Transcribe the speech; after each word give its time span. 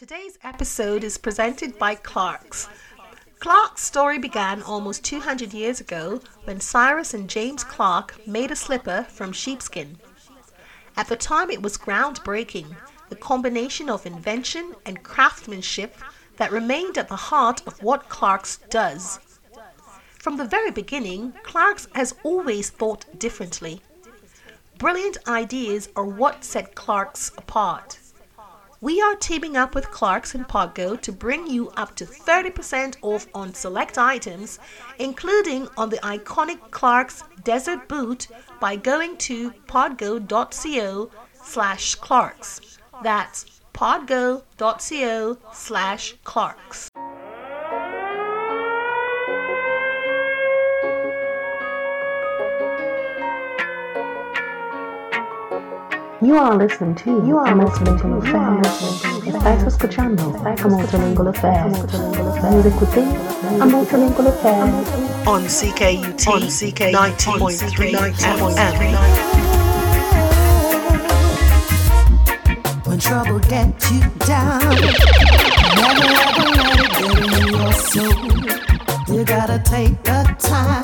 Today's 0.00 0.38
episode 0.42 1.04
is 1.04 1.18
presented 1.18 1.78
by 1.78 1.94
Clark's. 1.94 2.70
Clark's 3.38 3.82
story 3.82 4.18
began 4.18 4.62
almost 4.62 5.04
200 5.04 5.52
years 5.52 5.78
ago 5.78 6.22
when 6.44 6.58
Cyrus 6.58 7.12
and 7.12 7.28
James 7.28 7.64
Clark 7.64 8.26
made 8.26 8.50
a 8.50 8.56
slipper 8.56 9.04
from 9.10 9.30
sheepskin. 9.30 9.98
At 10.96 11.08
the 11.08 11.16
time, 11.16 11.50
it 11.50 11.60
was 11.60 11.76
groundbreaking, 11.76 12.74
the 13.10 13.14
combination 13.14 13.90
of 13.90 14.06
invention 14.06 14.74
and 14.86 15.02
craftsmanship 15.02 15.94
that 16.38 16.50
remained 16.50 16.96
at 16.96 17.08
the 17.08 17.16
heart 17.16 17.60
of 17.66 17.82
what 17.82 18.08
Clark's 18.08 18.56
does. 18.70 19.20
From 20.18 20.38
the 20.38 20.46
very 20.46 20.70
beginning, 20.70 21.34
Clark's 21.42 21.88
has 21.94 22.14
always 22.22 22.70
thought 22.70 23.04
differently. 23.18 23.82
Brilliant 24.78 25.18
ideas 25.28 25.90
are 25.94 26.06
what 26.06 26.42
set 26.42 26.74
Clark's 26.74 27.32
apart. 27.36 27.98
We 28.82 29.02
are 29.02 29.14
teaming 29.14 29.58
up 29.58 29.74
with 29.74 29.90
Clark's 29.90 30.34
and 30.34 30.48
Podgo 30.48 30.98
to 31.02 31.12
bring 31.12 31.46
you 31.46 31.68
up 31.76 31.94
to 31.96 32.06
30% 32.06 32.96
off 33.02 33.26
on 33.34 33.52
select 33.52 33.98
items, 33.98 34.58
including 34.98 35.68
on 35.76 35.90
the 35.90 35.98
iconic 35.98 36.70
Clark's 36.70 37.22
Desert 37.44 37.88
Boot 37.88 38.28
by 38.58 38.76
going 38.76 39.18
to 39.18 39.50
podgo.co 39.68 41.10
slash 41.42 41.94
Clark's. 41.96 42.78
That's 43.02 43.60
podgo.co 43.74 45.36
slash 45.52 46.14
Clark's. 46.24 46.88
You 56.22 56.36
are 56.36 56.54
listening 56.54 56.94
to 56.96 57.26
You 57.26 57.38
are 57.38 57.56
listening 57.56 57.96
to 57.98 58.08
Affair. 58.18 58.60
Estás 59.24 59.66
escuchando 59.66 60.36
a 60.44 60.68
Multilingual 60.68 61.28
Affair. 61.28 61.64
Vous 61.70 62.66
écoutez 62.66 63.06
a 63.58 63.64
Multilingual 63.64 64.26
Affair. 64.26 64.64
On 65.26 65.42
CKUT, 65.48 66.28
on 66.28 66.42
CK 66.42 66.92
90.3 66.92 68.12
FM. 68.12 68.96
When 72.84 72.98
trouble 72.98 73.38
gets 73.48 73.90
you 73.90 74.00
down, 74.26 74.60
never 75.74 76.04
ever 76.20 76.48
let 76.52 76.80
it 76.80 76.90
get 76.98 77.16
in 77.32 77.48
your 77.48 77.72
soul. 77.72 78.28
You 79.08 79.24
gotta 79.24 79.58
take 79.64 80.02
the 80.02 80.24
time 80.38 80.82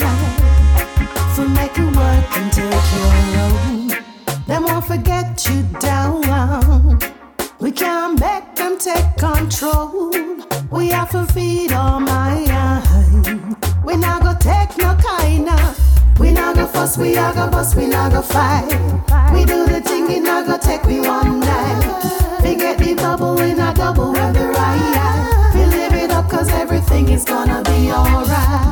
for 1.35 1.47
make 1.47 1.77
it 1.77 1.95
work 1.95 2.37
and 2.39 2.51
take 2.51 2.73
your 2.73 3.13
own. 3.13 3.36
They 4.57 4.63
won't 4.63 4.87
forget 4.87 5.47
you 5.51 5.65
down. 5.81 6.99
We 7.61 7.71
can't 7.71 8.19
make 8.19 8.55
them 8.55 8.79
take 8.79 9.15
control. 9.19 10.11
We 10.71 10.89
have 10.89 11.11
to 11.11 11.27
feed 11.27 11.73
our 11.73 12.01
mind. 12.01 13.55
We 13.85 13.99
not 13.99 14.23
go 14.23 14.35
take 14.41 14.79
no 14.79 14.95
kind 14.95 15.51
of. 15.51 16.19
We 16.19 16.33
not 16.33 16.57
go 16.57 16.67
fuss, 16.67 16.97
we 16.97 17.13
not 17.17 17.35
go 17.35 17.51
bust, 17.51 17.77
we 17.77 17.87
not 17.87 18.13
go 18.13 18.23
fight. 18.23 18.73
We 19.31 19.45
do 19.45 19.67
the 19.67 19.83
thing, 19.83 20.11
it 20.11 20.23
not 20.23 20.47
go 20.47 20.57
take 20.57 20.87
me 20.87 21.01
one 21.01 21.41
night. 21.41 22.41
We 22.43 22.57
get 22.57 22.79
the 22.79 22.95
bubble 22.95 23.39
in 23.41 23.61
a 23.61 23.75
double 23.75 24.13
with 24.13 24.33
the 24.33 24.47
right. 24.57 25.53
We 25.55 25.67
live 25.67 25.93
it 25.93 26.11
up 26.11 26.31
cause 26.31 26.49
everything 26.49 27.11
is 27.11 27.27
gonna 27.27 27.63
be 27.63 27.93
alright. 27.93 28.66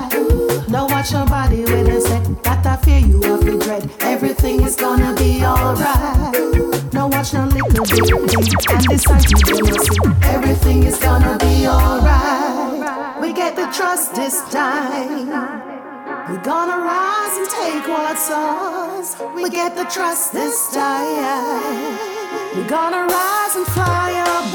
Don't 0.74 0.90
watch 0.90 1.12
nobody 1.12 1.64
when 1.66 1.84
they 1.84 2.00
say 2.00 2.20
that 2.42 2.66
I 2.66 2.74
fear 2.82 2.98
you 2.98 3.22
of 3.32 3.44
the 3.44 3.56
dread. 3.58 3.88
Everything 4.00 4.60
is 4.60 4.74
gonna 4.74 5.14
be 5.14 5.44
alright. 5.44 6.34
Don't 6.90 7.12
watch 7.12 7.32
no 7.32 7.44
little 7.44 7.70
bit 7.70 8.10
and 8.72 8.82
decide 8.88 9.22
you 9.30 9.38
gonna 9.46 9.78
see. 9.78 9.98
Everything 10.34 10.82
is 10.82 10.98
gonna 10.98 11.38
be 11.38 11.68
alright. 11.68 13.20
We 13.20 13.32
get 13.32 13.54
the 13.54 13.66
trust 13.66 14.16
this 14.16 14.42
time. 14.50 15.62
We're 16.28 16.42
gonna 16.42 16.78
rise 16.82 17.36
and 17.38 17.48
take 17.50 17.86
what's 17.86 18.28
ours. 18.32 19.14
We 19.32 19.50
get 19.50 19.76
the 19.76 19.84
trust 19.84 20.32
this 20.32 20.74
time. 20.74 21.98
We're 22.56 22.66
gonna 22.68 23.06
rise 23.06 23.54
and 23.54 23.66
fly 23.68 24.10
above. 24.10 24.53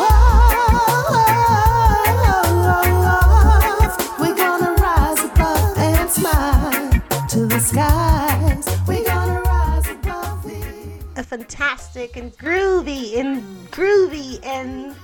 Skies. 7.59 8.65
We're 8.87 9.05
gonna 9.05 9.41
rise 9.41 9.89
above 9.89 10.45
it. 10.45 11.03
a 11.17 11.23
fantastic 11.23 12.15
and 12.15 12.31
groovy 12.37 13.17
and 13.17 13.43
groovy 13.71 14.43
and 14.45 14.95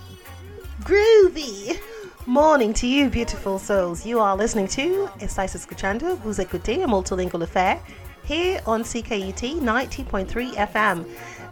groovy 0.81 1.77
morning 2.25 2.73
to 2.73 2.87
you, 2.87 3.09
beautiful 3.09 3.59
souls. 3.59 4.05
You 4.05 4.19
are 4.19 4.35
listening 4.35 4.67
to 4.69 5.07
Estáis 5.19 5.53
escuchando, 5.53 6.15
vous 6.17 6.39
écoutez 6.39 6.83
a 6.83 6.87
multilingual 6.87 7.43
affair 7.43 7.79
here 8.23 8.59
on 8.65 8.83
CKUT 8.83 9.59
90.3 9.59 10.53
FM. 10.53 11.05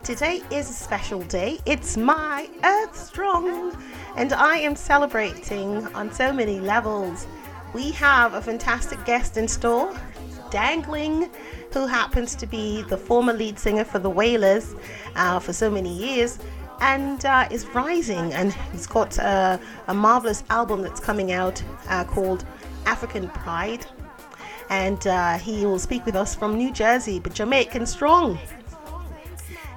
Today 0.03 0.41
is 0.51 0.69
a 0.69 0.73
special 0.73 1.21
day. 1.23 1.59
It's 1.65 1.95
my 1.95 2.49
Earth 2.63 2.97
Strong, 2.97 3.77
and 4.17 4.33
I 4.33 4.57
am 4.57 4.75
celebrating 4.75 5.85
on 5.93 6.11
so 6.11 6.33
many 6.33 6.59
levels. 6.59 7.27
We 7.73 7.91
have 7.91 8.33
a 8.33 8.41
fantastic 8.41 9.03
guest 9.05 9.37
in 9.37 9.47
store, 9.47 9.95
Danglin, 10.53 11.31
who 11.73 11.87
happens 11.87 12.35
to 12.35 12.45
be 12.45 12.83
the 12.83 12.97
former 12.97 13.33
lead 13.33 13.57
singer 13.57 13.83
for 13.83 13.97
the 13.97 14.09
Wailers 14.09 14.75
uh, 15.15 15.39
for 15.39 15.51
so 15.51 15.69
many 15.69 15.91
years 15.91 16.37
and 16.79 17.25
uh, 17.25 17.47
is 17.49 17.65
rising. 17.67 18.31
And 18.33 18.53
he's 18.71 18.85
got 18.85 19.17
uh, 19.17 19.57
a 19.87 19.93
marvelous 19.95 20.43
album 20.51 20.83
that's 20.83 20.99
coming 20.99 21.31
out 21.31 21.63
uh, 21.89 22.03
called 22.03 22.45
African 22.85 23.29
Pride. 23.29 23.83
And 24.69 25.05
uh, 25.07 25.39
he 25.39 25.65
will 25.65 25.79
speak 25.79 26.05
with 26.05 26.15
us 26.15 26.35
from 26.35 26.55
New 26.55 26.71
Jersey, 26.71 27.19
but 27.19 27.33
Jamaican 27.33 27.87
strong. 27.87 28.37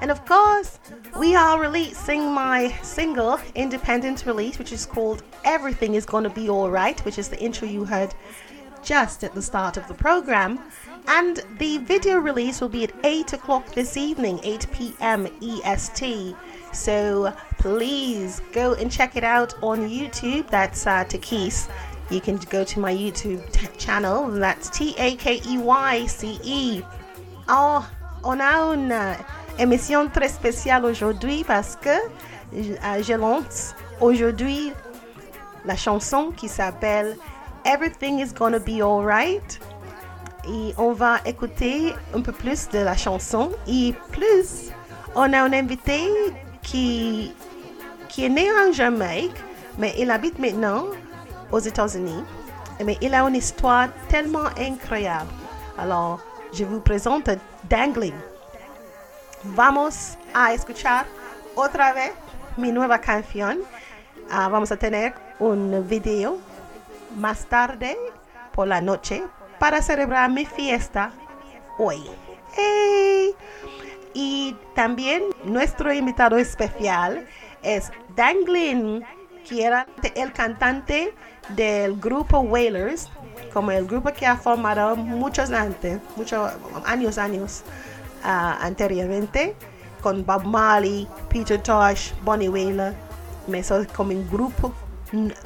And 0.03 0.11
of 0.11 0.27
course, 0.27 0.79
we 1.19 1.35
are 1.35 1.59
releasing 1.59 2.31
my 2.31 2.69
single, 2.83 3.41
independent 3.55 4.27
release, 4.27 4.59
which 4.59 4.73
is 4.73 4.85
called 4.85 5.23
Everything 5.45 5.95
is 5.95 6.05
Gonna 6.05 6.29
Be 6.29 6.51
Alright, 6.51 7.03
which 7.07 7.19
is 7.19 7.29
the 7.29 7.41
intro 7.41 7.67
you 7.67 7.85
heard 7.85 8.15
just 8.87 9.25
at 9.25 9.35
the 9.35 9.43
start 9.43 9.77
of 9.77 9.87
the 9.89 9.95
program. 9.95 10.59
And 11.09 11.43
the 11.59 11.79
video 11.79 12.19
release 12.19 12.61
will 12.61 12.69
be 12.69 12.85
at 12.85 12.93
8 13.05 13.35
o'clock 13.35 13.75
this 13.75 13.97
evening, 13.97 14.41
8 14.43 14.67
p.m. 14.73 15.29
EST. 15.43 16.35
So 16.73 17.35
please 17.59 18.41
go 18.53 18.75
and 18.75 18.91
check 18.91 19.17
it 19.17 19.25
out 19.25 19.55
on 19.63 19.89
YouTube. 19.89 20.49
That's 20.49 20.87
uh, 20.87 21.05
Takeyce. 21.05 21.69
You 22.11 22.21
can 22.21 22.37
go 22.51 22.65
to 22.65 22.81
my 22.81 22.95
YouTube 22.95 23.51
t- 23.53 23.67
channel. 23.79 24.29
That's 24.31 24.71
T 24.71 24.95
A 24.99 25.17
K 25.17 25.41
E 25.45 25.59
Y 25.59 26.07
C 26.07 26.39
E. 26.45 26.83
Oh, 27.49 27.89
on 28.25 28.41
a 28.41 28.75
une 28.75 28.93
euh, 28.93 29.15
émission 29.59 30.09
très 30.09 30.29
spéciale 30.29 30.85
aujourd'hui 30.85 31.45
parce 31.45 31.77
que 31.77 31.89
euh, 31.89 33.03
je 33.03 33.15
lance 33.15 33.75
aujourd'hui 34.01 34.73
la 35.65 35.77
chanson 35.77 36.33
qui 36.37 36.49
s'appelle 36.49 37.17
Everything 37.67 38.21
is 38.21 38.33
Gonna 38.33 38.61
Be 38.61 38.81
Alright. 38.81 39.59
Et 40.49 40.73
on 40.79 40.93
va 40.93 41.19
écouter 41.27 41.93
un 42.15 42.21
peu 42.21 42.31
plus 42.31 42.69
de 42.69 42.79
la 42.79 42.97
chanson. 42.97 43.51
Et 43.67 43.93
plus, 44.13 44.71
on 45.17 45.33
a 45.33 45.41
un 45.41 45.53
invité 45.53 46.07
qui, 46.63 47.35
qui 48.09 48.25
est 48.25 48.29
né 48.29 48.49
en 48.53 48.73
Jamaïque, 48.73 49.35
mais 49.79 49.93
il 49.99 50.13
habite 50.13 50.39
maintenant 50.39 50.85
aux 51.51 51.59
États-Unis. 51.59 52.23
Mais 52.85 52.97
il 53.03 53.13
a 53.15 53.23
une 53.23 53.35
histoire 53.35 53.89
tellement 54.09 54.47
incroyable. 54.57 55.31
Alors, 55.77 56.21
je 56.53 56.65
vous 56.65 56.79
présente 56.79 57.29
Dangling. 57.69 58.15
Vamos 59.43 60.17
a 60.33 60.55
escuchar 60.55 61.05
otra 61.57 61.93
vez 61.93 62.13
mi 62.59 62.71
nueva 62.71 63.01
canción. 63.01 63.59
Ah, 64.31 64.49
vamos 64.49 64.71
a 64.71 64.77
tener 64.77 65.15
un 65.41 65.81
video 65.81 66.39
más 67.17 67.47
tarde 67.47 67.97
por 68.53 68.69
la 68.69 68.81
noche 68.81 69.25
para 69.59 69.83
celebrar 69.83 70.31
mi 70.31 70.47
fiesta 70.47 71.13
hoy. 71.79 72.03
¡Hey! 72.57 73.35
Y 74.15 74.57
también 74.75 75.25
nuestro 75.45 75.93
invitado 75.93 76.37
especial 76.37 77.27
es 77.63 77.91
Danglin, 78.15 79.05
que 79.47 79.65
era 79.65 79.87
el 80.15 80.33
cantante 80.33 81.15
del 81.51 81.99
grupo 82.01 82.41
Wailers, 82.41 83.11
como 83.53 83.71
el 83.71 83.87
grupo 83.87 84.13
que 84.13 84.27
ha 84.27 84.37
formado 84.37 84.97
muchos 84.97 85.51
antes, 85.51 86.01
muchos 86.17 86.53
años, 86.85 87.19
años 87.19 87.63
ah, 88.25 88.59
anteriormente, 88.61 89.55
con 90.01 90.25
Bob 90.25 90.45
Marley, 90.45 91.07
Peter 91.29 91.63
Tosh, 91.63 92.13
Bonnie 92.23 92.49
Wailer, 92.49 92.95
me 93.47 93.63
soy 93.63 93.87
como 93.87 94.13
un 94.13 94.29
grupo 94.31 94.73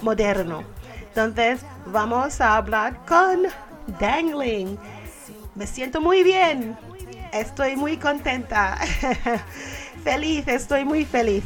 moderno. 0.03 0.63
Entonces, 1.11 1.61
vamos 1.87 2.41
a 2.41 2.57
hablar 2.57 3.05
con 3.05 3.47
Dangling. 3.99 4.79
Me 5.57 5.67
siento 5.67 6.01
muy 6.01 6.23
bien. 6.23 6.77
Estoy 7.33 7.77
muy 7.77 7.97
contenta. 7.97 8.79
feliz, 10.05 10.47
estoy 10.47 10.85
muy 10.85 11.05
feliz. 11.05 11.43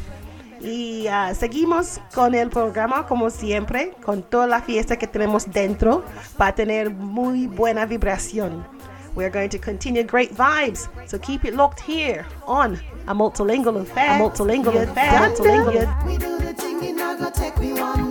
Y 0.61 1.07
uh, 1.07 1.33
seguimos 1.35 1.99
con 2.13 2.33
el 2.33 2.49
programa 2.49 3.05
como 3.07 3.29
siempre, 3.29 3.93
con 4.03 4.23
toda 4.23 4.47
la 4.47 4.61
fiesta 4.61 4.97
que 4.97 5.07
tenemos 5.07 5.51
dentro 5.51 6.03
para 6.37 6.53
tener 6.53 6.91
muy 6.91 7.47
buena 7.47 7.85
vibración. 7.85 8.65
We're 9.15 9.29
going 9.29 9.49
to 9.49 9.59
continue 9.59 10.03
great 10.03 10.35
vibes, 10.35 10.89
so 11.07 11.17
keep 11.17 11.45
it 11.45 11.55
locked 11.55 11.79
here 11.79 12.25
on 12.45 12.77
a 13.07 13.13
multilingual 13.13 13.81
affair. 13.81 14.15
A 14.15 14.19
multilingual 14.19 14.77
affair. 14.77 15.31
We 16.05 16.17
do 16.17 16.37
the 16.37 16.53
thing 16.53 16.83
in 16.83 16.99
a 16.99 17.15
go 17.17 17.29
take 17.31 17.57
we 17.57 17.73
one 17.73 18.04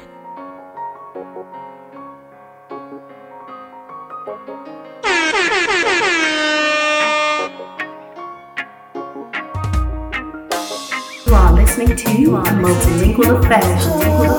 You 11.27 11.35
are 11.35 11.53
listening 11.53 11.97
to 11.97 12.37
a 12.37 12.43
multilingual 12.63 13.39
affair. 13.45 13.63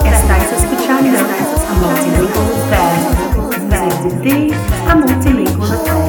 Estáis 0.06 0.52
escuchando 0.52 1.18
a 1.18 1.74
multilingual 1.82 2.48
affair. 2.64 3.18
Music 3.70 4.22
de 4.24 4.54
a 4.90 4.96
multilingual 4.96 5.72
affair. 5.74 6.07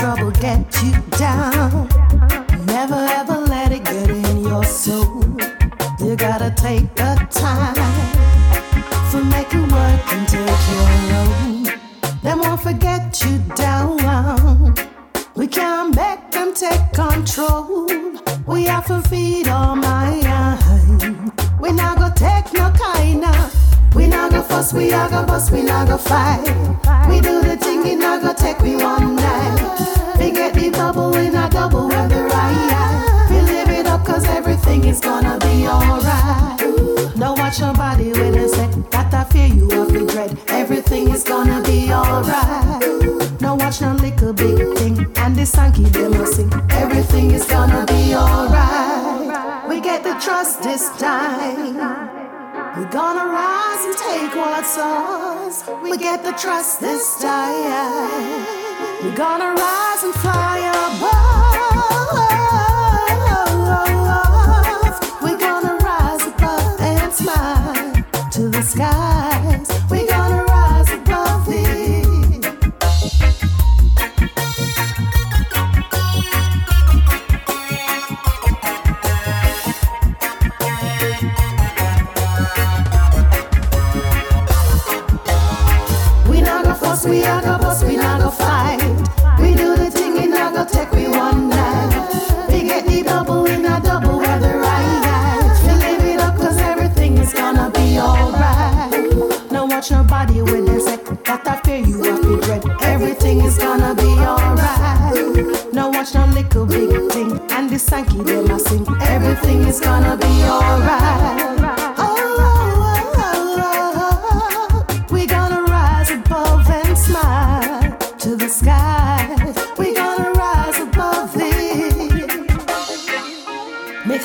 Trouble 0.00 0.30
get 0.30 0.82
you 0.82 0.92
down, 1.18 1.79
trust 56.40 56.80
this 56.80 57.20
time. 57.20 58.46
We're 59.02 59.14
gonna 59.14 59.49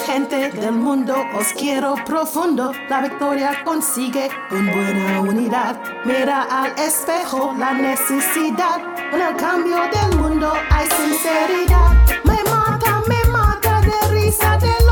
gente 0.05 0.49
del 0.51 0.71
mundo, 0.71 1.13
os 1.35 1.51
quiero 1.53 1.95
profundo. 2.05 2.71
La 2.89 3.01
victoria 3.01 3.63
consigue 3.63 4.29
con 4.49 4.65
buena 4.65 5.19
unidad. 5.19 5.79
Mira 6.05 6.43
al 6.43 6.71
espejo 6.77 7.53
la 7.57 7.73
necesidad. 7.73 8.79
En 9.11 9.21
el 9.21 9.35
cambio 9.35 9.77
del 9.95 10.17
mundo 10.19 10.53
hay 10.69 10.87
sinceridad. 10.89 11.91
Me 12.23 12.37
mata, 12.49 13.01
me 13.07 13.31
mata 13.31 13.81
de 13.81 14.07
risa, 14.13 14.57
de 14.57 14.84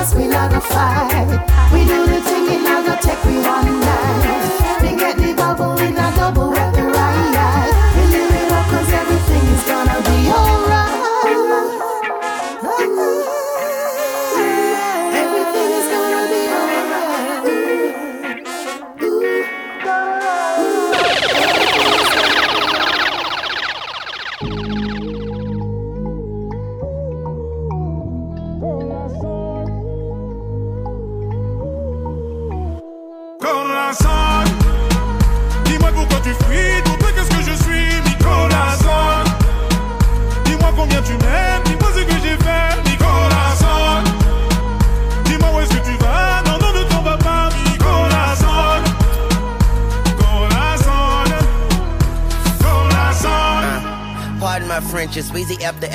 gonna 0.00 0.14
we 0.14 0.26
not 0.26 0.50
gonna 0.50 0.62
fight. 0.62 1.28
We 1.74 1.84
do 1.84 2.06
the 2.06 2.19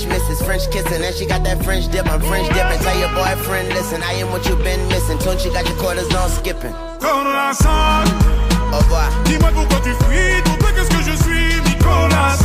French 0.00 0.20
missus. 0.20 0.42
French 0.42 0.70
kissing, 0.70 1.02
and 1.04 1.14
she 1.14 1.26
got 1.26 1.42
that 1.44 1.62
French 1.64 1.90
dip. 1.90 2.06
I'm 2.06 2.20
French 2.20 2.48
dipping. 2.48 2.78
Tell 2.80 2.98
your 2.98 3.12
boyfriend, 3.14 3.68
listen, 3.68 4.02
I 4.02 4.12
am 4.14 4.30
what 4.30 4.46
you've 4.46 4.62
been 4.62 4.80
missing. 4.88 5.18
Tune, 5.18 5.38
she 5.38 5.50
got 5.50 5.66
your 5.68 5.76
quarters 5.76 6.12
on 6.14 6.28
skipping. 6.30 6.72
Nicolas 7.00 7.60
Au 8.72 8.78
revoir. 8.78 9.10
dis-moi 9.24 9.50
pourquoi 9.52 9.80
tu 9.80 9.92
fuis, 10.04 10.40
pour 10.44 10.56
toi 10.58 10.68
qu'est-ce 10.74 10.90
que 10.90 11.02
je 11.02 11.16
suis, 11.22 11.60
Nicolas. 11.68 12.36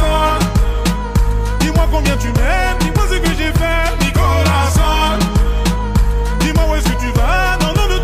Dis-moi 1.60 1.88
combien 1.92 2.18
tu 2.18 2.28
m'aimes, 2.28 2.78
dis-moi 2.80 3.04
ce 3.10 3.18
que 3.20 3.30
j'ai 3.38 3.52
fait, 3.54 3.88
Nicolas. 4.04 4.70
Dis-moi 6.40 6.64
où 6.70 6.76
est-ce 6.76 6.90
que 6.90 7.00
tu 7.00 7.12
vas, 7.18 7.58
non, 7.62 7.74
non, 7.74 7.88
ne 7.88 8.00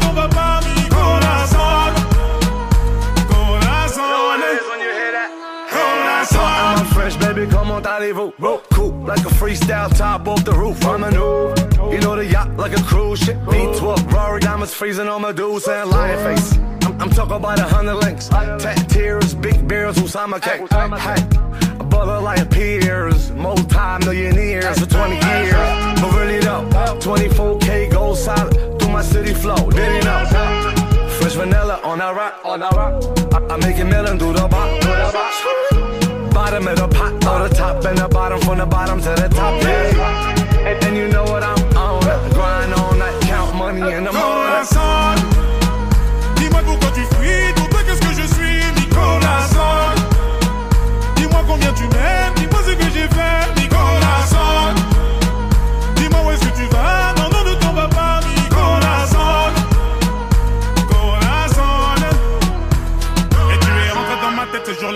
allez-vous? 8.01 8.33
Cool, 8.73 8.91
like 9.05 9.19
a 9.19 9.29
freestyle 9.29 9.95
top 9.95 10.27
off 10.27 10.43
the 10.43 10.53
roof. 10.53 10.83
I'm 10.85 11.03
a 11.03 11.11
new, 11.11 11.53
you 11.93 11.99
know 12.01 12.15
the 12.15 12.25
yacht 12.25 12.55
like 12.57 12.73
a 12.77 12.81
cruise 12.83 13.19
ship. 13.19 13.37
V12, 13.37 14.11
Rory 14.11 14.39
diamonds 14.39 14.73
freezing 14.73 15.07
on 15.07 15.21
my 15.21 15.31
dudes 15.31 15.67
and 15.67 15.89
lion 15.89 16.17
face. 16.25 16.57
I'm, 16.85 16.99
I'm 17.01 17.09
talking 17.09 17.35
about 17.35 17.59
a 17.59 17.63
hundred 17.63 17.95
links. 17.95 18.27
Tat 18.27 18.89
tears, 18.89 19.35
big 19.35 19.67
beers, 19.67 19.95
Usama 19.97 20.41
cake. 20.41 20.61
Hey, 20.71 21.77
a 21.79 21.83
brother 21.83 22.19
like 22.19 22.49
peers, 22.49 23.31
multi-millionaires 23.31 24.79
for 24.79 24.87
20 24.87 25.13
years. 25.13 25.53
But 26.01 26.11
really 26.17 26.39
though, 26.39 26.67
24K 27.01 27.91
gold 27.91 28.17
solid 28.17 28.79
through 28.79 28.91
my 28.91 29.03
city 29.03 29.33
flow. 29.33 29.69
Did 29.69 29.97
you 29.97 30.03
know? 30.03 30.25
Fresh 31.19 31.33
vanilla 31.35 31.79
on 31.83 31.99
that 31.99 32.15
rock, 32.15 32.39
on 32.43 32.61
that 32.61 32.73
rock. 32.73 32.93
I, 33.33 33.53
I 33.53 33.57
make 33.57 33.77
it 33.77 33.85
million 33.85 34.17
do 34.17 34.33
the 34.33 34.47
bop, 34.47 34.81
do 34.81 34.87
the 34.87 35.09
bop. 35.13 35.90
Bottom 36.41 36.67
of 36.67 36.75
the 36.75 36.87
pot, 36.87 37.13
or 37.27 37.47
the 37.47 37.53
top 37.53 37.85
and 37.85 37.95
the 37.99 38.07
bottom, 38.07 38.41
from 38.41 38.57
the 38.57 38.65
bottom 38.65 38.99
to 38.99 39.09
the 39.09 39.29
top. 39.29 39.61
Yeah. 39.61 40.67
And, 40.67 40.83
and 40.85 40.97
you 40.97 41.07
know 41.07 41.23
what 41.23 41.43
I'm 41.43 41.77
on. 41.77 42.01
Grind 42.33 42.73
on 42.73 42.97
that, 42.97 43.21
count 43.21 43.55
money 43.55 43.93
in 43.93 44.03
the 44.03 44.11
morning. 44.11 44.65
Son. 44.65 45.17
Dis-moi 46.37 46.63
pourquoi 46.63 46.89
tu 46.95 47.05
fuis, 47.13 47.53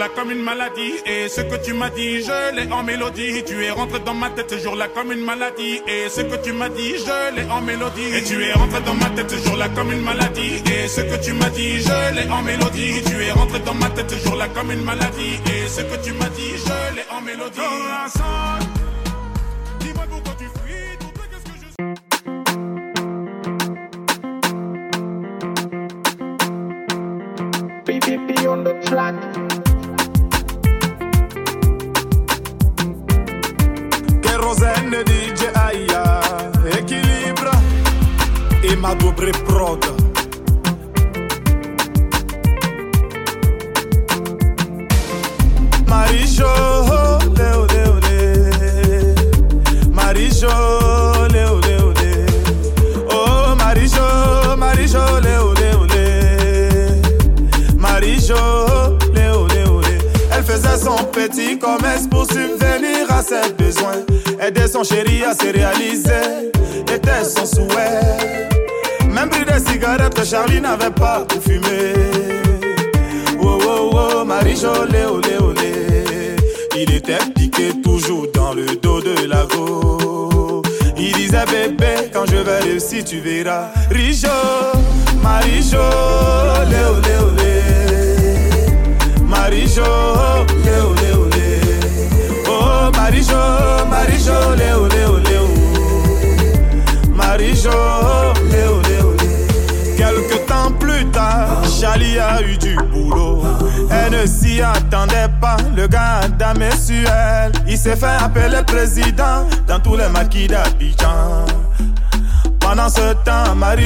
jour-là 0.05 0.09
comme 0.15 0.31
une 0.31 0.43
maladie. 0.43 0.93
Et 1.05 1.29
ce 1.29 1.41
que 1.41 1.55
tu 1.63 1.73
m'as 1.73 1.89
dit, 1.89 2.21
je 2.21 2.55
l'ai 2.55 2.71
en 2.71 2.83
mélodie. 2.83 3.43
Tu 3.45 3.63
es 3.63 3.71
rentré 3.71 3.99
dans 3.99 4.13
ma 4.13 4.29
tête 4.29 4.51
ce 4.51 4.59
jour-là 4.59 4.87
comme 4.93 5.11
une 5.11 5.23
maladie. 5.23 5.81
Et 5.87 6.09
ce 6.09 6.21
que 6.21 6.35
tu 6.43 6.53
m'as 6.53 6.69
dit, 6.69 6.95
je 6.97 7.35
l'ai 7.35 7.49
en 7.49 7.61
mélodie. 7.61 8.15
Et 8.15 8.23
tu 8.23 8.43
es 8.43 8.53
rentré 8.53 8.81
dans 8.81 8.93
ma 8.93 9.09
tête 9.09 9.31
ce 9.31 9.37
jour-là 9.47 9.69
comme 9.69 9.91
une 9.91 10.01
maladie. 10.01 10.61
Et 10.71 10.87
ce 10.87 11.01
que 11.01 11.23
tu 11.23 11.33
m'as 11.33 11.49
dit, 11.49 11.81
je 11.81 12.15
l'ai 12.15 12.29
en 12.29 12.41
mélodie. 12.41 13.01
Tu 13.05 13.23
es 13.23 13.31
rentré 13.31 13.59
dans 13.59 13.75
ma 13.75 13.89
tête 13.89 14.11
ce 14.11 14.23
jour-là 14.23 14.47
comme 14.49 14.71
une 14.71 14.83
maladie. 14.83 15.39
Et 15.47 15.67
ce 15.67 15.81
que 15.81 16.03
tu 16.03 16.13
m'as 16.13 16.29
dit, 16.29 16.53
je 16.57 16.95
l'ai 16.95 17.05
en 17.11 17.21
mélodie. 17.21 17.59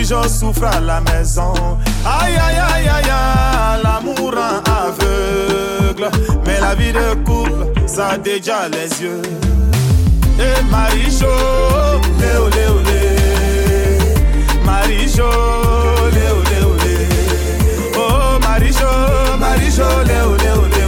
Marie-Jo 0.09 0.27
souffre 0.27 0.63
à 0.63 0.79
la 0.79 1.01
maison. 1.01 1.53
Aïe, 2.03 2.33
aïe, 2.35 2.57
aïe, 2.57 2.87
aïe, 2.87 3.09
aïe, 3.09 3.81
l'amour 3.83 4.33
rend 4.33 4.61
aveugle. 4.65 6.09
Mais 6.45 6.59
la 6.59 6.73
vie 6.73 6.91
de 6.91 7.13
couple, 7.23 7.67
ça 7.85 8.17
déjà 8.17 8.67
les 8.69 8.89
yeux. 9.01 9.21
Et 10.39 10.63
Marie-Jo, 10.71 11.27
léo, 12.19 12.49
léo. 12.49 12.73
Marie-Jo, 14.65 15.29
léo. 16.13 16.35
Oh, 17.95 18.39
Marie-Jo, 18.41 19.37
Marie-Jo. 19.39 20.78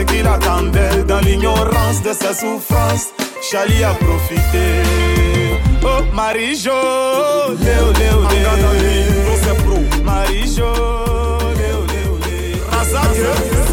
Ce 0.00 0.04
qu'il 0.04 0.26
attendait. 0.26 1.04
Dans 1.06 1.20
l'ignorance 1.20 2.02
de 2.02 2.12
ses 2.12 2.34
souffrances, 2.34 3.08
Charlie 3.50 3.84
a 3.84 3.94
profité. 3.94 4.82
Oh, 5.82 6.02
Marie-Jo, 6.14 6.70
Léo, 7.60 7.86
Léo, 7.98 8.18
Léo. 8.30 8.50
Marie-Jo, 10.04 10.72
Léo, 11.60 11.80
Léo, 11.92 12.18
Léo. 12.24 12.58
Razak, 12.70 13.10
Petit 13.12 13.69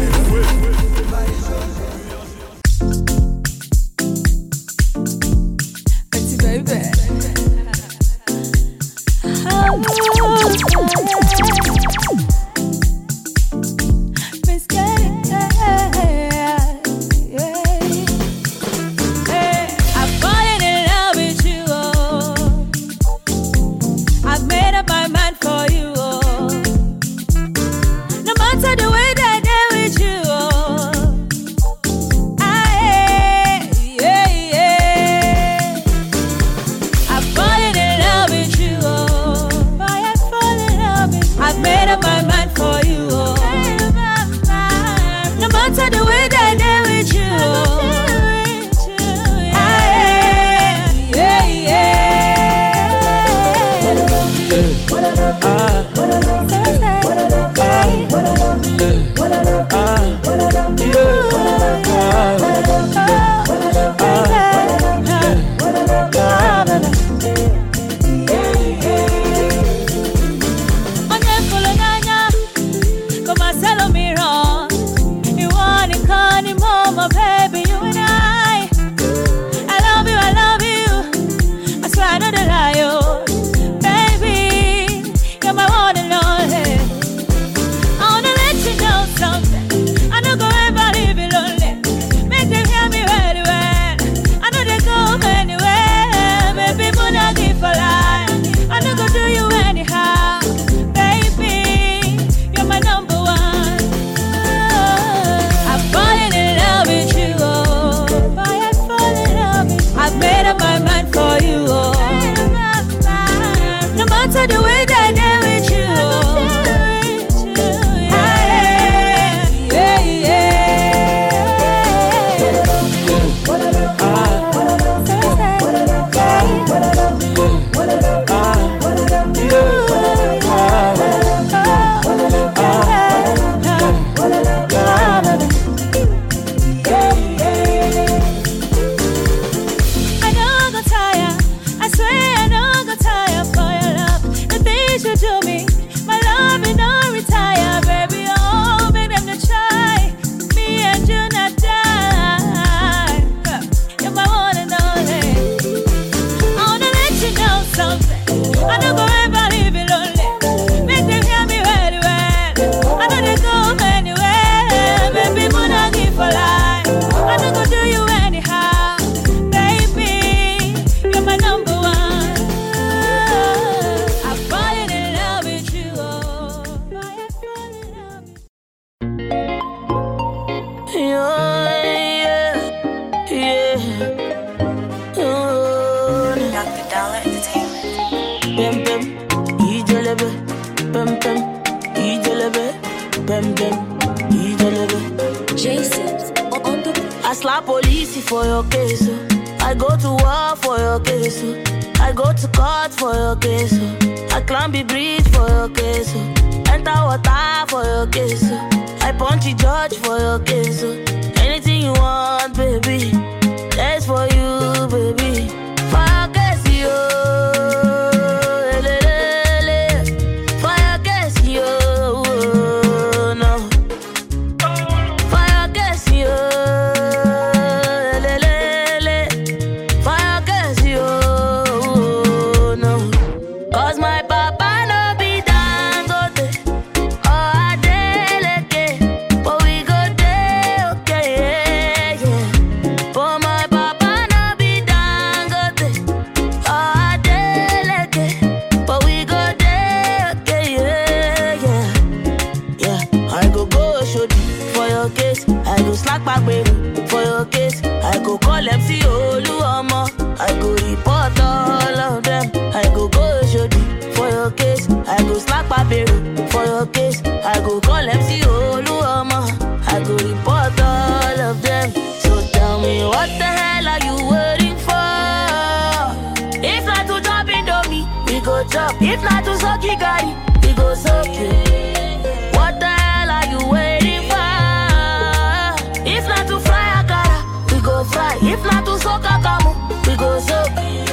If 288.40 288.64
not 288.64 288.84
to 288.86 288.98
soak 288.98 289.24
akamu, 289.24 289.74
we 290.06 290.16
go 290.16 290.38
soak. 290.40 291.07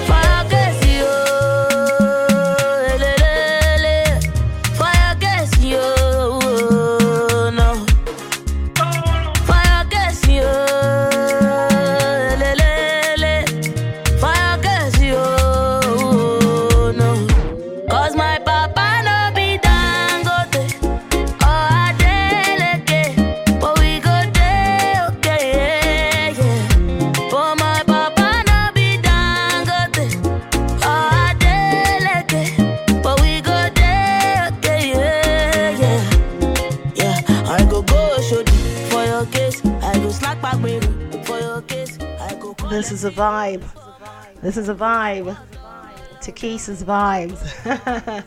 Vibe. 43.52 43.64
This 44.42 44.58
is 44.58 44.70
a 44.70 44.74
vibe. 44.74 45.36
Vibes. 46.22 47.38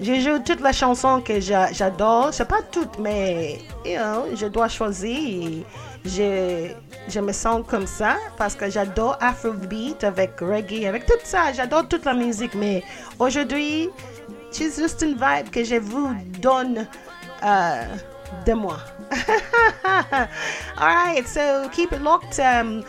je 0.00 0.20
joue 0.20 0.38
toutes 0.42 0.60
les 0.62 0.72
chansons 0.72 1.20
que 1.20 1.40
j'a- 1.40 1.72
j'adore. 1.72 2.32
C'est 2.32 2.48
pas 2.48 2.62
toutes, 2.70 2.98
mais 2.98 3.58
je 3.84 4.46
dois 4.46 4.68
choisir. 4.68 5.64
Je, 6.04 6.70
je 7.08 7.20
me 7.20 7.32
sens 7.32 7.64
comme 7.66 7.86
ça 7.86 8.16
parce 8.36 8.54
que 8.54 8.70
j'adore 8.70 9.18
Afrobeat 9.20 10.04
avec 10.04 10.38
reggae, 10.40 10.86
avec 10.86 11.04
tout 11.04 11.18
ça. 11.24 11.52
J'adore 11.52 11.88
toute 11.88 12.04
la 12.04 12.14
musique, 12.14 12.54
mais 12.54 12.84
aujourd'hui, 13.18 13.90
c'est 14.50 14.74
juste 14.74 15.02
une 15.02 15.14
vibe 15.14 15.50
que 15.50 15.64
je 15.64 15.76
vous 15.76 16.14
donne 16.40 16.86
euh, 17.44 17.82
de 18.46 18.52
moi. 18.52 18.78
All 19.84 20.94
right, 20.94 21.26
so 21.26 21.68
keep 21.70 21.92
it 21.92 22.00
locked. 22.02 22.38
Um, 22.38 22.84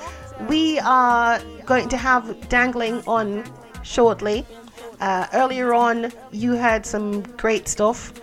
we 0.50 0.80
are 0.80 1.40
going 1.66 1.90
to 1.90 1.98
have 1.98 2.24
Danglin 2.50 3.06
on 3.08 3.44
shortly. 3.84 4.46
Uh, 5.00 5.28
earlier 5.34 5.74
on, 5.74 6.12
you 6.32 6.54
had 6.54 6.86
some 6.86 7.22
great 7.38 7.68
stuff. 7.68 8.14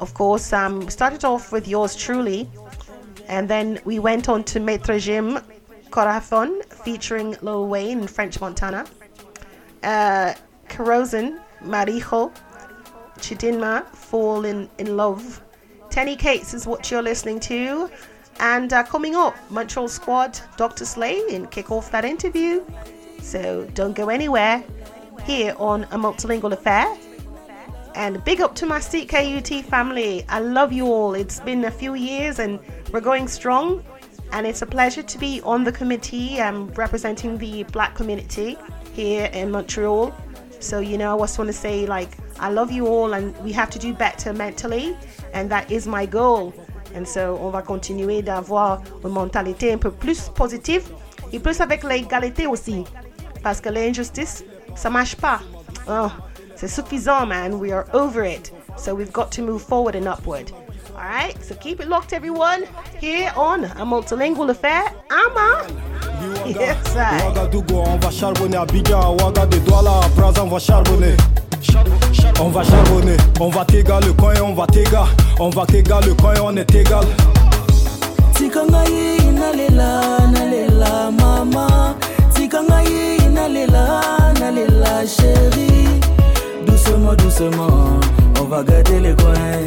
Of 0.00 0.14
course, 0.14 0.52
um, 0.52 0.88
started 0.88 1.24
off 1.24 1.52
with 1.52 1.68
yours 1.68 1.94
truly, 1.94 2.48
and 3.28 3.48
then 3.48 3.80
we 3.84 3.98
went 3.98 4.28
on 4.28 4.44
to 4.44 4.60
Maître 4.60 4.98
Gims 4.98 5.42
Corazon 5.90 6.62
featuring 6.62 7.36
Lil 7.42 7.66
Wayne 7.66 8.00
and 8.00 8.10
French 8.10 8.40
Montana. 8.40 8.86
Uh, 9.82 10.34
Corrosion, 10.68 11.40
Marijo, 11.62 12.32
Chidinma, 13.18 13.86
Fall 13.88 14.44
in, 14.44 14.70
in 14.78 14.96
Love. 14.96 15.42
Tenny 15.90 16.16
Cates 16.16 16.54
is 16.54 16.66
what 16.66 16.90
you're 16.90 17.02
listening 17.02 17.40
to. 17.40 17.90
And 18.40 18.72
uh, 18.72 18.82
coming 18.84 19.14
up, 19.14 19.36
Montreal 19.50 19.86
Squad, 19.86 20.40
Dr. 20.56 20.86
Slay, 20.86 21.22
and 21.30 21.50
kick 21.50 21.70
off 21.70 21.90
that 21.90 22.06
interview. 22.06 22.64
So 23.20 23.68
don't 23.74 23.92
go 23.94 24.08
anywhere 24.08 24.64
here 25.24 25.54
on 25.58 25.84
A 25.84 25.98
Multilingual 25.98 26.52
Affair. 26.52 26.96
And 27.94 28.24
big 28.24 28.40
up 28.40 28.54
to 28.56 28.66
my 28.66 28.78
CKUT 28.78 29.64
family. 29.64 30.24
I 30.30 30.40
love 30.40 30.72
you 30.72 30.86
all. 30.86 31.14
It's 31.14 31.38
been 31.40 31.66
a 31.66 31.70
few 31.70 31.94
years 31.94 32.38
and 32.38 32.58
we're 32.92 33.02
going 33.02 33.28
strong. 33.28 33.84
And 34.32 34.46
it's 34.46 34.62
a 34.62 34.66
pleasure 34.66 35.02
to 35.02 35.18
be 35.18 35.42
on 35.42 35.62
the 35.62 35.72
committee 35.72 36.40
um, 36.40 36.68
representing 36.70 37.36
the 37.36 37.64
black 37.64 37.94
community 37.94 38.56
here 38.94 39.26
in 39.34 39.50
Montreal. 39.50 40.14
So, 40.60 40.78
you 40.78 40.96
know, 40.96 41.18
I 41.18 41.22
just 41.24 41.38
want 41.38 41.48
to 41.48 41.56
say, 41.56 41.84
like, 41.84 42.16
I 42.38 42.48
love 42.48 42.72
you 42.72 42.86
all 42.86 43.12
and 43.12 43.36
we 43.44 43.52
have 43.52 43.68
to 43.70 43.78
do 43.78 43.92
better 43.92 44.32
mentally. 44.32 44.96
And 45.34 45.50
that 45.50 45.70
is 45.70 45.86
my 45.86 46.06
goal. 46.06 46.54
And 46.96 47.04
so, 47.04 47.38
on 47.40 47.50
va 47.50 47.62
continuer 47.62 48.22
d'avoir 48.22 48.80
une 49.04 49.10
mentalité 49.10 49.72
un 49.72 49.78
peu 49.78 49.90
plus 49.90 50.28
positive 50.34 50.82
et 51.32 51.38
plus 51.38 51.60
avec 51.60 51.84
l'égalité 51.84 52.46
aussi. 52.46 52.84
Parce 53.42 53.60
que 53.60 53.68
l'injustice, 53.68 54.44
ça 54.74 54.90
marche 54.90 55.16
pas. 55.16 55.40
Oh, 55.88 56.08
c'est 56.56 56.68
suffisant, 56.68 57.26
man. 57.26 57.54
We 57.54 57.72
are 57.72 57.86
over 57.94 58.24
it. 58.24 58.52
So 58.76 58.94
we've 58.94 59.12
got 59.12 59.30
to 59.32 59.42
move 59.42 59.62
forward 59.62 59.94
and 59.94 60.06
upward. 60.06 60.52
All 60.94 61.06
right, 61.06 61.34
so 61.42 61.54
keep 61.54 61.80
it 61.80 61.88
locked, 61.88 62.12
everyone, 62.12 62.64
here 63.00 63.32
on 63.36 63.64
a 63.64 63.84
multilingual 63.86 64.50
affair. 64.50 64.82
I'm 65.10 65.36
on. 65.36 65.90
Yes, 66.46 66.94
I. 66.96 67.18
Ouagadougou, 72.40 72.46
on 72.46 72.48
va 72.48 72.64
charbonner 72.64 73.16
à 73.16 73.54
Abidjan, 73.60 73.96
à 73.96 74.00
Ouagadougou, 74.00 74.00
Douala, 74.00 74.00
à 74.00 74.00
Brazza, 74.00 74.00
on 74.00 74.00
va 74.00 74.00
charbonner. 74.00 74.00
On 74.00 74.00
va 74.00 74.00
charbonner, 74.00 74.00
on 74.00 74.00
va 74.00 74.00
t'égal 74.00 74.04
le 74.04 74.12
coin, 74.12 74.34
on 74.42 74.54
va 74.54 74.66
t'égal, 74.66 75.04
on 75.38 75.50
va 75.50 75.66
t'égal 75.66 76.04
le 76.06 76.14
coin, 76.14 76.34
on 76.42 76.56
est 76.56 76.74
égal. 76.74 77.04
tika 78.40 78.64
ngai 78.64 79.32
nalela 79.32 80.26
nalela 80.32 81.10
mama. 81.10 81.94
Tika 82.34 82.62
ngai 82.62 83.28
nalela 83.28 84.00
nalela 84.40 85.06
chéri 85.06 85.84
doucement 86.66 87.14
doucement 87.14 88.00
on 88.40 88.44
va 88.44 88.62
gâter 88.62 89.00
les 89.00 89.14
coins. 89.14 89.66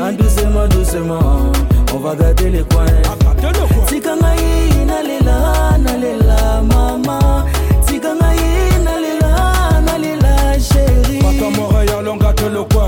Ah, 0.00 0.12
doucement 0.12 0.68
doucement 0.68 1.52
on 1.94 1.98
va 1.98 2.14
gâter 2.14 2.50
les 2.50 2.64
coins. 2.64 3.02
Tika 3.86 4.16
ngai 4.16 4.86
nalela 4.86 5.76
nalela 5.78 6.62
mama 6.62 7.44
Gâte 12.42 12.52
le 12.52 12.64
coin. 12.64 12.86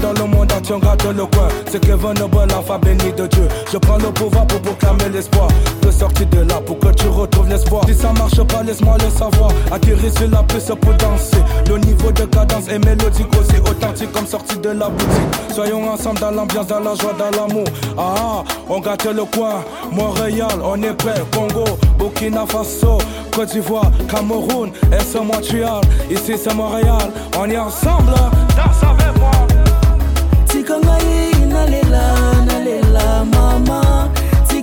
Dans 0.00 0.12
le 0.12 0.24
monde 0.24 0.52
entier, 0.52 0.74
on 0.74 0.78
gâte 0.78 1.04
le 1.04 1.26
coin. 1.26 1.48
C'est 1.70 1.80
que 1.80 1.92
veut 1.92 2.14
bon 2.28 2.52
enfant 2.52 2.78
béni 2.78 3.12
de 3.12 3.26
Dieu. 3.26 3.48
Je 3.72 3.78
prends 3.78 3.96
le 3.96 4.10
pouvoir 4.10 4.46
pour 4.46 4.60
proclamer 4.60 5.08
l'espoir 5.12 5.48
de 5.82 5.90
sortir 5.90 6.26
de 6.26 6.40
là 6.40 6.60
pour 6.60 6.78
que 6.78 6.88
tu 6.88 7.06
retrouves 7.08 7.48
l'espoir. 7.48 7.84
Si 7.86 7.94
ça 7.94 8.12
marche 8.12 8.42
pas, 8.42 8.62
laisse-moi 8.62 8.96
le 9.02 9.10
savoir. 9.10 9.50
Atterrir 9.70 10.12
sur 10.16 10.28
la 10.30 10.42
piste 10.42 10.74
pour 10.74 10.94
danser. 10.94 11.38
Le 11.68 11.78
niveau 11.78 12.10
de 12.12 12.24
cadence 12.24 12.68
est 12.68 12.78
mélodique 12.84 13.28
aussi 13.38 13.60
authentique 13.60 14.12
comme 14.12 14.26
sorti 14.26 14.58
de 14.58 14.70
la 14.70 14.88
boutique. 14.88 15.54
Soyons 15.54 15.88
ensemble 15.90 16.20
dans 16.20 16.30
l'ambiance, 16.30 16.66
dans 16.66 16.80
la 16.80 16.94
joie, 16.94 17.14
dans 17.18 17.30
l'amour. 17.30 17.66
Ah, 17.96 18.42
on 18.68 18.80
gâte 18.80 19.06
le 19.06 19.24
coin. 19.24 19.64
Montréal, 19.92 20.58
on 20.62 20.82
est 20.82 20.94
prêt. 20.94 21.22
Congo, 21.32 21.64
Burkina 21.98 22.44
Faso, 22.46 22.98
Côte 23.34 23.50
d'Ivoire, 23.50 23.90
Cameroun, 24.08 24.70
et 24.92 25.02
c'est 25.04 25.20
Montréal. 25.20 25.80
Ici 26.10 26.34
c'est 26.36 26.54
Montréal. 26.54 27.10
On 27.38 27.48
est 27.48 27.58
ensemble, 27.58 28.12
danse 28.56 28.82
avec 28.82 29.18
moi. 29.18 29.33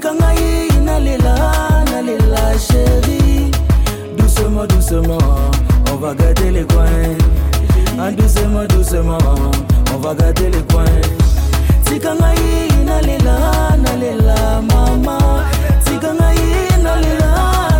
Tika 0.01 0.13
ngai 0.13 0.81
nalela 0.85 1.35
nalela 1.91 2.57
chéri 2.57 3.51
doucement 4.17 4.65
doucement 4.65 5.51
on 5.91 5.95
va 5.97 6.15
gâter 6.15 6.49
les 6.49 6.63
coins. 6.63 7.17
Ah, 7.99 8.11
doucement 8.11 8.65
doucement 8.65 9.17
on 9.93 9.97
va 9.97 10.15
gâter 10.15 10.49
les 10.49 10.63
coins. 10.73 11.01
Tika 11.85 12.15
ngai 12.15 12.83
nalela 12.83 13.37
nalela 13.77 14.61
mama. 14.71 15.17
Tika 15.85 16.13
ngai 16.13 16.81
nalela 16.81 17.31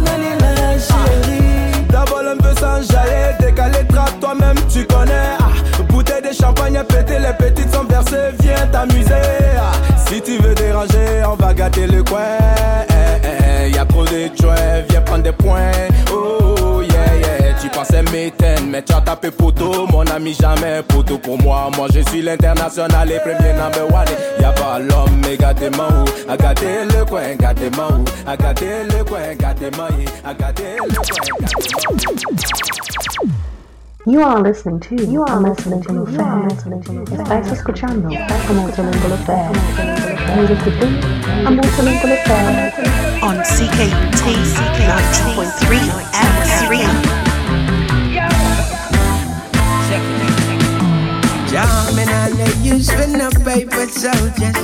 nalela 0.05 0.77
chéri 0.77 1.41
D'abord 1.89 2.21
un 2.34 2.38
peu 2.38 2.53
sans 2.60 2.84
jaillir, 2.84 3.36
décaler 3.39 3.88
trappe 3.89 4.19
toi-même 4.19 4.60
tu 4.71 4.86
connais. 4.86 5.38
Ah, 5.39 5.84
Bouteille 5.89 6.21
de 6.21 6.34
champagne 6.39 6.84
péter 6.88 7.17
les 7.19 7.34
petites 7.34 7.73
sont 7.73 7.86
versées, 7.86 8.36
viens 8.41 8.67
t'amuser. 8.71 9.57
Ah, 9.57 9.71
Si 10.12 10.21
tu 10.21 10.38
veux 10.39 10.54
déranger, 10.54 11.24
on 11.26 11.36
va 11.36 11.54
gâter 11.54 11.88
le 11.88 12.04
coin. 12.04 12.19
Eh, 12.89 13.21
eh, 13.24 13.71
Y'a 13.71 13.86
trop 13.86 14.04
de 14.04 14.30
joints, 14.38 14.82
viens 14.89 15.00
prendre 15.04 15.24
des 15.24 15.32
points. 15.32 15.71
Oh 16.12 16.82
yeah 16.82 17.15
yeah, 17.15 17.54
tu 17.62 17.69
pensais 17.69 18.04
m'éteindre 18.12 18.67
mais 18.67 18.82
tu 18.82 18.93
as 18.93 19.00
tapé 19.00 19.32
poteau 19.32 19.88
Mon 19.88 20.06
ami 20.08 20.34
jamais 20.34 20.82
poteau 20.86 21.17
pour 21.17 21.41
moi, 21.41 21.69
moi 21.78 21.88
je 21.93 22.02
suis 22.10 22.21
l'international 22.21 23.10
et 23.10 23.19
premier 23.19 23.54
number 23.54 23.86
one. 23.86 24.06
Y'a 24.41 24.52
pas 24.52 24.80
l'homme 24.80 25.21
mais 25.24 25.38
gâtez-moi 25.38 25.88
où, 25.88 26.30
à 26.30 26.36
gâter 26.36 26.84
le 26.93 27.06
coin, 27.06 27.36
gâtez-moi 27.39 27.88
où, 27.93 28.30
à 28.30 28.36
gâter 28.36 28.84
le 28.89 29.06
coin, 29.06 29.34
gâtez-moi 29.39 29.88
à 30.26 30.34
gâter 30.34 30.76
le 30.89 30.93
coin 30.93 33.11
You 34.08 34.24
are 34.24 34.42
listening 34.42 34.80
to 34.80 34.96
You 35.06 35.22
are 35.22 35.40
listening 35.40 35.84
to 35.84 36.02
Affair. 36.02 36.48
Estás 36.48 37.52
escuchando 37.52 38.08
a 38.08 38.54
Multilingual 38.54 39.14
Affair. 39.14 39.52
Music 40.36 40.58
to 40.64 40.72
do 40.72 40.88
a 41.46 41.52
Multilingual 41.52 42.14
Affair. 42.14 42.74
On 43.22 43.38
CKUT 43.44 44.26
90.3 44.90 45.78
M3. 46.18 46.82
Jamming 51.52 52.10
and 52.10 52.34
they 52.34 52.54
use 52.68 52.90
for 52.90 53.06
no 53.06 53.30
paper 53.46 53.86
soldiers. 53.86 54.58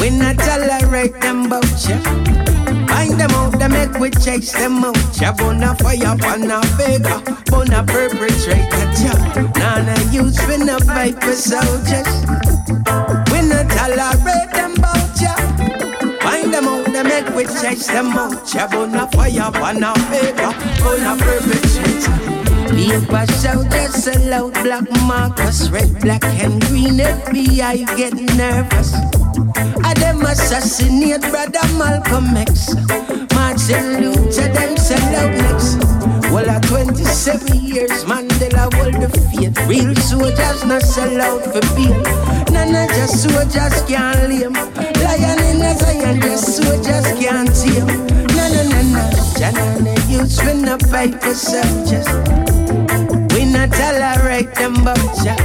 We 0.00 0.10
not 0.10 0.38
tolerate 0.38 1.20
them 1.20 1.48
vulture. 1.48 2.00
Find 2.88 3.20
them 3.20 3.30
out, 3.32 3.58
they 3.58 3.68
make 3.68 3.98
we 3.98 4.10
chase 4.10 4.52
them 4.52 4.84
out. 4.84 4.96
Jab 5.12 5.40
on 5.40 5.62
a 5.62 5.74
fire, 5.76 6.06
on 6.06 6.50
a 6.50 6.60
beggar, 6.76 7.20
on 7.54 7.72
a 7.72 7.82
perpetrator. 7.84 8.88
None 9.58 9.88
of 9.88 10.14
use 10.14 10.40
for 10.40 10.58
no 10.58 10.78
paper 10.78 11.32
soldiers. 11.32 12.08
We 13.30 13.38
not 13.48 13.68
tolerate 13.70 14.50
them 14.52 14.74
vulture. 14.76 15.38
Find 16.22 16.52
them 16.52 16.66
out, 16.68 16.86
they 16.86 17.02
make 17.02 17.28
we 17.34 17.44
chase 17.44 17.86
them 17.86 18.08
out. 18.08 18.46
Jab 18.46 18.74
on 18.74 18.94
a 18.94 19.06
fire, 19.12 19.50
on 19.62 19.82
a 19.82 19.92
beggar, 20.10 20.52
on 20.88 21.02
a 21.06 21.16
perpetrator. 21.22 21.67
Paper 22.78 23.26
soldiers 23.32 23.92
sell 24.04 24.32
out 24.32 24.54
black 24.62 24.88
markers, 25.02 25.68
red, 25.68 26.00
black, 26.00 26.22
and 26.22 26.62
green. 26.66 26.98
FBI 26.98 27.84
get 27.96 28.14
nervous. 28.38 28.94
I 29.82 29.94
them 29.94 30.22
assassinate 30.22 31.22
brother 31.22 31.66
Malcolm 31.76 32.36
X. 32.36 32.76
Martin 33.34 34.00
Luther 34.00 34.46
them 34.54 34.76
sell 34.76 35.16
out 35.16 35.34
next. 35.42 35.78
Well, 36.30 36.48
at 36.48 36.62
27 36.68 37.56
years, 37.56 38.04
Mandela 38.04 38.72
hold 38.72 38.94
the 38.94 39.08
faith. 39.26 39.58
Real 39.66 39.96
soldiers 39.96 40.64
not 40.64 40.82
sell 40.82 41.20
out 41.20 41.42
for 41.50 41.60
bail. 41.74 41.98
None 42.54 42.76
of 42.76 42.88
just 42.94 43.24
soldiers 43.24 43.82
can't 43.90 44.28
lame. 44.30 44.54
Lion 45.02 45.38
in 45.50 45.62
a 45.62 45.74
Zion, 45.74 46.20
just 46.20 46.62
soldiers 46.62 47.06
can't 47.18 47.50
tame. 47.58 47.86
No, 48.36 48.44
no, 48.54 48.62
no, 48.70 48.82
no. 48.94 49.02
Janana 49.34 49.97
youths 50.08 50.42
when 50.42 50.62
the 50.62 50.78
paper 50.88 51.34
soldiers. 51.34 52.08
We 53.34 53.44
not 53.44 53.70
tolerate 53.70 54.54
them 54.54 54.74
vulture. 54.82 55.36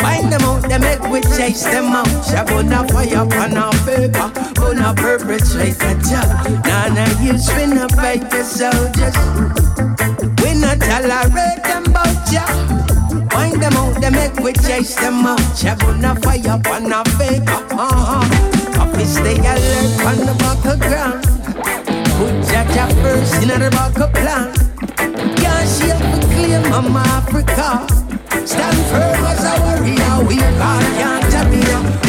Find 0.00 0.32
them 0.32 0.42
out, 0.42 0.62
they 0.68 0.78
make 0.78 1.02
we 1.08 1.20
chase 1.36 1.64
them 1.64 1.92
out. 1.92 2.08
Jab 2.28 2.50
on 2.50 2.72
a 2.72 2.86
fire, 2.88 3.24
on 3.24 3.56
a 3.56 3.70
paper, 3.84 4.28
on 4.64 4.78
a 4.78 4.94
perpetrator 4.94 5.94
job. 6.08 6.28
None 6.64 6.98
of 6.98 7.20
you 7.20 7.36
spin 7.38 7.76
a 7.78 7.86
paper 7.88 8.44
soldiers. 8.44 9.16
We 10.40 10.54
not 10.60 10.80
tolerate 10.80 11.62
them 11.64 11.84
vulture. 11.92 12.48
Find 13.30 13.60
them 13.60 13.74
out, 13.74 14.00
they 14.00 14.10
make 14.10 14.36
we 14.40 14.52
chase 14.54 14.94
them 14.96 15.26
out. 15.26 15.40
Jab 15.56 15.82
on 15.84 16.04
a 16.04 16.14
fire, 16.16 16.60
on 16.72 16.92
a 16.92 17.04
paper, 17.18 17.60
uh-huh. 17.74 18.80
Office 18.80 19.14
stay 19.14 19.38
alert 19.38 20.04
on 20.08 20.18
the 20.26 20.34
back 20.38 20.64
of 20.72 20.80
ground. 20.80 21.33
Put 22.24 22.40
Jaja 22.48 22.88
first 23.02 23.42
in 23.42 23.48
the 23.48 23.68
back 23.68 24.00
of 24.00 24.10
plan. 24.14 24.48
Can't 25.36 25.68
shake 25.68 26.00
the 26.08 26.18
claim 26.32 26.64
I'm 26.72 26.96
Africa. 26.96 27.84
Stand 28.46 28.80
firm 28.88 29.24
as 29.28 29.44
a 29.44 29.52
warrior, 29.60 30.26
we 30.26 30.36
can't 30.36 30.88
can't 30.96 31.24
tap 31.28 31.52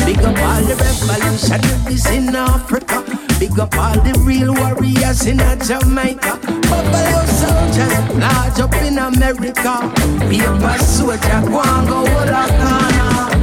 Big 0.06 0.24
up 0.24 0.40
all 0.40 0.64
the 0.64 0.76
revolutionaries 0.80 2.06
in 2.12 2.34
Africa. 2.34 3.04
Big 3.42 3.60
up 3.60 3.76
all 3.76 4.00
the 4.08 4.14
real 4.24 4.54
warriors 4.56 5.26
in 5.26 5.40
Jamaica. 5.68 6.40
Buffalo 6.64 7.26
soldiers, 7.36 7.96
large 8.16 8.60
up 8.64 8.74
in 8.88 8.98
America. 8.98 9.92
Paper 10.32 10.78
soldier, 10.80 11.42
go 11.44 11.60
and 11.60 11.88
go 11.90 12.08
all 12.08 12.32
a 12.32 12.48
corner. 12.64 13.36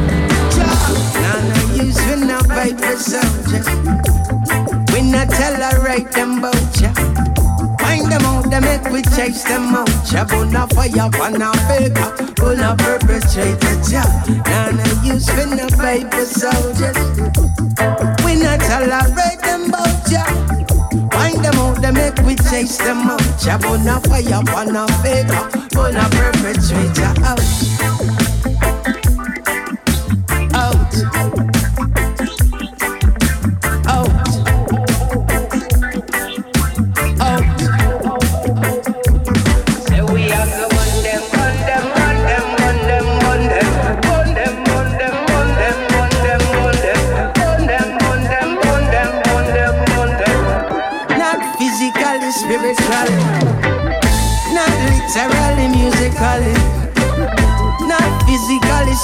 None 1.20 1.50
of 1.52 1.76
you 1.76 1.92
swing 1.92 2.30
a 2.30 2.40
paper 2.48 2.96
soldiers. 2.96 4.21
Not 5.12 5.28
tolerate 5.28 6.10
them 6.12 6.40
vulture. 6.40 6.94
Find 7.78 8.10
them 8.10 8.24
out, 8.24 8.50
they 8.50 8.60
make 8.60 8.84
we 8.90 9.02
chase 9.14 9.44
them 9.44 9.74
out. 9.74 9.90
Jab 10.06 10.32
on 10.32 10.56
a 10.56 10.66
fire, 10.68 11.10
on 11.20 11.42
a 11.42 11.52
faker, 11.68 12.42
on 12.42 12.60
a 12.60 12.74
perpetrator 12.74 13.76
job. 13.84 14.08
None 14.46 14.80
of 14.80 15.04
you 15.04 15.20
spin 15.20 15.52
a 15.60 15.68
paper 15.68 16.24
soldiers. 16.24 16.96
We 18.24 18.36
not 18.40 18.60
tolerate 18.60 19.42
them 19.42 19.70
vulture. 19.70 20.24
Find 21.12 21.44
them 21.44 21.56
out, 21.56 21.82
they 21.82 21.90
make 21.92 22.16
we 22.24 22.34
chase 22.48 22.78
them 22.78 23.06
out. 23.10 23.20
Jab 23.38 23.64
on 23.66 23.86
a 23.86 24.00
fire, 24.08 24.42
on 24.56 24.74
a 24.74 24.88
faker, 25.02 25.78
on 25.78 25.94
a 25.94 26.08
perpetrator 26.08 27.12
out. 27.22 27.38
Out. 27.38 28.21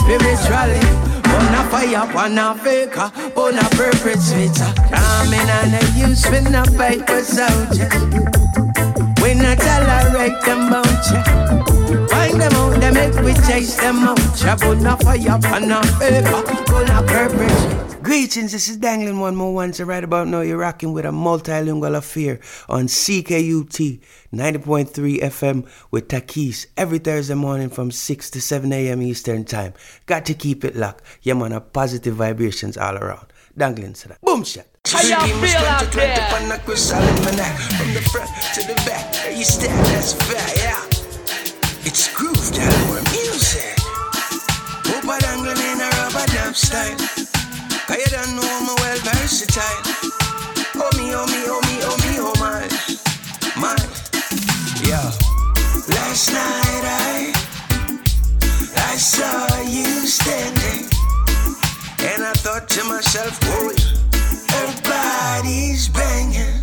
Spiritually. 0.08 0.80
On 1.28 1.54
a 1.54 1.62
fire, 1.68 2.08
on 2.16 2.38
a 2.38 2.54
faker, 2.56 3.12
on 3.36 3.58
a 3.58 3.66
perpetrator. 3.76 4.72
Coming 4.88 5.48
and 5.60 5.76
a 5.76 5.82
use 5.94 6.24
for 6.24 6.40
no 6.50 6.64
paper 6.80 7.22
soldiers. 7.22 7.92
We 9.20 9.34
not 9.34 9.58
tolerate 9.58 10.40
them 10.46 10.70
vulture. 10.72 11.24
Find 12.08 12.40
them 12.40 12.52
out, 12.54 12.80
they 12.80 12.90
make 12.90 13.14
we 13.22 13.34
chase 13.46 13.76
them 13.76 13.98
out. 14.08 14.18
On 14.64 14.86
a 14.86 14.96
fire, 14.96 15.38
on 15.52 15.70
a 15.70 15.80
paper, 16.00 16.40
on 16.74 16.88
a 16.88 17.02
perpetrator. 17.06 17.57
Greetings, 18.18 18.50
this 18.50 18.68
is 18.68 18.78
Danglin 18.78 19.20
one 19.20 19.36
more 19.36 19.54
once. 19.54 19.78
Right 19.78 20.02
about 20.02 20.26
now, 20.26 20.40
you're 20.40 20.58
rocking 20.58 20.92
with 20.92 21.04
a 21.04 21.10
multilingual 21.10 21.96
affair 21.96 22.40
on 22.68 22.88
CKUT 22.88 24.00
90.3 24.34 25.20
FM 25.20 25.68
with 25.92 26.08
Takeyce 26.08 26.66
every 26.76 26.98
Thursday 26.98 27.34
morning 27.34 27.68
from 27.70 27.92
6 27.92 28.30
to 28.30 28.40
7 28.40 28.72
a.m. 28.72 29.02
Eastern 29.02 29.44
Time. 29.44 29.72
Got 30.06 30.26
to 30.26 30.34
keep 30.34 30.64
it 30.64 30.74
locked. 30.74 31.04
Yeah, 31.22 31.34
man, 31.34 31.52
a 31.52 31.60
positive 31.60 32.16
vibrations 32.16 32.76
all 32.76 32.96
around. 32.96 33.28
Danglin, 33.56 33.94
so 33.96 34.08
that. 34.08 34.20
Boom 34.22 34.42
shot. 34.42 34.66
How 34.88 35.00
y'all 35.02 35.28
feel 35.38 35.56
out 35.58 35.92
there? 35.92 36.16
From 36.28 36.48
the 36.48 38.00
front 38.10 38.30
to 38.54 38.66
the 38.66 38.74
back, 38.84 39.14
you 39.30 39.44
step, 39.44 39.70
that's 39.70 40.14
fair, 40.14 40.56
yeah. 40.56 40.84
It's 41.86 42.12
groove 42.12 42.52
down 42.52 42.86
more 42.88 43.00
music. 43.12 43.78
Hope 43.78 45.04
Danglin 45.04 45.56
in 45.72 45.80
a 45.80 45.88
rubber 46.02 46.26
dub 46.32 46.56
style. 46.56 47.37
Cause 47.88 47.96
you 47.96 48.18
don't 48.18 48.36
know 48.36 48.42
I'm 48.44 48.66
well 48.76 48.98
versatile. 48.98 49.64
Oh 50.76 50.90
me, 50.98 51.14
oh 51.14 51.24
me, 51.24 51.40
oh 51.48 51.60
me, 51.64 51.80
oh 51.88 51.96
me, 52.04 52.18
oh 52.20 52.34
my, 52.38 52.68
my, 53.56 53.76
yeah. 54.86 55.10
Last 55.88 56.28
night 56.30 56.84
I, 56.84 57.32
I 58.76 58.96
saw 58.96 59.62
you 59.62 60.06
standing, 60.06 60.84
and 62.10 62.24
I 62.26 62.34
thought 62.34 62.68
to 62.68 62.84
myself, 62.84 63.40
boy, 63.40 63.72
her 64.52 64.82
body's 64.82 65.88
banging. 65.88 66.57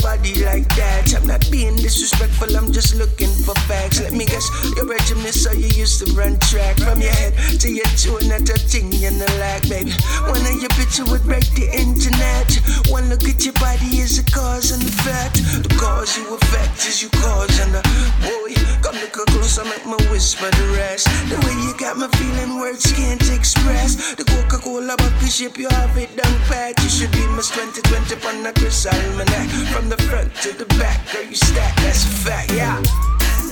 Body 0.00 0.34
like 0.44 0.68
that? 0.76 1.14
I'm 1.14 1.26
not 1.26 1.44
being 1.50 1.76
disrespectful, 1.76 2.56
I'm 2.56 2.72
just 2.72 2.94
looking 2.96 3.30
for 3.44 3.54
facts. 3.66 4.00
Let 4.00 4.12
me 4.12 4.24
guess, 4.24 4.46
your 4.76 4.86
regimen 4.86 5.32
so 5.32 5.52
you 5.52 5.68
used 5.68 6.04
to 6.04 6.12
run 6.12 6.38
track 6.40 6.78
from 6.78 7.00
your 7.00 7.12
head 7.12 7.34
to 7.60 7.68
your 7.72 7.88
toe, 7.98 8.18
not 8.28 8.48
a 8.48 8.58
thing 8.58 8.92
in 8.92 9.18
the 9.18 9.28
lag, 9.38 9.68
baby. 9.68 9.92
One 10.28 10.44
of 10.44 10.56
your 10.60 10.72
picture 10.76 11.04
would 11.06 11.24
break 11.24 11.46
the 11.54 11.68
internet. 11.72 12.48
One 12.88 13.08
look 13.08 13.24
at 13.24 13.44
your 13.44 13.54
body 13.54 13.98
is 13.98 14.18
a 14.18 14.24
cause 14.30 14.72
and 14.72 14.82
effect. 14.82 15.42
The 15.62 15.70
cause 15.78 16.16
you 16.16 16.34
affect 16.34 16.86
is 16.86 17.02
you 17.02 17.10
cause 17.10 17.58
and 17.60 17.74
the 17.74 17.82
boy. 18.22 18.54
Come 18.82 18.96
look 19.02 19.12
closer, 19.12 19.64
make 19.64 19.84
me 19.86 19.98
whisper 20.10 20.50
the 20.50 20.66
rest. 20.76 21.06
The 21.28 21.36
way 21.44 21.54
you 21.66 21.74
got 21.78 21.98
me 21.98 22.06
feeling, 22.16 22.58
words 22.58 22.90
can't 22.92 23.22
express. 23.30 24.14
The 24.14 24.24
Coca 24.24 24.58
Cola 24.62 24.96
bucket 24.96 25.32
shape, 25.32 25.58
you 25.58 25.68
have 25.70 25.96
it 25.98 26.14
done 26.16 26.38
pat. 26.46 26.78
You 26.82 26.88
should 26.88 27.12
be 27.12 27.26
Miss 27.34 27.50
2020 27.50 28.14
on 28.28 28.42
the 28.44 28.52
Chris 28.52 28.86
Almanac. 28.86 29.48
From 29.72 29.87
the 29.88 30.02
front 30.02 30.34
to 30.34 30.52
the 30.52 30.66
back, 30.76 31.00
girl, 31.12 31.22
you 31.22 31.34
stack, 31.34 31.74
that's 31.76 32.04
a 32.04 32.08
fact, 32.08 32.52
yeah. 32.52 32.76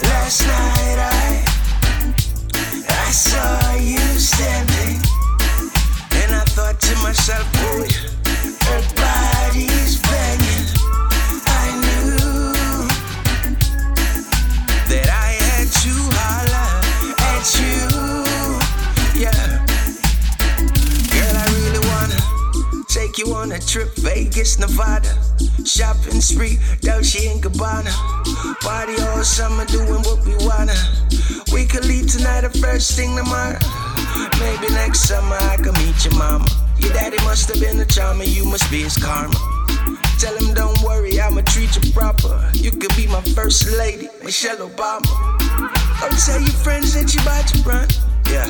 Last 0.02 0.42
night 0.42 0.98
I, 0.98 1.44
I 2.88 3.10
saw 3.10 3.74
you 3.76 3.98
standing, 4.18 5.00
and 6.20 6.34
I 6.34 6.44
thought 6.52 6.78
to 6.80 6.94
myself, 7.02 7.46
boy, 7.62 7.88
her 8.66 8.82
body's 8.96 10.00
banging. 10.02 10.66
I 11.46 11.66
knew 11.80 12.52
that 14.90 15.08
I 15.08 15.38
had 15.40 15.68
to 15.84 15.92
holler 16.16 16.72
at 17.32 17.46
you, 17.60 17.80
yeah. 19.22 19.64
Girl, 21.14 21.36
I 21.36 21.46
really 21.56 21.82
wanna 21.88 22.84
take 22.88 23.16
you 23.16 23.34
on 23.34 23.52
a 23.52 23.58
trip, 23.58 23.94
Vegas, 23.96 24.58
Nevada. 24.58 25.25
Shopping 25.76 26.22
spree, 26.22 26.58
Dolce 26.80 27.30
and 27.30 27.42
Gabbana. 27.42 27.92
Party 28.62 28.94
all 29.02 29.22
summer, 29.22 29.66
doing 29.66 30.00
what 30.08 30.24
we 30.24 30.34
wanna. 30.46 30.72
We 31.52 31.66
could 31.66 31.84
leave 31.84 32.10
tonight 32.10 32.44
or 32.44 32.48
first 32.48 32.96
thing 32.96 33.14
tomorrow. 33.14 33.58
Maybe 34.40 34.72
next 34.72 35.00
summer 35.00 35.36
I 35.36 35.56
can 35.56 35.74
meet 35.84 36.02
your 36.02 36.14
mama. 36.14 36.46
Your 36.78 36.94
daddy 36.94 37.18
must 37.24 37.50
have 37.50 37.60
been 37.60 37.78
a 37.78 37.84
charmer, 37.84 38.24
you 38.24 38.46
must 38.46 38.70
be 38.70 38.84
his 38.84 38.96
karma. 38.96 39.34
Tell 40.18 40.34
him 40.38 40.54
don't 40.54 40.80
worry, 40.80 41.20
I'ma 41.20 41.42
treat 41.42 41.76
you 41.76 41.92
proper. 41.92 42.50
You 42.54 42.70
could 42.70 42.96
be 42.96 43.06
my 43.08 43.20
first 43.36 43.70
lady, 43.76 44.08
Michelle 44.24 44.66
Obama. 44.66 45.04
Go 46.00 46.08
tell 46.08 46.40
your 46.40 46.56
friends 46.64 46.94
that 46.94 47.12
you 47.12 47.20
about 47.20 47.46
to 47.48 47.58
run. 47.68 47.88
Yeah. 48.32 48.48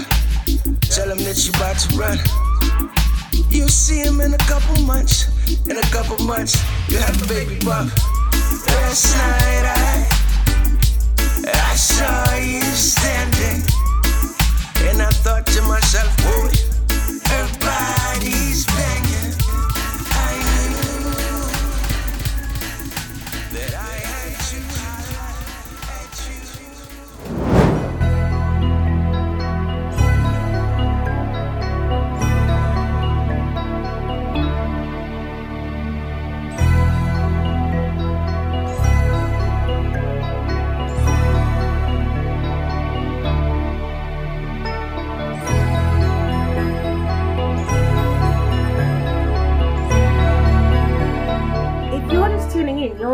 Tell 0.95 1.09
them 1.09 1.19
that 1.19 1.45
you 1.45 1.51
about 1.59 1.77
to 1.81 1.97
run. 1.97 2.96
You'll 3.51 3.69
see 3.69 4.01
him 4.01 4.21
in 4.21 4.35
a 4.35 4.39
couple 4.39 4.83
months. 4.85 5.29
In 5.69 5.77
a 5.77 5.89
couple 5.93 6.19
months, 6.25 6.57
you 6.89 6.99
have 6.99 7.21
a 7.23 7.27
baby 7.29 7.59
bump. 7.65 7.93
Last 8.67 9.17
night 9.17 9.65
I, 9.65 10.09
I 11.47 11.75
saw 11.75 12.35
you 12.37 12.63
standing, 12.63 13.63
and 14.89 15.03
I 15.03 15.11
thought 15.23 15.47
to 15.47 15.63
myself, 15.63 16.17
boy, 16.19 16.53
her 17.31 17.49
body's 17.61 18.46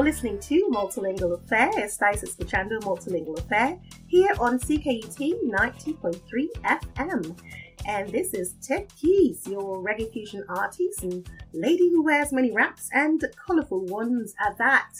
you're 0.02 0.10
listening 0.10 0.40
to 0.40 0.68
Multilingual 0.72 1.34
Affair. 1.34 1.70
Estáis 1.76 2.24
escuchando 2.24 2.80
Multilingual 2.80 3.38
Affair 3.38 3.78
here 4.08 4.34
on 4.40 4.58
CKUT 4.58 5.44
90.3 5.48 6.18
FM. 6.64 7.38
And 7.86 8.08
this 8.08 8.34
is 8.34 8.54
Takeyce, 8.54 9.46
your 9.46 9.80
reggae 9.80 10.12
fusion 10.12 10.44
artist 10.48 11.04
and 11.04 11.30
lady 11.52 11.88
who 11.90 12.02
wears 12.02 12.32
many 12.32 12.50
wraps 12.50 12.88
and 12.92 13.24
colourful 13.46 13.86
ones 13.86 14.34
at 14.44 14.58
that. 14.58 14.90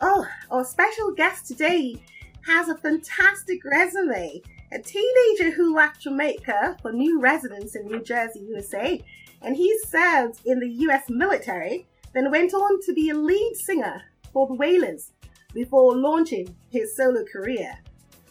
Oh, 0.00 0.26
our 0.50 0.64
special 0.64 1.12
guest 1.12 1.46
today 1.46 2.02
has 2.44 2.68
a 2.68 2.76
fantastic 2.76 3.64
resume. 3.64 4.42
A 4.72 4.80
teenager 4.80 5.52
who 5.52 5.76
left 5.76 6.00
Jamaica 6.00 6.78
for 6.82 6.92
new 6.92 7.20
residence 7.20 7.76
in 7.76 7.86
New 7.86 8.02
Jersey, 8.02 8.40
USA, 8.48 9.00
and 9.42 9.54
he 9.54 9.78
served 9.86 10.40
in 10.44 10.58
the 10.58 10.70
US 10.88 11.04
military, 11.08 11.86
then 12.14 12.32
went 12.32 12.52
on 12.52 12.80
to 12.82 12.92
be 12.92 13.10
a 13.10 13.14
lead 13.14 13.54
singer 13.54 14.02
for 14.34 14.48
the 14.48 14.54
Wailers 14.54 15.12
before 15.54 15.96
launching 15.96 16.54
his 16.70 16.94
solo 16.94 17.24
career. 17.24 17.72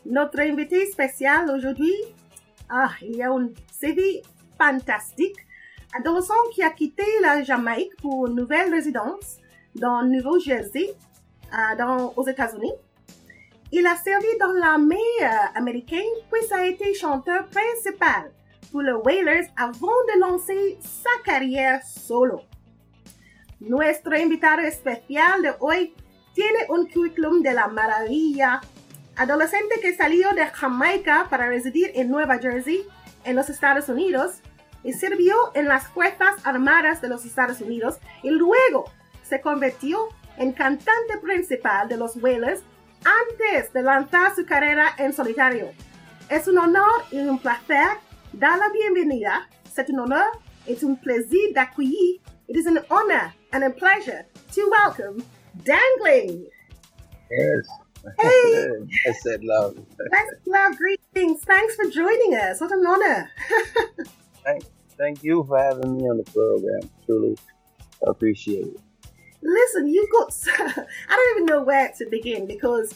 Notre 0.06 0.42
invité 0.42 0.86
spécial 0.92 1.50
aujourd'hui, 1.50 1.96
ah, 2.70 2.92
il 3.02 3.16
y 3.16 3.24
a 3.24 3.32
un 3.32 3.50
CV 3.72 4.22
fantastique. 4.58 5.38
Adolescent 5.98 6.34
qui 6.54 6.62
a 6.62 6.72
quitté 6.72 7.06
la 7.22 7.44
Jamaïque 7.44 7.96
pour 8.02 8.28
une 8.28 8.36
nouvelle 8.36 8.72
résidence 8.72 9.38
dans 9.76 10.02
le 10.02 10.10
Nouveau 10.10 10.40
Jersey, 10.40 10.94
euh, 11.54 11.78
dans, 11.78 12.14
aux 12.18 12.28
États-Unis. 12.28 12.74
Il 13.72 13.88
a 13.88 13.96
servi 13.96 14.28
dans 14.40 14.52
l'armée 14.52 14.98
euh, 15.22 15.26
américaine, 15.56 16.02
puis 16.32 16.42
a 16.52 16.66
été 16.68 16.94
chanteur 16.94 17.48
principal 17.48 18.32
pour 18.72 18.82
le 18.82 18.96
Wailers 18.98 19.48
avant 19.56 19.88
de 19.88 20.20
lancer 20.20 20.78
sa 20.82 21.10
carrière 21.24 21.82
solo. 21.84 22.42
Nuestro 23.64 24.20
invitado 24.20 24.62
especial 24.64 25.42
de 25.42 25.54
hoy 25.60 25.96
tiene 26.34 26.66
un 26.68 26.86
currículum 26.86 27.42
de 27.42 27.54
la 27.54 27.68
maravilla. 27.68 28.60
Adolescente 29.16 29.80
que 29.82 29.96
salió 29.96 30.34
de 30.34 30.48
Jamaica 30.48 31.28
para 31.30 31.48
residir 31.48 31.92
en 31.96 32.10
Nueva 32.10 32.40
Jersey, 32.40 32.86
en 33.24 33.38
los 33.38 33.50
Estados 33.50 33.88
Unidos, 33.88 34.42
y 34.84 34.92
sirvió 34.92 35.34
en 35.54 35.70
las 35.70 35.88
Fuerzas 35.88 36.46
Armadas 36.46 37.02
de 37.02 37.08
los 37.08 37.24
Estados 37.24 37.62
Unidos 37.62 38.00
y 38.22 38.32
luego 38.32 38.92
se 39.22 39.40
convirtió 39.40 40.10
en 40.36 40.52
cantante 40.52 41.18
principal 41.22 41.88
de 41.88 41.96
los 41.96 42.18
Wailers 42.18 42.64
antes 43.06 43.72
de 43.72 43.82
lanzar 43.82 44.36
su 44.36 44.46
carrera 44.46 44.94
en 44.98 45.14
solitario. 45.14 45.72
Es 46.28 46.50
un 46.50 46.58
honor 46.58 47.06
y 47.12 47.20
un 47.20 47.40
placer 47.40 47.88
dar 48.34 48.60
la 48.60 48.68
bienvenida. 48.74 49.48
C'est 49.74 49.90
un 49.90 50.00
honneur 50.00 50.32
et 50.68 50.84
un 50.84 50.98
plaisir 50.98 51.54
d'accueillir. 51.54 52.20
It 52.50 52.58
is 52.58 52.68
an 52.68 52.80
honor 52.90 53.32
and 53.54 53.64
a 53.64 53.70
pleasure 53.70 54.26
to 54.52 54.70
welcome 54.72 55.24
Danglin. 55.64 56.46
Yes. 57.32 57.68
Hey. 58.20 58.68
I 59.08 59.12
said 59.14 59.44
love. 59.44 59.78
Thanks, 60.12 60.34
love, 60.46 60.76
greetings. 60.76 61.44
Thanks 61.44 61.76
for 61.76 61.86
joining 61.90 62.36
us. 62.36 62.60
What 62.60 62.72
an 62.72 62.86
honor. 62.86 63.32
Thank, 64.44 64.64
thank 64.98 65.24
you 65.24 65.46
for 65.48 65.58
having 65.58 65.96
me 65.96 66.04
on 66.04 66.18
the 66.18 66.24
program. 66.24 66.90
Truly 67.06 67.38
appreciate 68.06 68.66
it. 68.66 68.80
Listen, 69.42 69.88
you've 69.88 70.10
got. 70.10 70.38
I 70.60 71.16
don't 71.16 71.38
even 71.38 71.46
know 71.46 71.64
where 71.64 71.94
to 71.98 72.06
begin 72.10 72.46
because 72.46 72.94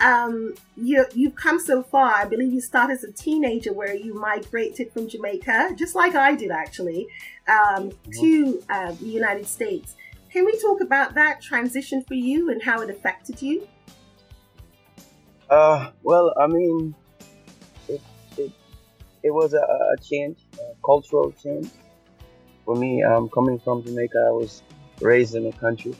um, 0.00 0.54
you 0.76 1.04
you've 1.14 1.34
come 1.34 1.58
so 1.58 1.82
far. 1.82 2.14
I 2.14 2.24
believe 2.24 2.52
you 2.52 2.60
started 2.60 2.94
as 2.94 3.04
a 3.04 3.12
teenager 3.12 3.72
where 3.72 3.94
you 3.94 4.14
migrated 4.14 4.92
from 4.92 5.08
Jamaica, 5.08 5.74
just 5.76 5.94
like 5.94 6.14
I 6.14 6.34
did 6.34 6.50
actually, 6.50 7.06
um, 7.48 7.92
to 8.20 8.62
uh, 8.68 8.92
the 8.92 9.06
United 9.06 9.46
States. 9.46 9.96
Can 10.30 10.44
we 10.44 10.58
talk 10.60 10.80
about 10.80 11.14
that 11.14 11.40
transition 11.40 12.04
for 12.04 12.14
you 12.14 12.50
and 12.50 12.62
how 12.62 12.80
it 12.82 12.90
affected 12.90 13.40
you? 13.40 13.66
Uh, 15.48 15.90
well, 16.02 16.34
I 16.38 16.46
mean, 16.46 16.94
it 17.88 18.02
it, 18.36 18.52
it 19.22 19.30
was 19.30 19.54
a, 19.54 19.58
a 19.58 19.96
change, 20.02 20.38
a 20.54 20.74
cultural 20.84 21.32
change. 21.32 21.70
For 22.64 22.74
me, 22.74 23.02
um, 23.02 23.28
coming 23.28 23.60
from 23.60 23.84
Jamaica, 23.84 24.18
I 24.26 24.32
was 24.32 24.62
raised 25.00 25.36
in 25.36 25.46
a 25.46 25.52
country. 25.52 25.94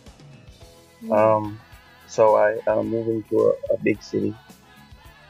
Um, 1.12 1.60
so 2.06 2.36
I 2.36 2.58
um, 2.66 2.88
moving 2.88 3.22
to 3.24 3.54
a, 3.70 3.74
a 3.74 3.78
big 3.78 4.02
city, 4.02 4.34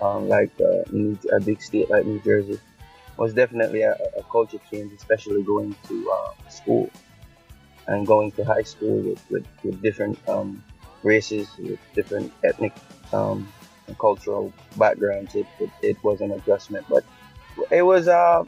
um, 0.01 0.29
like 0.29 0.51
uh, 0.61 1.37
a 1.37 1.41
big 1.41 1.63
state 1.63 1.91
like 1.91 2.05
New 2.07 2.21
Jersey, 2.21 2.59
was 3.17 3.35
definitely 3.35 3.83
a, 3.83 3.93
a 3.93 4.23
culture 4.31 4.59
change, 4.71 4.93
especially 4.93 5.43
going 5.43 5.75
to 5.89 6.11
uh, 6.11 6.49
school 6.49 6.91
and 7.89 8.07
going 8.07 8.33
to 8.33 8.45
high 8.45 8.63
school 8.63 8.99
with, 8.99 9.31
with, 9.31 9.47
with 9.63 9.81
different 9.83 10.19
um, 10.29 10.63
races, 11.03 11.49
with 11.59 11.79
different 11.95 12.33
ethnic 12.45 12.73
um, 13.13 13.51
and 13.87 13.99
cultural 13.99 14.53
backgrounds. 14.77 15.35
It, 15.35 15.47
it, 15.61 15.71
it 15.83 16.05
was 16.05 16.21
an 16.21 16.33
adjustment, 16.33 16.87
but 16.89 17.05
it 17.71 17.83
was 17.83 18.09
uh, 18.09 18.45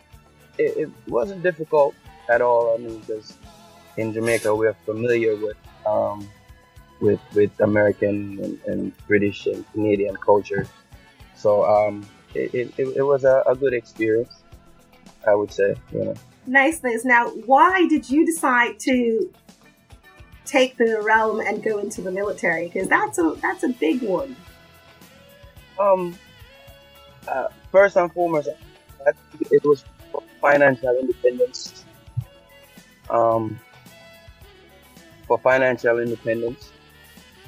it, 0.59 0.77
it 0.77 0.91
wasn't 1.07 1.43
difficult 1.43 1.95
at 2.29 2.43
all. 2.43 2.75
I 2.75 2.79
mean, 2.79 2.99
because 3.01 3.38
in 3.97 4.12
Jamaica 4.12 4.55
we're 4.55 4.75
familiar 4.85 5.37
with 5.37 5.57
um, 5.87 6.29
with 7.01 7.21
with 7.35 7.51
American 7.61 8.39
and, 8.43 8.61
and 8.67 9.07
British 9.07 9.47
and 9.47 9.65
Canadian 9.73 10.17
culture, 10.17 10.67
so 11.37 11.65
um, 11.65 12.07
it, 12.35 12.75
it, 12.79 12.97
it 12.97 13.03
was 13.03 13.25
a, 13.25 13.43
a 13.47 13.55
good 13.55 13.75
experience. 13.75 14.43
I 15.27 15.35
would 15.35 15.53
say, 15.53 15.75
you 15.93 16.05
know. 16.05 16.15
Nice 16.47 16.79
things. 16.79 17.05
Now, 17.05 17.29
why 17.29 17.87
did 17.89 18.09
you 18.09 18.25
decide 18.25 18.79
to 18.81 19.33
take 20.47 20.77
the 20.79 21.01
realm 21.03 21.41
and 21.41 21.63
go 21.63 21.79
into 21.79 22.01
the 22.01 22.11
military? 22.11 22.67
Because 22.69 22.89
that's 22.89 23.19
a 23.19 23.35
that's 23.43 23.65
a 23.65 23.69
big 23.69 24.03
one. 24.03 24.35
Um, 25.79 26.17
uh, 27.29 27.49
first 27.71 27.97
and 27.97 28.13
foremost, 28.13 28.49
it 29.51 29.65
was 29.65 29.85
financial 30.41 30.97
independence. 30.99 31.85
Um, 33.11 33.59
for 35.27 35.39
financial 35.39 35.99
independence, 35.99 36.73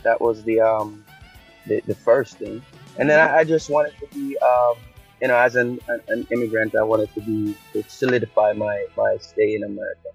that 0.02 0.20
was 0.20 0.42
the 0.44 0.60
um, 0.60 1.04
the, 1.66 1.80
the 1.86 1.94
first 1.94 2.38
thing, 2.38 2.62
and 2.98 3.08
then 3.08 3.18
I, 3.18 3.38
I 3.38 3.44
just 3.44 3.70
wanted 3.70 3.92
to 4.00 4.06
be 4.14 4.36
um, 4.38 4.76
you 5.20 5.28
know, 5.28 5.36
as 5.36 5.54
an, 5.54 5.78
an, 5.88 6.00
an 6.08 6.26
immigrant, 6.32 6.74
I 6.74 6.82
wanted 6.82 7.12
to 7.14 7.20
be 7.20 7.54
to 7.72 7.84
solidify 7.88 8.54
my 8.54 8.86
my 8.96 9.16
stay 9.20 9.54
in 9.54 9.64
America. 9.64 10.08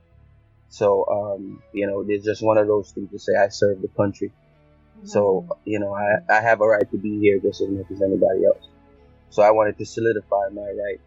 So, 0.70 1.06
um, 1.08 1.62
you 1.74 1.88
know, 1.88 2.04
it's 2.08 2.26
just 2.26 2.44
one 2.44 2.58
of 2.58 2.68
those 2.68 2.92
things 2.92 3.12
to 3.12 3.20
say 3.20 3.34
I 3.36 3.50
serve 3.50 3.82
the 3.82 3.88
country. 3.90 4.32
So, 5.04 5.48
you 5.66 5.80
know, 5.80 5.94
I, 5.94 6.18
I 6.30 6.42
have 6.42 6.62
a 6.62 6.66
right 6.66 6.90
to 6.90 6.98
be 6.98 7.20
here 7.20 7.40
just 7.40 7.62
as 7.62 7.70
much 7.70 7.86
as 7.92 8.02
anybody 8.02 8.46
else. 8.46 8.68
So 9.30 9.44
I 9.44 9.52
wanted 9.52 9.78
to 9.78 9.86
solidify 9.86 10.50
my 10.54 10.62
right 10.62 11.00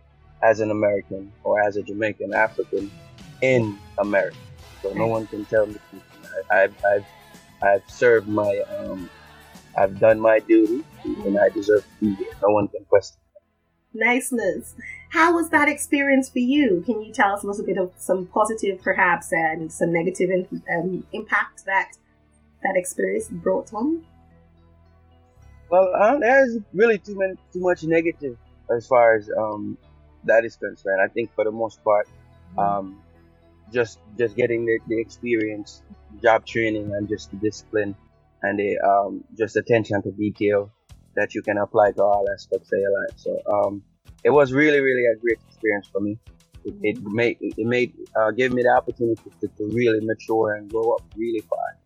as 0.43 0.61
an 0.61 0.71
American 0.71 1.33
or 1.43 1.61
as 1.61 1.77
a 1.77 1.83
Jamaican 1.83 2.33
African 2.33 2.91
in 3.43 3.77
America. 3.99 4.37
So 4.83 4.93
no 4.93 5.09
one 5.09 5.27
can 5.27 5.45
tell 5.47 5.67
me 5.67 5.77
I, 6.51 6.65
I've, 6.65 7.05
I've, 7.63 7.89
served 7.89 8.29
my, 8.29 8.63
um, 8.79 9.11
I've 9.77 9.99
done 9.99 10.21
my 10.21 10.39
duty 10.41 10.85
and 11.05 11.39
I 11.39 11.49
deserve 11.49 11.85
to 11.85 11.91
be 12.01 12.15
here. 12.15 12.33
No 12.43 12.51
one 12.51 12.69
can 12.69 12.85
question. 12.85 13.19
Niceness. 13.95 14.75
How 15.11 15.35
was 15.35 15.49
that 15.51 15.69
experience 15.69 16.29
for 16.29 16.41
you? 16.41 16.83
Can 16.85 17.01
you 17.01 17.13
tell 17.13 17.33
us 17.33 17.43
a 17.43 17.47
little 17.47 17.65
bit 17.65 17.79
of 17.79 17.93
some 17.97 18.27
positive, 18.27 18.81
perhaps, 18.83 19.33
and 19.33 19.73
some 19.73 19.93
negative 19.93 20.31
in, 20.31 20.63
um, 20.77 21.07
impact 21.13 21.65
that 21.65 21.93
that 22.63 22.77
experience 22.77 23.29
brought 23.29 23.73
on? 23.73 24.05
Well, 25.71 25.95
um, 25.95 26.21
there's 26.21 26.59
really 26.75 26.99
too 26.99 27.17
many, 27.19 27.35
too 27.53 27.61
much 27.61 27.85
negative 27.85 28.37
as 28.75 28.87
far 28.87 29.17
as 29.17 29.31
um, 29.39 29.79
that 30.25 30.45
is 30.45 30.57
concerned. 30.57 31.01
I 31.01 31.09
think 31.09 31.35
for 31.35 31.45
the 31.45 31.51
most 31.51 31.83
part, 31.85 32.09
um, 32.57 33.01
just 33.73 33.99
just 34.17 34.37
getting 34.37 34.65
the, 34.67 34.79
the 34.89 35.01
experience, 35.01 35.83
job 36.23 36.47
training, 36.47 36.93
and 36.95 37.09
just 37.09 37.31
the 37.31 37.37
discipline 37.37 37.95
and 38.43 38.59
the 38.59 38.79
um, 38.79 39.25
just 39.37 39.57
attention 39.57 40.03
to 40.03 40.11
detail 40.13 40.71
that 41.17 41.35
you 41.35 41.43
can 41.43 41.59
apply 41.59 41.91
to 41.93 42.03
all 42.03 42.25
aspects 42.33 42.71
of 42.73 42.79
your 42.79 42.93
life. 43.01 43.17
So 43.17 43.39
um, 43.53 43.83
it 44.25 44.31
was 44.31 44.53
really, 44.53 44.81
really 44.81 45.05
a 45.07 45.17
great 45.17 45.39
experience 45.49 45.89
for 45.93 46.01
me. 46.01 46.19
It, 46.65 46.75
it 46.83 47.03
made 47.03 47.39
it 47.41 47.67
made 47.67 47.95
uh, 48.17 48.31
gave 48.31 48.53
me 48.53 48.63
the 48.63 48.71
opportunity 48.71 49.31
to, 49.41 49.49
to 49.49 49.65
really 49.73 50.01
mature 50.03 50.55
and 50.55 50.71
grow 50.71 50.93
up 50.93 51.03
really 51.17 51.41
far. 51.41 51.79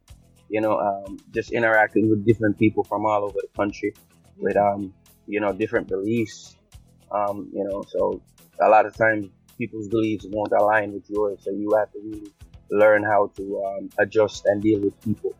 You 0.48 0.60
know, 0.60 0.78
um, 0.78 1.18
just 1.32 1.52
interacting 1.52 2.10
with 2.10 2.26
different 2.26 2.58
people 2.58 2.84
from 2.84 3.06
all 3.06 3.24
over 3.24 3.38
the 3.40 3.48
country, 3.56 3.94
with 4.38 4.56
um, 4.56 4.92
you 5.26 5.40
know, 5.40 5.52
different 5.52 5.88
beliefs. 5.88 6.56
Um, 7.10 7.50
you 7.52 7.64
know, 7.64 7.84
so 7.88 8.22
a 8.60 8.68
lot 8.68 8.86
of 8.86 8.96
times 8.96 9.28
people's 9.62 9.88
beliefs 9.96 10.24
won't 10.36 10.52
align 10.52 10.92
with 10.92 11.06
yours, 11.08 11.38
so 11.44 11.50
you 11.50 11.68
have 11.78 11.90
to 11.92 12.00
really 12.08 12.32
learn 12.70 13.02
how 13.12 13.30
to 13.36 13.44
um, 13.66 13.90
adjust 13.98 14.46
and 14.46 14.62
deal 14.62 14.80
with 14.80 14.94
people. 15.08 15.34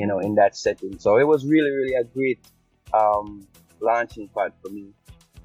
You 0.00 0.06
know, 0.06 0.20
in 0.20 0.36
that 0.36 0.56
setting. 0.56 0.96
So 1.04 1.10
it 1.22 1.26
was 1.26 1.44
really, 1.44 1.72
really 1.78 1.94
a 1.94 2.04
great 2.04 2.38
um, 2.94 3.44
launching 3.80 4.28
pad 4.28 4.52
for 4.62 4.70
me. 4.70 4.84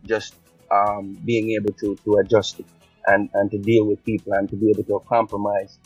Just 0.05 0.36
um, 0.71 1.17
being 1.25 1.47
able 1.57 1.73
to, 1.82 1.95
to 2.05 2.17
adjust 2.17 2.59
it 2.59 2.67
and, 3.07 3.30
and 3.34 3.49
to 3.49 3.57
deal 3.57 3.86
with 3.86 4.03
people 4.05 4.34
and 4.34 4.47
to 4.49 4.55
be 4.55 4.69
able 4.69 4.84
to 4.84 4.99
compromise 5.07 5.80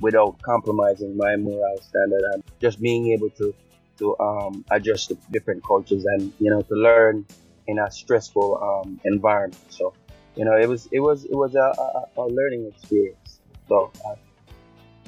without 0.00 0.40
compromising 0.42 1.16
my 1.16 1.36
moral 1.36 1.76
standard 1.82 2.22
and 2.32 2.42
just 2.60 2.80
being 2.80 3.12
able 3.12 3.30
to 3.30 3.54
to 3.98 4.16
um, 4.20 4.64
adjust 4.70 5.08
to 5.08 5.18
different 5.32 5.62
cultures 5.64 6.04
and 6.12 6.32
you 6.38 6.50
know 6.50 6.62
to 6.62 6.74
learn 6.74 7.26
in 7.66 7.78
a 7.80 7.90
stressful 7.90 8.48
um, 8.62 9.00
environment. 9.04 9.60
So 9.70 9.92
you 10.38 10.44
know 10.44 10.56
it 10.56 10.68
was 10.68 10.88
it 10.92 11.00
was 11.00 11.24
it 11.24 11.34
was 11.34 11.54
a, 11.56 11.68
a, 11.86 12.22
a 12.22 12.26
learning 12.26 12.72
experience. 12.72 13.40
So. 13.68 13.92
Uh, 14.06 14.14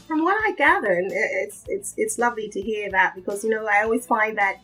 From 0.08 0.24
what 0.24 0.36
I 0.46 0.52
gather, 0.56 0.92
and 1.00 1.10
it's 1.12 1.64
it's 1.68 1.94
it's 1.96 2.18
lovely 2.18 2.48
to 2.50 2.60
hear 2.60 2.90
that 2.90 3.14
because 3.14 3.44
you 3.44 3.50
know 3.50 3.64
I 3.66 3.84
always 3.84 4.06
find 4.06 4.36
that 4.38 4.56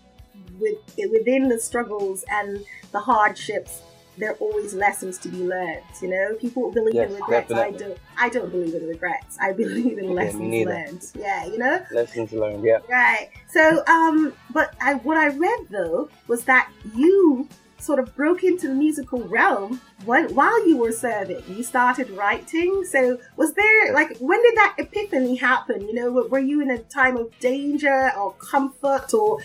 with 0.58 0.78
within 1.14 1.48
the 1.48 1.58
struggles 1.58 2.24
and 2.28 2.64
the 2.90 2.98
hardships, 2.98 3.80
there 4.18 4.30
are 4.32 4.40
always 4.46 4.74
lessons 4.74 5.18
to 5.18 5.28
be 5.28 5.38
learned. 5.38 5.82
You 6.02 6.08
know, 6.08 6.34
people 6.34 6.72
believe 6.72 6.94
Yes, 6.94 7.10
in 7.10 7.16
regrets. 7.16 7.52
I 7.52 7.70
don't. 7.70 7.98
I 8.18 8.28
don't 8.28 8.50
believe 8.50 8.74
in 8.74 8.88
regrets. 8.88 9.38
I 9.40 9.52
believe 9.52 9.98
in 9.98 10.14
lessons 10.14 10.40
neither. 10.40 10.70
learned. 10.70 11.02
Yeah, 11.14 11.46
you 11.46 11.58
know. 11.58 11.84
lessons 11.92 12.32
learned, 12.32 12.64
yeah. 12.64 12.78
Right. 12.90 13.30
So, 13.48 13.84
um, 13.86 14.32
but 14.50 14.74
I 14.80 14.94
what 14.94 15.16
I 15.16 15.28
read 15.28 15.60
though 15.70 16.08
was 16.26 16.44
that 16.44 16.70
you 16.94 17.48
sort 17.78 17.98
of 17.98 18.14
broke 18.16 18.42
into 18.42 18.68
the 18.68 18.74
musical 18.74 19.20
realm 19.22 19.80
while 20.04 20.68
you 20.68 20.76
were 20.76 20.92
serving. 20.92 21.42
You 21.48 21.62
started 21.62 22.10
writing. 22.10 22.84
So, 22.84 23.18
was 23.36 23.54
there 23.54 23.92
like 23.92 24.16
when 24.18 24.42
did 24.42 24.56
that 24.56 24.76
epiphany 24.78 25.36
happen? 25.36 25.82
You 25.82 25.94
know, 25.94 26.10
were, 26.10 26.38
you 26.38 26.60
in 26.60 26.70
a 26.70 26.78
time 26.78 27.16
of 27.16 27.36
danger 27.38 28.12
or 28.18 28.32
comfort, 28.34 29.12
or 29.14 29.40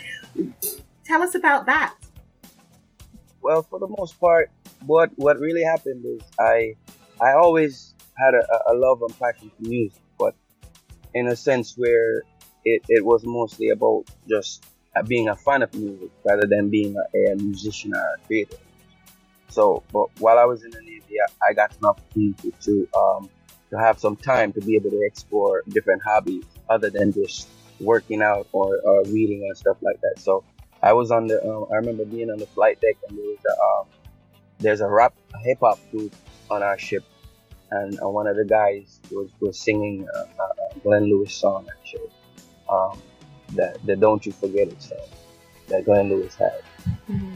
tell 1.04 1.22
us 1.22 1.36
about 1.36 1.66
that? 1.66 1.96
Well, 3.42 3.64
for 3.64 3.80
the 3.80 3.88
most 3.88 4.20
part, 4.20 4.52
what 4.86 5.12
what 5.16 5.40
really 5.40 5.64
happened 5.64 6.06
is 6.06 6.22
I 6.40 6.76
I 7.20 7.34
always 7.34 7.96
had 8.18 8.34
a, 8.34 8.72
a 8.72 8.74
love 8.74 9.02
and 9.02 9.18
passion 9.20 9.52
for 9.56 9.68
music, 9.68 10.02
but 10.18 10.36
in 11.14 11.28
a 11.28 11.36
sense 11.36 11.76
where 11.76 12.24
it, 12.64 12.84
it 12.88 13.04
was 13.04 13.26
mostly 13.26 13.70
about 13.70 14.06
just 14.30 14.66
being 15.08 15.30
a 15.30 15.36
fan 15.36 15.62
of 15.62 15.74
music 15.74 16.10
rather 16.26 16.46
than 16.48 16.70
being 16.70 16.96
a, 16.96 17.32
a 17.32 17.36
musician 17.36 17.94
or 17.94 18.00
a 18.00 18.28
creator. 18.28 18.58
So, 19.50 19.84
but 19.92 20.08
while 20.20 20.38
I 20.38 20.46
was 20.46 20.64
in 20.64 20.72
the 20.72 20.82
Navy, 20.82 21.16
I, 21.20 21.52
I 21.52 21.54
got 21.54 21.72
an 21.72 21.86
opportunity 21.86 22.54
to 22.62 22.88
um, 22.98 23.30
to 23.70 23.78
have 23.80 24.00
some 24.00 24.16
time 24.16 24.54
to 24.54 24.62
be 24.62 24.76
able 24.76 24.90
to 24.92 25.02
explore 25.06 25.64
different 25.70 26.02
hobbies 26.04 26.44
other 26.70 26.90
than 26.90 27.14
just 27.14 27.48
working 27.80 28.22
out 28.22 28.48
or, 28.52 28.80
or 28.84 29.04
reading 29.06 29.44
and 29.48 29.58
stuff 29.58 29.78
like 29.82 30.00
that. 30.02 30.20
So 30.20 30.44
I 30.84 30.94
was 30.94 31.12
on 31.12 31.28
the 31.28 31.42
um, 31.44 31.68
I 31.72 31.76
remember 31.76 32.06
being 32.06 32.30
on 32.30 32.38
the 32.38 32.48
flight 32.48 32.80
deck 32.82 32.98
and 33.08 33.18
there 33.18 33.26
was 33.26 33.40
a, 33.48 33.64
um, 33.64 33.88
there's 34.60 34.82
a 34.82 34.88
rap 34.90 35.14
hip 35.44 35.60
hop 35.62 35.80
group 35.92 36.14
on 36.50 36.64
our 36.64 36.78
ship 36.78 37.04
and 37.72 38.00
uh, 38.02 38.10
one 38.10 38.28
of 38.28 38.36
the 38.36 38.46
guys 38.46 39.00
was 39.12 39.32
was 39.40 39.60
singing 39.60 40.08
a, 40.14 40.20
a 40.20 40.76
a 40.76 40.80
Glenn 40.80 41.06
Lewis 41.06 41.34
song 41.34 41.68
actually 41.80 42.10
um, 42.70 43.02
that 43.56 43.86
the 43.86 43.96
Don't 43.96 44.26
You 44.26 44.32
Forget 44.32 44.68
It 44.70 44.82
song 44.82 44.98
that 45.68 45.86
Glenn 45.86 46.10
Lewis 46.10 46.36
had. 46.36 46.62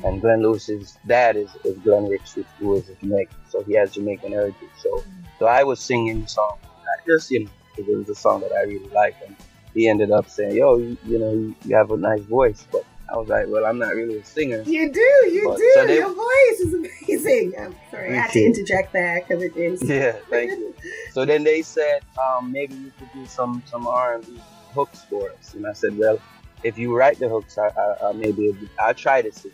And 0.03 0.19
Glenn 0.21 0.41
Lewis's 0.41 0.97
dad 1.07 1.35
is, 1.37 1.49
is 1.63 1.77
Glen 1.79 2.07
Ricks, 2.07 2.37
who 2.59 2.75
is 2.75 2.89
a 2.89 2.95
Jamaican, 2.95 3.35
so 3.49 3.63
he 3.63 3.73
has 3.73 3.91
Jamaican 3.91 4.31
heritage. 4.31 4.69
So, 4.81 5.03
so 5.39 5.45
I 5.45 5.63
was 5.63 5.79
singing 5.79 6.21
the 6.21 6.27
song. 6.27 6.57
I 6.63 7.05
just 7.07 7.29
you 7.31 7.45
know, 7.45 7.49
'cause 7.75 7.85
it 7.87 7.95
was 7.97 8.09
a 8.09 8.15
song 8.15 8.41
that 8.41 8.51
I 8.51 8.63
really 8.63 8.89
liked, 8.89 9.23
and 9.25 9.35
he 9.73 9.87
ended 9.87 10.11
up 10.11 10.29
saying, 10.29 10.55
"Yo, 10.55 10.77
you, 10.77 10.97
you 11.05 11.19
know, 11.19 11.31
you, 11.31 11.55
you 11.65 11.75
have 11.75 11.91
a 11.91 11.97
nice 11.97 12.21
voice," 12.23 12.65
but 12.71 12.83
I 13.11 13.17
was 13.17 13.27
like, 13.29 13.47
"Well, 13.47 13.65
I'm 13.65 13.77
not 13.79 13.93
really 13.95 14.17
a 14.19 14.25
singer." 14.25 14.61
You 14.65 14.91
do, 14.91 14.99
you 15.31 15.43
But- 15.49 15.57
do. 15.57 15.71
so 15.75 15.85
they- 15.87 15.95
Your 15.97 16.13
voice 16.13 16.59
is 16.59 16.73
amazing. 16.73 17.53
I'm 17.59 17.75
sorry, 17.91 18.11
I 18.17 18.21
had 18.21 18.31
to 18.31 18.43
interject 18.43 18.91
there 18.93 19.21
because 19.21 19.43
it 19.43 19.55
is. 19.57 19.81
Yeah, 19.83 20.13
thank 20.29 20.51
you. 20.51 20.73
So 21.13 21.23
then 21.25 21.43
they 21.45 21.61
said, 21.61 22.01
um, 22.21 22.51
maybe 22.51 22.75
you 22.75 22.91
could 22.99 23.09
do 23.13 23.25
some 23.25 23.63
some 23.65 23.87
R 23.87 24.15
and 24.15 24.25
B. 24.25 24.41
hooks 24.75 25.01
for 25.09 25.31
us. 25.31 25.53
And 25.53 25.65
I 25.65 25.73
said, 25.73 25.97
well, 25.97 26.19
if 26.63 26.77
you 26.77 26.95
write 26.95 27.19
the 27.19 27.29
hooks, 27.29 27.57
I, 27.57 27.67
I, 27.67 28.09
I 28.09 28.11
maybe 28.13 28.53
I'll 28.79 28.93
try 28.93 29.21
to 29.21 29.31
see 29.31 29.51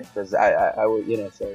because 0.00 0.34
I, 0.34 0.50
I, 0.52 0.82
I 0.82 0.86
would, 0.86 1.06
you 1.06 1.18
know, 1.18 1.30
so. 1.30 1.54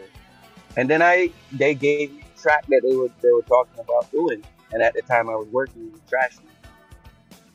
And 0.77 0.89
then 0.89 1.01
I, 1.01 1.31
they 1.51 1.73
gave 1.73 2.13
me 2.13 2.21
a 2.21 2.39
track 2.39 2.65
that 2.67 2.81
they 2.87 2.95
were 2.95 3.09
they 3.21 3.31
were 3.31 3.41
talking 3.41 3.79
about 3.79 4.11
doing, 4.11 4.43
and 4.71 4.83
at 4.83 4.93
the 4.93 5.01
time 5.01 5.29
I 5.29 5.35
was 5.35 5.47
working 5.47 5.81
in 5.81 5.91
the 5.91 5.99
trash 6.07 6.37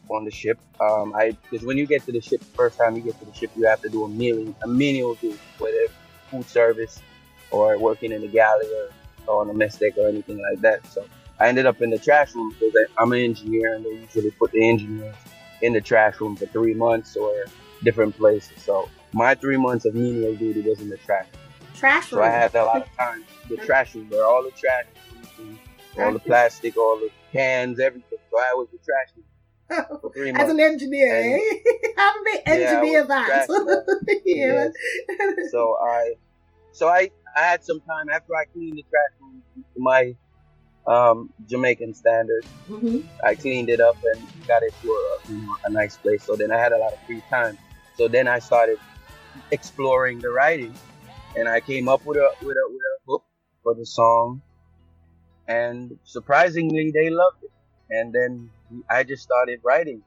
on 0.09 0.25
the 0.25 0.31
ship. 0.31 0.59
Um, 0.81 1.15
I 1.15 1.37
because 1.51 1.65
when 1.65 1.79
you 1.79 1.87
get 1.87 2.05
to 2.07 2.13
the 2.13 2.21
ship, 2.21 2.41
the 2.41 2.57
first 2.57 2.79
time 2.79 2.97
you 2.97 3.03
get 3.03 3.19
to 3.21 3.25
the 3.25 3.35
ship, 3.35 3.51
you 3.57 3.67
have 3.67 3.81
to 3.83 3.89
do 3.89 4.05
a 4.05 4.09
menial 4.09 4.55
a 4.63 4.69
menial 4.69 5.15
duty, 5.15 5.39
whether 5.59 5.87
food 6.31 6.49
service 6.49 7.01
or 7.51 7.79
working 7.79 8.13
in 8.13 8.23
the 8.23 8.29
galley 8.29 8.67
or, 8.67 8.89
or 9.27 9.41
on 9.43 9.51
a 9.51 9.55
mess 9.55 9.79
deck 9.79 9.93
or 9.99 10.09
anything 10.09 10.41
like 10.51 10.61
that. 10.61 10.85
So 10.87 11.05
I 11.43 11.49
ended 11.49 11.67
up 11.67 11.83
in 11.83 11.91
the 11.91 11.99
trash 11.99 12.37
room 12.37 12.55
because 12.55 12.73
I'm 13.01 13.11
an 13.13 13.19
engineer, 13.19 13.75
and 13.75 13.85
they 13.85 13.91
usually 13.91 14.31
put 14.39 14.53
the 14.53 14.69
engineers 14.69 15.17
in 15.61 15.73
the 15.73 15.81
trash 15.81 16.21
room 16.21 16.37
for 16.37 16.47
three 16.47 16.73
months 16.73 17.17
or 17.17 17.33
different 17.83 18.17
places. 18.17 18.63
So 18.63 18.89
my 19.13 19.35
three 19.35 19.57
months 19.57 19.85
of 19.85 19.93
menial 19.97 20.37
duty 20.37 20.61
was 20.61 20.81
in 20.81 20.89
the 20.89 20.99
trash. 20.99 21.27
Trash 21.75 22.13
room. 22.13 22.21
So 22.21 22.23
I 22.23 22.31
had 22.31 22.55
a 22.55 22.65
lot 22.65 22.83
of 22.83 22.89
time. 22.97 23.25
The 23.51 23.57
trash 23.57 23.93
room, 23.97 24.09
where 24.09 24.25
all 24.25 24.45
the 24.45 24.53
trash, 24.53 24.85
all 25.99 26.13
the 26.13 26.21
plastic, 26.21 26.77
all 26.77 27.01
the 27.01 27.11
cans, 27.37 27.81
everything. 27.81 28.19
So 28.31 28.39
I 28.39 28.55
was 28.55 28.69
the 28.71 28.79
trash 28.79 29.89
room 29.91 29.99
for 30.01 30.13
three 30.13 30.31
months. 30.31 30.45
As 30.45 30.51
an 30.51 30.61
engineer, 30.61 31.13
And- 31.13 31.41
eh? 31.41 31.93
How 31.97 32.13
do 32.15 32.25
they 32.33 32.53
engineer 32.53 33.01
was 33.01 33.09
that? 33.09 33.49
yeah. 34.27 34.69
so 35.51 35.77
I, 35.85 36.13
so 36.71 36.87
I, 36.87 37.11
I 37.37 37.41
had 37.41 37.65
some 37.65 37.81
time 37.81 38.11
after 38.15 38.33
I 38.33 38.45
cleaned 38.53 38.79
the 38.79 38.85
trash 38.85 39.19
room 39.21 39.43
my 39.77 40.15
um, 40.87 41.31
Jamaican 41.49 41.95
standards. 41.95 42.49
Mhm. 42.69 43.05
I 43.25 43.37
cleaned 43.37 43.71
it 43.71 43.81
up 43.81 43.99
and 44.15 44.29
got 44.49 44.63
it 44.63 44.75
to 44.83 44.89
a, 44.89 45.33
you 45.33 45.39
know, 45.43 45.59
a 45.65 45.71
nice 45.73 45.99
place. 45.99 46.25
So 46.27 46.37
then 46.39 46.53
I 46.53 46.59
had 46.59 46.73
a 46.73 46.79
lot 46.79 46.93
of 46.93 47.01
free 47.07 47.23
time. 47.33 47.59
So 47.95 48.09
then 48.09 48.29
I 48.29 48.41
started 48.41 48.79
exploring 49.51 50.21
the 50.23 50.31
writing, 50.31 50.81
and 51.35 51.49
I 51.49 51.61
came 51.63 51.89
up 51.89 52.03
with 52.05 52.19
a 52.19 52.31
with 52.41 52.57
a 52.57 52.67
with 52.73 52.83
a 52.83 52.97
hook 53.09 53.25
for 53.63 53.75
the 53.75 53.87
song, 53.87 54.43
and 55.49 55.93
surprisingly 56.05 56.93
they 56.95 57.11
loved 57.11 57.39
it. 57.43 57.53
And 57.91 58.15
then 58.15 58.51
I 58.91 59.05
just 59.05 59.23
started 59.23 59.61
writing, 59.65 60.05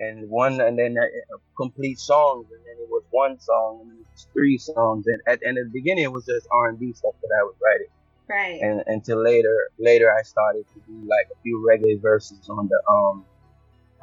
and 0.00 0.28
one 0.30 0.60
and 0.60 0.78
then 0.78 0.96
uh, 1.00 1.38
complete 1.58 1.98
songs, 2.00 2.48
and 2.50 2.62
then 2.66 2.76
it 2.84 2.88
was 2.90 3.04
one 3.10 3.38
song, 3.40 3.80
and 3.82 3.90
then 3.90 3.98
it 4.00 4.08
was 4.12 4.28
three 4.34 4.58
songs, 4.58 5.06
and 5.08 5.20
at 5.28 5.40
and 5.42 5.58
at 5.58 5.64
the 5.66 5.72
beginning 5.72 6.04
it 6.04 6.12
was 6.12 6.26
just 6.26 6.46
R 6.52 6.68
and 6.70 6.78
B 6.78 6.92
stuff 6.94 7.14
that 7.22 7.32
I 7.40 7.44
was 7.44 7.56
writing 7.64 7.88
Right. 8.28 8.60
and 8.60 8.82
until 8.86 9.22
later 9.22 9.54
later 9.78 10.12
I 10.12 10.22
started 10.22 10.64
to 10.74 10.80
do 10.86 10.94
like 11.08 11.26
a 11.32 11.36
few 11.42 11.64
reggae 11.68 12.00
verses 12.02 12.48
on 12.48 12.68
the 12.68 12.80
um 12.92 13.26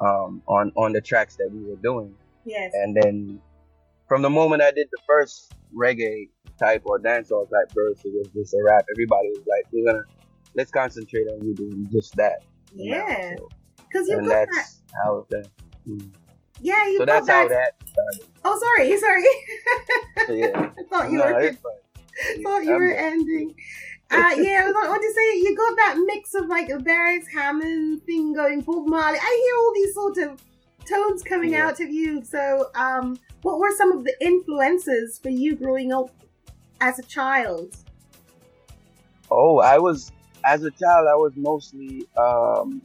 um 0.00 0.42
on 0.46 0.72
on 0.76 0.92
the 0.92 1.00
tracks 1.00 1.36
that 1.36 1.50
we 1.52 1.64
were 1.68 1.76
doing 1.82 2.14
Yes. 2.44 2.72
and 2.74 2.96
then 2.96 3.40
from 4.08 4.22
the 4.22 4.30
moment 4.30 4.62
I 4.62 4.70
did 4.70 4.88
the 4.90 5.00
first 5.06 5.52
reggae 5.76 6.28
type 6.58 6.82
or 6.86 6.98
dancehall 7.00 7.48
type 7.50 7.70
verse 7.74 8.00
it 8.04 8.12
was 8.14 8.28
just 8.34 8.54
a 8.54 8.58
rap 8.64 8.84
everybody 8.94 9.28
was 9.30 9.44
like 9.48 9.64
we're 9.72 9.84
gonna 9.92 10.04
let's 10.56 10.70
concentrate 10.70 11.26
on 11.32 11.44
you 11.46 11.54
doing 11.54 11.88
just 11.92 12.14
that? 12.16 12.42
Yeah. 12.74 13.34
Because 13.76 14.08
you've 14.08 14.18
and 14.20 14.28
got 14.28 14.46
that. 14.52 14.66
how 15.04 15.16
it 15.18 15.26
went. 15.34 15.48
Mm. 15.88 16.10
Yeah, 16.60 16.86
you 16.86 16.98
so 16.98 17.04
that's 17.04 17.28
how 17.28 17.48
that. 17.48 17.72
that 17.80 17.88
started 17.88 18.30
Oh, 18.44 18.58
sorry, 18.60 18.96
sorry. 19.06 19.24
So, 20.26 20.32
yeah 20.32 20.70
I 20.78 20.82
thought 20.88 21.10
you 21.10 21.18
No, 21.18 21.24
were. 21.26 21.52
thought 22.42 22.64
you 22.64 22.74
I'm 22.74 22.80
were 22.80 22.92
ending. 22.94 23.54
Uh, 24.10 24.30
yeah, 24.36 24.64
I 24.66 24.70
like, 24.70 24.88
what 24.88 25.00
to 25.00 25.12
say? 25.14 25.38
You 25.38 25.56
got 25.56 25.76
that 25.76 25.96
mix 26.06 26.34
of 26.34 26.46
like 26.46 26.68
a 26.68 26.74
Beres 26.78 27.24
Hammond 27.32 28.02
thing 28.04 28.32
going, 28.34 28.60
Bob 28.60 28.86
Marley. 28.86 29.18
I 29.20 29.42
hear 29.44 29.56
all 29.58 29.72
these 29.74 29.94
sort 29.94 30.18
of 30.18 30.44
tones 30.88 31.22
coming 31.22 31.52
Yeah. 31.52 31.66
out 31.68 31.80
of 31.80 31.90
you. 31.90 32.22
So, 32.24 32.70
um, 32.74 33.18
what 33.42 33.58
were 33.58 33.72
some 33.76 33.92
of 33.92 34.04
the 34.04 34.14
influences 34.24 35.18
for 35.18 35.30
you 35.30 35.56
growing 35.56 35.92
up 35.92 36.10
as 36.80 36.98
a 36.98 37.02
child? 37.02 37.76
Oh, 39.30 39.58
I 39.58 39.78
was 39.78 40.12
as 40.44 40.62
a 40.62 40.70
child. 40.70 41.08
I 41.10 41.16
was 41.16 41.32
mostly 41.36 42.06
um, 42.16 42.82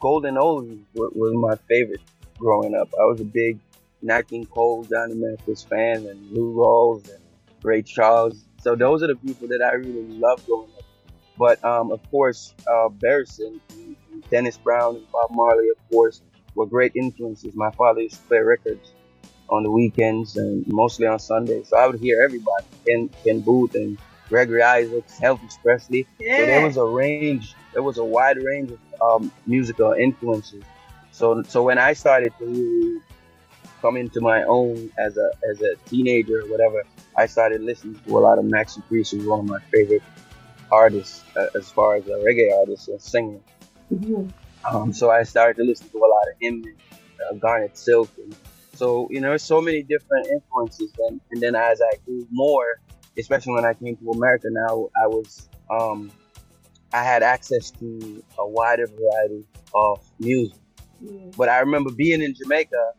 Golden 0.00 0.34
Oldies 0.36 0.80
was, 0.94 1.12
was 1.14 1.34
my 1.34 1.56
favorite 1.68 2.00
growing 2.38 2.74
up. 2.74 2.88
I 2.98 3.04
was 3.04 3.20
a 3.20 3.24
big 3.24 3.58
Nat 4.02 4.22
King 4.28 4.46
Cole, 4.46 4.84
Johnny 4.84 5.14
Mathis 5.14 5.62
fan, 5.62 6.06
and 6.06 6.30
Lou 6.32 6.54
Rawls 6.54 7.08
and 7.12 7.22
Ray 7.62 7.82
Charles. 7.82 8.44
So 8.58 8.74
those 8.74 9.02
are 9.02 9.06
the 9.08 9.16
people 9.16 9.48
that 9.48 9.62
I 9.62 9.74
really 9.74 10.06
loved 10.08 10.46
growing 10.46 10.70
up. 10.76 10.84
But 11.38 11.64
um, 11.64 11.92
of 11.92 12.00
course, 12.10 12.54
uh, 12.66 12.88
Barrison, 12.88 13.60
and 13.70 13.96
and 14.12 14.28
Dennis 14.30 14.58
Brown, 14.58 14.96
and 14.96 15.10
Bob 15.12 15.30
Marley, 15.30 15.68
of 15.68 15.90
course, 15.90 16.22
were 16.54 16.66
great 16.66 16.92
influences. 16.96 17.54
My 17.54 17.70
father 17.72 18.00
used 18.00 18.16
to 18.16 18.26
play 18.28 18.38
records 18.38 18.92
on 19.48 19.62
the 19.62 19.70
weekends 19.70 20.36
and 20.36 20.66
mostly 20.66 21.06
on 21.06 21.18
Sundays. 21.18 21.68
So 21.68 21.78
I 21.78 21.86
would 21.86 22.00
hear 22.00 22.22
everybody, 22.22 22.66
Ken, 22.86 23.10
Ken 23.24 23.40
Boothe 23.40 23.74
and 23.74 23.98
Gregory 24.28 24.62
Isaacs, 24.62 25.18
Elvis 25.22 25.56
Presley. 25.62 26.06
So 26.36 26.46
there 26.46 26.60
was 26.60 26.76
a 26.76 26.84
range, 26.84 27.54
there 27.72 27.82
was 27.82 27.98
a 27.98 28.04
wide 28.04 28.36
range 28.42 28.72
of 28.72 29.22
um, 29.22 29.32
musical 29.46 29.92
influences. 29.92 30.64
So 31.12 31.42
so 31.44 31.62
when 31.62 31.78
I 31.78 31.94
started 31.94 32.32
to 32.38 32.44
really 32.44 33.00
come 33.80 33.96
into 33.96 34.20
my 34.20 34.42
own 34.44 34.90
as 34.98 35.16
a 35.16 35.30
as 35.50 35.60
a 35.62 35.76
teenager 35.88 36.40
or 36.40 36.48
whatever, 36.48 36.84
I 37.18 37.26
started 37.26 37.62
listening 37.62 38.00
to 38.06 38.16
a 38.16 38.20
lot 38.20 38.38
of 38.38 38.44
Maxi 38.44 38.86
Priest, 38.86 39.10
who's 39.10 39.26
one 39.26 39.40
of 39.40 39.46
my 39.46 39.58
favorite 39.72 40.04
artists 40.70 41.24
uh, 41.36 41.46
as 41.56 41.68
far 41.68 41.96
as 41.96 42.06
a 42.06 42.10
reggae 42.26 42.56
artist 42.56 42.88
and 42.88 43.02
singer. 43.02 43.40
Um, 44.70 44.92
so 44.92 45.10
I 45.10 45.24
started 45.24 45.56
to 45.56 45.64
listen 45.64 45.88
to 45.88 45.98
a 45.98 46.06
lot 46.14 46.28
of 46.30 46.34
him, 46.40 46.64
uh, 46.92 47.34
Garnet 47.34 47.76
Silk, 47.76 48.08
and 48.18 48.36
so 48.74 49.08
you 49.10 49.20
know, 49.20 49.36
so 49.36 49.60
many 49.60 49.82
different 49.82 50.28
influences. 50.28 50.92
And, 51.08 51.20
and 51.32 51.42
then 51.42 51.56
as 51.56 51.80
I 51.80 51.96
grew 52.04 52.24
more, 52.30 52.80
especially 53.18 53.54
when 53.54 53.64
I 53.64 53.74
came 53.74 53.96
to 53.96 54.10
America, 54.10 54.46
now 54.50 54.88
I 55.02 55.08
was 55.08 55.48
um, 55.70 56.12
I 56.92 57.02
had 57.02 57.24
access 57.24 57.72
to 57.72 58.22
a 58.38 58.46
wider 58.48 58.86
variety 58.86 59.44
of 59.74 60.06
music. 60.20 60.58
But 61.36 61.48
I 61.48 61.58
remember 61.58 61.90
being 61.90 62.22
in 62.22 62.34
Jamaica. 62.34 62.92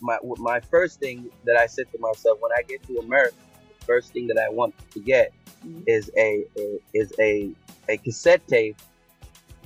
My 0.00 0.18
my 0.38 0.60
first 0.60 1.00
thing 1.00 1.30
that 1.44 1.56
I 1.56 1.66
said 1.66 1.86
to 1.92 1.98
myself 1.98 2.38
when 2.40 2.52
I 2.52 2.62
get 2.62 2.82
to 2.84 2.98
America, 2.98 3.36
the 3.78 3.86
first 3.86 4.12
thing 4.12 4.26
that 4.28 4.38
I 4.38 4.48
want 4.48 4.74
to 4.92 5.00
get 5.00 5.32
mm-hmm. 5.66 5.82
is 5.86 6.10
a, 6.16 6.44
a 6.58 6.78
is 6.94 7.12
a 7.18 7.50
a 7.88 7.96
cassette 7.98 8.46
tape. 8.46 8.76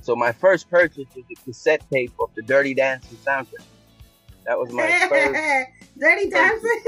So 0.01 0.15
my 0.15 0.31
first 0.31 0.69
purchase 0.69 1.05
was 1.15 1.25
a 1.31 1.35
cassette 1.45 1.83
tape 1.91 2.13
of 2.19 2.29
the 2.35 2.41
Dirty 2.41 2.73
Dancing 2.73 3.17
soundtrack. 3.17 3.65
That 4.45 4.57
was 4.57 4.71
my 4.71 4.87
first. 5.09 5.69
Dirty 5.99 6.29
Dancing. 6.29 6.81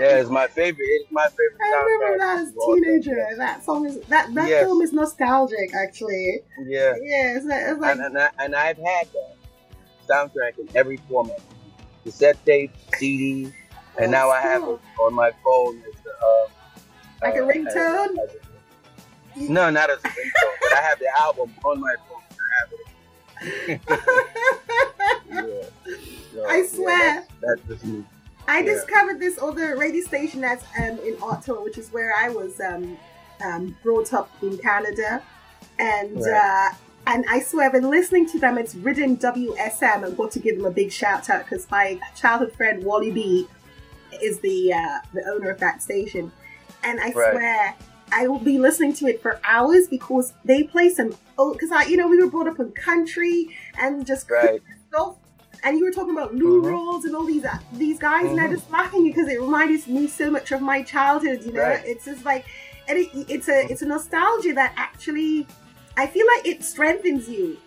Yeah, 0.00 0.18
it's 0.18 0.28
my 0.28 0.46
favorite. 0.48 0.84
It's 0.84 1.10
my 1.10 1.26
favorite. 1.28 1.58
I 1.62 1.82
remember 1.82 2.18
that 2.18 2.38
as 2.40 2.48
a 2.48 2.74
teenager. 2.74 3.26
That 3.36 3.64
song 3.64 3.86
is 3.86 4.00
that 4.08 4.34
that 4.34 4.48
Yes. 4.48 4.64
film 4.64 4.82
is 4.82 4.92
nostalgic, 4.92 5.74
actually. 5.74 6.40
Yeah. 6.66 6.94
Yeah, 7.00 7.36
it's, 7.36 7.46
like- 7.46 7.62
it's 7.62 7.80
like 7.80 7.92
and, 7.92 8.04
and, 8.04 8.18
I, 8.18 8.30
and 8.38 8.54
I've 8.54 8.76
had 8.76 9.08
that 9.12 9.36
soundtrack 10.08 10.58
in 10.58 10.68
every 10.74 10.98
format 11.08 11.40
cassette 12.04 12.44
tape, 12.44 12.72
CD, 12.96 13.52
and 13.98 14.10
now 14.10 14.30
I 14.30 14.40
have 14.40 14.62
it 14.62 14.80
on 15.00 15.14
my 15.14 15.30
phone. 15.44 15.82
As 15.86 15.94
uh, 16.06 16.48
like 17.22 17.34
a 17.36 17.44
uh, 17.44 17.46
ringtone. 17.46 18.16
as- 19.36 19.48
no, 19.48 19.70
not 19.70 19.88
as 19.90 19.98
a 19.98 20.08
ringtone, 20.08 20.56
but 20.62 20.72
I 20.74 20.82
have 20.82 20.98
the 20.98 21.08
album 21.20 21.54
on 21.64 21.80
my 21.80 21.94
phone. 22.08 22.22
I 22.30 22.44
have 22.60 22.68
it. 22.72 23.80
yeah. 25.32 25.42
So, 26.32 26.44
I 26.46 26.56
yeah, 26.58 26.66
swear. 26.66 27.14
that's, 27.14 27.28
that's 27.40 27.68
just 27.68 27.84
me. 27.86 28.04
I 28.48 28.58
Yeah. 28.58 28.74
discovered 28.74 29.20
this 29.20 29.38
other 29.40 29.76
radio 29.76 30.02
station 30.04 30.40
that's 30.40 30.64
um, 30.78 30.98
in 31.00 31.16
Ottawa, 31.22 31.62
which 31.62 31.78
is 31.78 31.90
where 31.92 32.14
I 32.14 32.28
was 32.28 32.60
um, 32.60 32.98
um, 33.44 33.76
brought 33.82 34.12
up 34.12 34.30
in 34.42 34.58
Canada, 34.58 35.22
and 35.78 36.16
Right. 36.16 36.70
uh, 36.70 36.74
and 37.06 37.24
I 37.28 37.40
swear 37.40 37.66
I've 37.66 37.72
been 37.72 37.90
listening 37.90 38.26
to 38.30 38.38
them. 38.38 38.58
It's 38.58 38.74
Ridden 38.74 39.16
WSM. 39.18 40.04
I've 40.04 40.16
got 40.16 40.30
to 40.32 40.38
give 40.38 40.56
them 40.56 40.66
a 40.66 40.70
big 40.70 40.92
shout 40.92 41.28
out 41.30 41.44
because 41.44 41.68
my 41.70 41.98
childhood 42.16 42.52
friend 42.54 42.84
Wally 42.84 43.10
B 43.10 43.48
is 44.22 44.38
the 44.40 44.72
uh, 44.72 44.98
the 45.12 45.22
owner 45.28 45.50
of 45.50 45.58
that 45.60 45.82
station, 45.82 46.30
and 46.84 47.00
I 47.00 47.12
Right. 47.12 47.14
swear 47.32 47.74
I 48.12 48.28
will 48.28 48.38
be 48.38 48.58
listening 48.58 48.92
to 48.94 49.06
it 49.06 49.22
for 49.22 49.40
hours 49.44 49.88
because 49.88 50.34
they 50.44 50.62
play 50.64 50.90
some 50.90 51.16
old. 51.38 51.54
because 51.54 51.72
I 51.72 51.84
you 51.84 51.96
know 51.96 52.08
we 52.08 52.22
were 52.22 52.30
brought 52.30 52.46
up 52.48 52.60
in 52.60 52.70
country 52.72 53.48
and 53.78 54.06
just 54.06 54.30
Right. 54.30 54.62
stuff. 54.88 55.16
And 55.64 55.78
you 55.78 55.84
were 55.84 55.92
talking 55.92 56.12
about 56.12 56.34
Lou 56.34 56.60
Mhm. 56.60 56.72
Rawls 56.72 57.04
and 57.04 57.14
all 57.14 57.24
these 57.24 57.44
uh, 57.44 57.56
these 57.72 57.98
guys, 57.98 58.30
and 58.30 58.40
I'm 58.40 58.50
just 58.50 58.68
laughing 58.70 59.04
because 59.04 59.28
it 59.28 59.40
reminded 59.40 59.86
me 59.86 60.08
so 60.08 60.30
much 60.30 60.50
of 60.52 60.60
my 60.60 60.82
childhood. 60.82 61.42
You 61.44 61.52
know, 61.52 61.62
Right. 61.62 61.82
it's 61.86 62.04
just 62.04 62.24
like, 62.24 62.44
and 62.88 62.98
it, 62.98 63.08
it's 63.28 63.48
a 63.48 63.70
it's 63.70 63.80
a 63.82 63.86
nostalgia 63.86 64.52
that 64.54 64.72
actually, 64.76 65.46
I 65.96 66.06
feel 66.06 66.26
like 66.36 66.46
it 66.46 66.64
strengthens 66.64 67.28
you. 67.28 67.58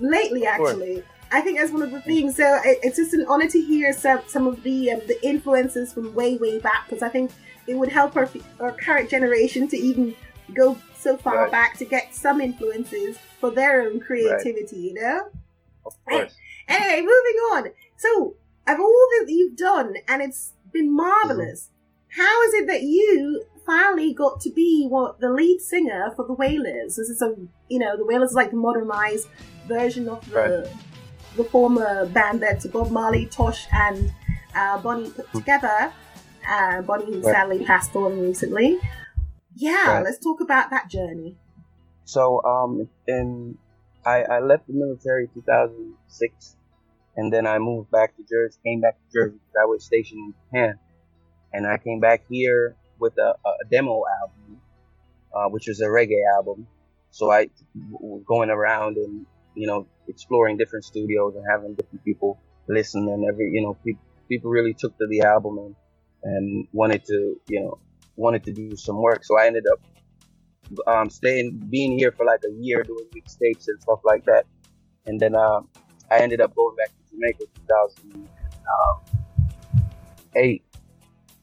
Lately, 0.00 0.46
actually, 0.46 1.02
I 1.32 1.40
think 1.40 1.58
that's 1.58 1.72
one 1.72 1.82
of 1.82 1.90
the 1.90 2.00
things. 2.00 2.36
So 2.36 2.54
it, 2.64 2.78
it's 2.82 2.96
just 2.96 3.14
an 3.14 3.26
honor 3.28 3.48
to 3.48 3.60
hear 3.60 3.92
some 3.92 4.20
some 4.28 4.46
of 4.46 4.62
the 4.62 4.92
um, 4.92 5.00
the 5.08 5.18
influences 5.26 5.92
from 5.92 6.14
way 6.14 6.36
way 6.36 6.58
back 6.60 6.86
because 6.88 7.02
I 7.02 7.08
think 7.08 7.32
it 7.66 7.74
would 7.74 7.90
help 7.90 8.16
our 8.16 8.28
our 8.60 8.72
current 8.72 9.10
generation 9.10 9.66
to 9.68 9.76
even 9.76 10.14
go 10.54 10.76
so 10.96 11.16
far 11.16 11.42
Right. 11.42 11.50
back 11.50 11.76
to 11.78 11.84
get 11.84 12.14
some 12.14 12.40
influences 12.40 13.18
for 13.40 13.50
their 13.50 13.82
own 13.82 14.00
creativity. 14.00 14.76
You 14.78 14.94
know. 14.94 15.28
Of 15.84 15.94
course. 16.08 16.34
Anyway, 16.68 17.00
moving 17.00 17.38
on. 17.52 17.70
So, 17.96 18.34
of 18.68 18.78
all 18.78 19.08
that 19.18 19.26
you've 19.32 19.56
done, 19.56 19.96
and 20.06 20.22
it's 20.22 20.52
been 20.72 20.94
marvelous, 20.94 21.70
how 22.10 22.42
is 22.42 22.54
it 22.54 22.66
that 22.68 22.82
you 22.82 23.44
finally 23.68 24.14
got 24.14 24.40
to 24.40 24.50
be 24.50 24.86
what 24.88 25.20
the 25.20 25.30
lead 25.30 25.60
singer 25.60 26.10
for 26.16 26.26
the 26.26 26.32
Wailers? 26.32 26.96
This 26.96 27.10
is 27.10 27.20
a, 27.20 27.34
you 27.68 27.78
know, 27.78 27.96
the 27.98 28.04
Wailers 28.06 28.30
is 28.30 28.34
like 28.34 28.50
the 28.50 28.56
modernized 28.56 29.28
version 29.66 30.08
of 30.08 30.24
the 30.30 30.68
the 31.36 31.44
former 31.44 32.06
band 32.06 32.40
that 32.42 32.64
Bob 32.72 32.90
Marley, 32.90 33.26
Tosh, 33.26 33.66
and 33.72 34.10
uh, 34.56 34.78
Bunny 34.80 35.10
put 35.10 35.30
together. 35.32 35.92
Uh, 36.48 36.80
Bunny, 36.82 37.04
who 37.04 37.20
Right. 37.20 37.34
sadly 37.34 37.64
passed 37.64 37.94
on 37.94 38.18
recently. 38.20 38.80
Yeah, 39.54 39.96
Right. 39.96 40.04
let's 40.04 40.18
talk 40.18 40.40
about 40.40 40.70
that 40.70 40.88
journey. 40.88 41.36
So 42.06 42.42
um, 42.44 42.88
in 43.06 43.58
I, 44.06 44.22
I 44.22 44.40
left 44.40 44.66
the 44.66 44.72
military 44.72 45.28
2006, 45.34 46.56
and 47.16 47.30
then 47.30 47.46
I 47.46 47.58
moved 47.58 47.90
back 47.90 48.16
to 48.16 48.22
Jersey. 48.22 48.58
Came 48.64 48.80
back 48.80 48.96
to 48.96 49.06
Jersey 49.12 49.36
because 49.36 49.60
I 49.62 49.66
was 49.66 49.84
stationed 49.84 50.20
in 50.24 50.34
Japan, 50.46 50.78
and 51.52 51.66
I 51.66 51.76
came 51.76 52.00
back 52.00 52.22
here 52.30 52.77
with 52.98 53.16
a, 53.18 53.34
a 53.46 53.64
demo 53.70 54.02
album, 54.22 54.60
uh, 55.34 55.48
which 55.48 55.68
was 55.68 55.80
a 55.80 55.86
reggae 55.86 56.22
album. 56.36 56.66
So 57.10 57.30
I 57.30 57.48
was 57.90 58.22
going 58.26 58.50
around 58.50 58.96
and 58.96 59.26
you 59.54 59.66
know 59.66 59.86
exploring 60.08 60.56
different 60.56 60.84
studios 60.84 61.34
and 61.34 61.44
having 61.50 61.74
different 61.74 62.04
people 62.04 62.38
listen, 62.68 63.08
and 63.08 63.24
every 63.24 63.50
you 63.52 63.62
know 63.62 63.74
people 63.84 64.02
people 64.28 64.50
really 64.50 64.74
took 64.74 64.96
to 64.98 65.06
the 65.06 65.22
album 65.22 65.58
and 65.58 65.74
and 66.24 66.68
wanted 66.72 67.04
to 67.06 67.40
you 67.48 67.60
know 67.60 67.78
wanted 68.16 68.44
to 68.44 68.52
do 68.52 68.76
some 68.76 69.00
work. 69.00 69.24
So 69.24 69.38
I 69.38 69.46
ended 69.46 69.64
up 69.72 69.80
um, 70.86 71.10
staying, 71.10 71.58
being 71.70 71.98
here 71.98 72.12
for 72.12 72.26
like 72.26 72.40
a 72.46 72.52
year 72.60 72.82
doing 72.82 73.06
mixtapes 73.14 73.68
and 73.68 73.80
stuff 73.80 74.00
like 74.04 74.24
that. 74.26 74.44
And 75.06 75.18
then 75.18 75.34
um, 75.36 75.68
I 76.10 76.18
ended 76.18 76.40
up 76.40 76.54
going 76.54 76.76
back 76.76 76.88
to 76.88 76.94
Jamaica 77.10 77.40
in 77.40 77.48
2008. 80.34 80.62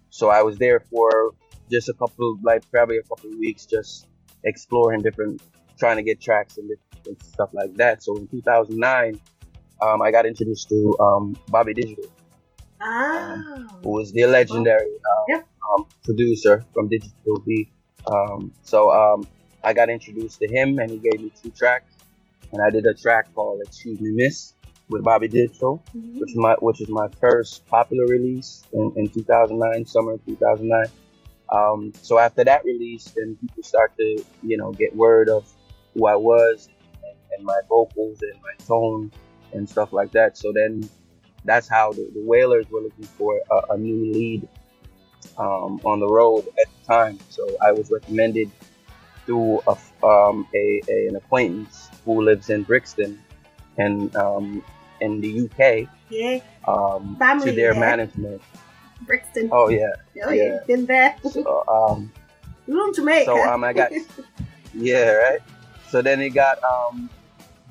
So 0.09 0.29
I 0.29 0.43
was 0.43 0.57
there 0.57 0.81
for 0.91 1.33
just 1.71 1.89
a 1.89 1.93
couple, 1.93 2.37
like 2.43 2.69
probably 2.71 2.97
a 2.97 3.03
couple 3.03 3.31
of 3.31 3.37
weeks, 3.39 3.65
just 3.65 4.07
exploring 4.43 5.01
different, 5.01 5.41
trying 5.79 5.97
to 5.97 6.03
get 6.03 6.21
tracks 6.21 6.57
and 6.57 6.69
stuff 7.23 7.49
like 7.53 7.73
that. 7.75 8.03
So 8.03 8.15
in 8.17 8.27
2009, 8.27 9.19
um, 9.81 10.01
I 10.01 10.11
got 10.11 10.25
introduced 10.25 10.69
to 10.69 10.95
um, 10.99 11.35
Bobby 11.49 11.73
Digital, 11.73 12.05
Ah. 12.81 13.41
who 13.83 13.89
was 13.89 14.11
the 14.11 14.25
legendary 14.25 14.91
um, 15.35 15.43
um, 15.77 15.85
producer 16.03 16.63
from 16.73 16.87
Digital 16.87 17.39
B. 17.45 17.69
Um, 18.07 18.51
so 18.63 18.91
um, 18.91 19.27
I 19.63 19.73
got 19.73 19.89
introduced 19.89 20.39
to 20.39 20.47
him, 20.47 20.77
and 20.79 20.91
he 20.91 20.97
gave 20.97 21.19
me 21.21 21.31
two 21.41 21.49
tracks, 21.51 21.91
and 22.51 22.61
I 22.61 22.69
did 22.69 22.85
a 22.85 22.93
track 22.93 23.33
called 23.33 23.61
"Excuse 23.65 23.99
Me, 23.99 24.11
Miss" 24.11 24.53
with 24.89 25.03
Bobby 25.03 25.27
Digital, 25.27 25.81
which 26.19 26.29
is 26.31 26.35
my 26.37 26.53
which 26.61 26.81
is 26.81 26.89
my 26.89 27.07
first 27.19 27.65
popular 27.67 28.05
release 28.05 28.63
in, 28.73 28.93
in 28.97 29.09
2009, 29.09 29.85
summer 29.85 30.13
of 30.13 30.25
2009. 30.25 30.85
Um, 31.51 31.93
so 32.01 32.19
after 32.19 32.43
that 32.43 32.63
release, 32.65 33.13
then 33.15 33.37
people 33.39 33.63
start 33.63 33.93
to 33.97 34.23
you 34.41 34.57
know 34.57 34.71
get 34.73 34.95
word 34.95 35.29
of 35.29 35.47
who 35.93 36.07
I 36.07 36.15
was 36.15 36.69
and, 37.03 37.17
and 37.37 37.45
my 37.45 37.59
vocals 37.69 38.19
and 38.21 38.39
my 38.41 38.65
tone 38.65 39.11
and 39.53 39.69
stuff 39.69 39.93
like 39.93 40.11
that. 40.13 40.37
So 40.37 40.51
then 40.53 40.89
that's 41.43 41.69
how 41.69 41.91
the, 41.91 42.09
the 42.13 42.21
Wailers 42.23 42.65
were 42.69 42.81
looking 42.81 43.09
for 43.17 43.39
a, 43.51 43.73
a 43.73 43.77
new 43.77 44.11
lead 44.13 44.47
um, 45.37 45.79
on 45.85 45.99
the 45.99 46.07
road 46.07 46.45
at 46.59 46.67
the 46.71 46.93
time. 46.93 47.19
So 47.29 47.45
I 47.61 47.71
was 47.71 47.89
recommended 47.91 48.51
through 49.25 49.61
a, 49.67 50.05
um, 50.05 50.47
a, 50.53 50.81
a- 50.89 51.07
an 51.09 51.15
acquaintance 51.15 51.89
who 52.05 52.21
lives 52.23 52.49
in 52.49 52.63
Brixton 52.63 53.23
and 53.77 54.15
um, 54.15 54.63
in 55.01 55.21
the 55.21 55.41
UK 55.45 55.89
Yeah, 56.09 56.39
um, 56.67 57.17
to 57.41 57.51
their 57.55 57.73
yeah. 57.73 57.79
management. 57.79 58.41
Brixton. 59.05 59.49
Oh 59.51 59.69
yeah, 59.69 59.91
Oh, 60.23 60.31
yeah. 60.31 60.43
you've 60.43 60.67
been 60.67 60.85
there. 60.85 61.15
So, 61.31 61.63
um, 61.67 62.11
in 62.67 62.93
Jamaica. 62.93 63.25
so 63.25 63.43
um, 63.43 63.63
I 63.63 63.73
got 63.73 63.91
yeah 64.73 65.11
right. 65.11 65.39
So 65.89 66.01
then 66.01 66.19
they 66.19 66.29
got 66.29 66.57
um, 66.63 67.09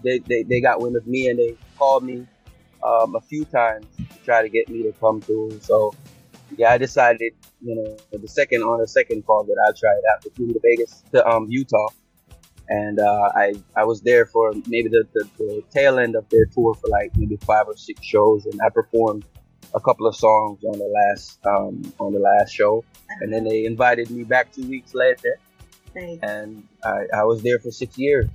they, 0.03 0.18
they 0.20 0.43
they 0.45 0.61
got 0.61 0.80
wind 0.80 0.97
of 0.97 1.07
me 1.07 1.28
and 1.28 1.39
they 1.39 1.57
called 1.78 2.05
me 2.05 2.26
um, 2.85 3.14
a 3.16 3.20
few 3.20 3.45
times 3.45 3.87
to 3.97 4.05
try 4.24 4.43
to 4.43 4.49
get 4.49 4.68
me 4.68 4.82
to 4.82 4.93
come 4.93 5.20
through. 5.20 5.59
So 5.61 5.95
yeah, 6.57 6.70
I 6.70 6.78
decided 6.78 7.32
you 7.62 7.74
know 7.74 7.97
the 8.18 8.28
second 8.28 8.62
on 8.62 8.80
the 8.80 8.87
second 8.89 9.26
call 9.26 9.45
that 9.45 9.57
I 9.66 9.72
tried 9.78 10.01
out 10.14 10.22
to 10.22 10.30
flew 10.30 10.53
to 10.53 10.61
Vegas 10.62 11.03
to 11.12 11.26
um 11.28 11.47
Utah, 11.49 11.89
and 12.68 13.01
uh, 13.01 13.30
I 13.35 13.55
I 13.76 13.85
was 13.85 14.01
there 14.03 14.26
for 14.26 14.53
maybe 14.68 14.89
the, 14.89 15.05
the 15.14 15.28
the 15.39 15.62
tail 15.72 15.99
end 15.99 16.14
of 16.14 16.28
their 16.30 16.47
tour 16.47 16.74
for 16.74 16.89
like 16.89 17.11
maybe 17.16 17.37
five 17.45 17.66
or 17.66 17.76
six 17.76 18.05
shows, 18.05 18.47
and 18.47 18.61
I 18.64 18.68
performed 18.70 19.24
a 19.74 19.80
couple 19.80 20.06
of 20.06 20.14
songs 20.16 20.62
on 20.64 20.78
the 20.78 20.86
last 20.98 21.44
um 21.46 21.92
on 21.98 22.12
the 22.12 22.20
last 22.20 22.52
show, 22.52 22.84
and 23.20 23.32
then 23.32 23.44
they 23.44 23.64
invited 23.64 24.10
me 24.10 24.24
back 24.24 24.52
two 24.52 24.66
weeks 24.68 24.94
later, 24.94 25.38
Nice. 25.94 26.18
and 26.22 26.66
I 26.84 27.06
I 27.14 27.24
was 27.24 27.42
there 27.42 27.58
for 27.58 27.70
six 27.70 27.98
years. 27.98 28.26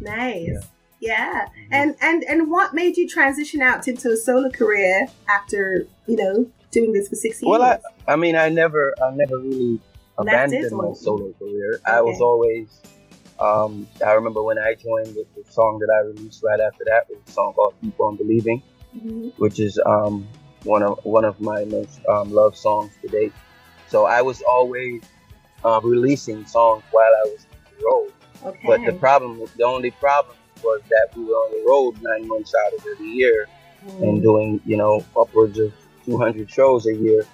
Nice. 0.00 0.66
Yeah. 1.00 1.46
And 1.70 1.94
and 2.00 2.24
and 2.24 2.50
what 2.50 2.74
made 2.74 2.96
you 2.96 3.08
transition 3.08 3.60
out 3.62 3.86
into 3.88 4.10
a 4.10 4.16
solo 4.16 4.50
career 4.50 5.08
after, 5.28 5.86
you 6.06 6.16
know, 6.16 6.50
doing 6.70 6.92
this 6.92 7.08
for 7.08 7.16
six 7.16 7.42
years? 7.42 7.48
Well, 7.50 7.62
I, 7.62 7.78
I 8.06 8.16
mean, 8.16 8.34
I 8.36 8.48
never, 8.48 8.94
I 9.02 9.10
never 9.14 9.38
really 9.38 9.80
abandoned 10.18 10.70
my 10.72 10.92
solo 10.94 11.32
career. 11.38 11.80
I 11.86 12.00
was 12.00 12.20
always, 12.20 12.80
um, 13.38 13.86
I 14.04 14.12
remember 14.12 14.42
when 14.42 14.58
I 14.58 14.74
joined 14.74 15.14
the, 15.14 15.24
the 15.36 15.50
song 15.50 15.78
that 15.80 15.90
I 15.94 16.06
released 16.06 16.42
right 16.42 16.60
after 16.60 16.84
that 16.86 17.08
was 17.10 17.18
a 17.26 17.30
song 17.30 17.52
called 17.54 17.74
"Keep 17.82 18.00
On 18.00 18.16
Believing," 18.16 18.62
Mhm. 18.96 19.32
which 19.38 19.60
is 19.60 19.78
um, 19.84 20.26
one 20.66 20.82
of 20.82 20.98
one 21.04 21.24
of 21.24 21.40
my 21.40 21.64
most 21.64 22.00
um, 22.06 22.32
loved 22.32 22.56
songs 22.56 22.92
to 23.02 23.08
date. 23.08 23.32
So 23.88 24.06
I 24.06 24.22
was 24.22 24.42
always 24.42 25.02
uh, 25.64 25.80
releasing 25.82 26.44
songs 26.46 26.82
while 26.90 27.04
I 27.04 27.28
was 27.28 27.46
on 27.52 27.58
the 27.78 27.84
road. 27.84 28.12
Okay. 28.44 28.66
But 28.66 28.84
the 28.84 28.98
problem, 28.98 29.40
the 29.56 29.64
only 29.64 29.90
problem 29.92 30.36
was 30.62 30.82
that 30.90 31.08
we 31.16 31.24
were 31.24 31.34
on 31.34 31.50
the 31.52 31.64
road 31.68 32.02
nine 32.02 32.28
months 32.28 32.52
out 32.66 32.72
of 32.74 32.98
the 32.98 33.04
year 33.04 33.48
and 34.00 34.22
doing, 34.22 34.60
you 34.66 34.76
know, 34.76 35.04
upwards 35.16 35.58
of 35.58 35.72
200 36.04 36.50
shows 36.50 36.86
a 36.86 36.94
year. 36.94 37.24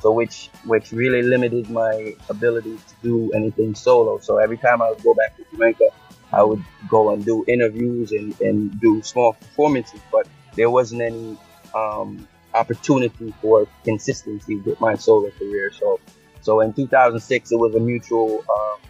So 0.00 0.12
which 0.12 0.48
which 0.64 0.92
really 0.92 1.22
limited 1.22 1.70
my 1.70 2.14
ability 2.28 2.76
to 2.76 2.94
do 3.02 3.32
anything 3.32 3.74
solo. 3.74 4.18
So 4.20 4.38
every 4.38 4.56
time 4.56 4.80
I 4.80 4.90
would 4.90 5.02
go 5.02 5.12
back 5.14 5.36
to 5.36 5.44
Jamaica, 5.50 5.88
I 6.32 6.42
would 6.42 6.62
go 6.88 7.10
and 7.10 7.24
do 7.24 7.44
interviews 7.48 8.12
and, 8.12 8.38
and 8.40 8.80
do 8.80 9.02
small 9.02 9.32
performances, 9.32 10.00
but 10.12 10.28
there 10.54 10.70
wasn't 10.70 11.02
any 11.02 11.36
um, 11.74 12.28
opportunity 12.58 13.32
for 13.40 13.66
consistency 13.84 14.56
with 14.56 14.80
my 14.80 14.94
solo 14.94 15.30
career. 15.30 15.70
So 15.72 16.00
so 16.40 16.60
in 16.60 16.72
2006, 16.72 17.52
it 17.52 17.56
was 17.56 17.74
a 17.74 17.80
mutual 17.80 18.44
um, 18.56 18.80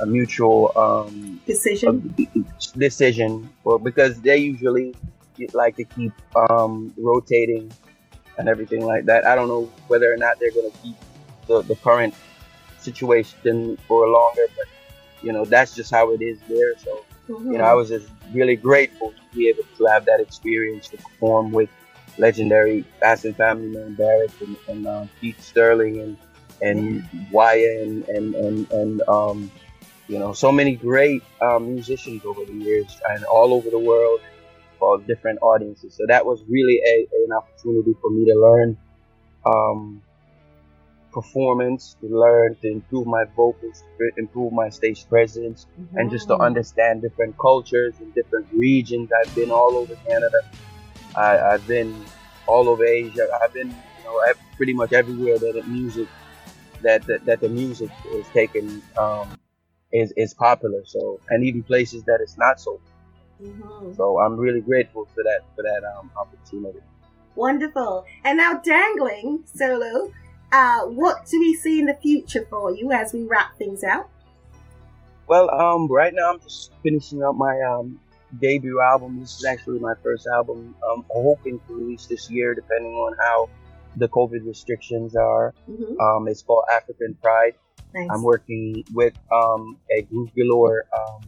a 0.00 0.06
mutual 0.06 0.72
um, 0.76 1.40
decision? 1.46 2.14
decision. 2.76 3.50
Well 3.64 3.78
because 3.78 4.20
they 4.20 4.38
usually 4.38 4.94
like 5.52 5.76
to 5.76 5.84
keep 5.84 6.12
um, 6.34 6.94
rotating 6.96 7.72
and 8.38 8.48
everything 8.48 8.84
like 8.84 9.04
that. 9.06 9.26
I 9.26 9.34
don't 9.34 9.48
know 9.48 9.64
whether 9.88 10.12
or 10.12 10.16
not 10.16 10.38
they're 10.38 10.52
going 10.52 10.70
to 10.70 10.78
keep 10.78 10.96
the, 11.46 11.62
the 11.62 11.76
current 11.76 12.14
situation 12.78 13.76
for 13.88 14.06
longer 14.06 14.46
but 14.56 14.66
you 15.20 15.32
know 15.32 15.44
that's 15.44 15.74
just 15.74 15.90
how 15.90 16.12
it 16.12 16.22
is 16.22 16.38
there. 16.48 16.76
So 16.78 17.04
you 17.28 17.58
know 17.58 17.64
i 17.64 17.74
was 17.74 17.88
just 17.88 18.08
really 18.32 18.56
grateful 18.56 19.12
to 19.12 19.36
be 19.36 19.48
able 19.48 19.64
to 19.76 19.84
have 19.86 20.04
that 20.04 20.20
experience 20.20 20.88
to 20.88 20.96
perform 20.96 21.50
with 21.52 21.70
legendary 22.18 22.86
and 23.02 23.36
Family 23.36 23.68
Man 23.68 23.94
Barrett 23.96 24.32
and, 24.40 24.56
and 24.68 25.10
Pete 25.20 25.42
Sterling 25.42 26.00
and 26.02 26.18
and 26.60 27.04
Wya 27.32 27.82
and 27.82 28.04
and 28.08 28.34
and, 28.34 28.66
and 28.70 29.02
um, 29.08 29.52
you 30.08 30.18
know 30.18 30.32
so 30.32 30.52
many 30.52 30.76
great 30.76 31.26
um, 31.42 31.68
musicians 31.74 32.24
over 32.26 32.42
the 32.46 32.54
years 32.54 33.00
and 33.10 33.24
all 33.26 33.54
over 33.54 33.68
the 33.70 33.80
world 33.80 34.20
for 34.78 34.98
different 35.06 35.38
audiences. 35.42 35.96
So 35.96 36.04
that 36.08 36.26
was 36.26 36.44
really 36.48 36.80
a, 36.86 37.08
an 37.24 37.30
opportunity 37.36 37.94
for 38.00 38.10
me 38.10 38.26
to 38.26 38.38
learn 38.38 38.78
um, 39.46 40.02
performance, 41.12 41.96
to 42.00 42.08
learn 42.08 42.56
to 42.62 42.72
improve 42.72 43.06
my 43.06 43.24
vocals, 43.36 43.84
to 43.98 44.10
improve 44.18 44.52
my 44.52 44.68
stage 44.70 45.06
presence, 45.08 45.66
and 45.96 46.10
just 46.10 46.28
to 46.28 46.36
Mhm. 46.36 46.44
understand 46.46 47.02
different 47.02 47.36
cultures 47.40 48.00
and 48.00 48.14
different 48.14 48.48
regions. 48.52 49.10
I've 49.12 49.34
been 49.34 49.50
all 49.50 49.78
over 49.78 49.96
Canada. 50.08 50.38
I, 51.16 51.54
I've 51.54 51.66
been 51.66 52.04
all 52.46 52.68
over 52.68 52.84
Asia. 52.84 53.28
I've 53.42 53.52
been, 53.52 53.68
you 53.68 54.04
know, 54.04 54.20
pretty 54.56 54.74
much 54.74 54.92
everywhere 54.92 55.38
that 55.38 55.52
the 55.54 55.62
music 55.64 56.08
that 56.82 57.06
that, 57.06 57.24
that 57.24 57.40
the 57.40 57.48
music 57.48 57.90
is 58.12 58.26
taken 58.28 58.82
um, 58.96 59.38
is 59.92 60.12
is 60.16 60.34
popular. 60.34 60.82
So 60.84 61.20
and 61.30 61.44
even 61.44 61.62
places 61.62 62.04
that 62.04 62.18
it's 62.20 62.36
not 62.36 62.60
so. 62.60 62.80
Mhm. 63.42 63.96
So 63.96 64.18
I'm 64.18 64.36
really 64.36 64.60
grateful 64.60 65.06
for 65.14 65.22
that 65.24 65.40
for 65.54 65.62
that 65.62 65.82
um, 65.98 66.10
opportunity. 66.18 66.80
Wonderful. 67.34 68.06
And 68.24 68.38
now, 68.38 68.60
Danglin 68.64 69.46
solo, 69.46 70.10
uh, 70.52 70.86
what 70.86 71.26
do 71.26 71.38
we 71.38 71.54
see 71.54 71.80
in 71.80 71.86
the 71.86 71.94
future 71.94 72.46
for 72.48 72.74
you 72.74 72.92
as 72.92 73.12
we 73.12 73.24
wrap 73.24 73.58
things 73.58 73.84
out? 73.84 74.08
Well, 75.28 75.50
um, 75.50 75.86
right 75.88 76.14
now 76.14 76.32
I'm 76.32 76.40
just 76.40 76.70
finishing 76.82 77.22
up 77.22 77.34
my 77.36 77.60
um 77.60 78.00
debut 78.40 78.80
album. 78.80 79.20
This 79.20 79.36
is 79.38 79.44
actually 79.44 79.78
my 79.78 79.94
first 80.02 80.26
album. 80.34 80.74
I'm 80.92 81.04
hoping 81.12 81.60
to 81.66 81.74
release 81.74 82.06
this 82.06 82.30
year, 82.30 82.54
depending 82.54 82.92
on 82.92 83.16
how 83.18 83.48
the 83.96 84.08
COVID 84.08 84.46
restrictions 84.46 85.16
are. 85.16 85.54
Mhm. 85.68 85.98
Um, 86.00 86.28
it's 86.28 86.42
called 86.42 86.64
African 86.74 87.14
Pride. 87.22 87.54
Nice. 87.94 88.08
I'm 88.10 88.22
working 88.22 88.84
with 88.92 89.14
um, 89.32 89.78
a 89.96 90.02
group 90.02 90.30
galore, 90.36 90.84
um, 90.96 91.22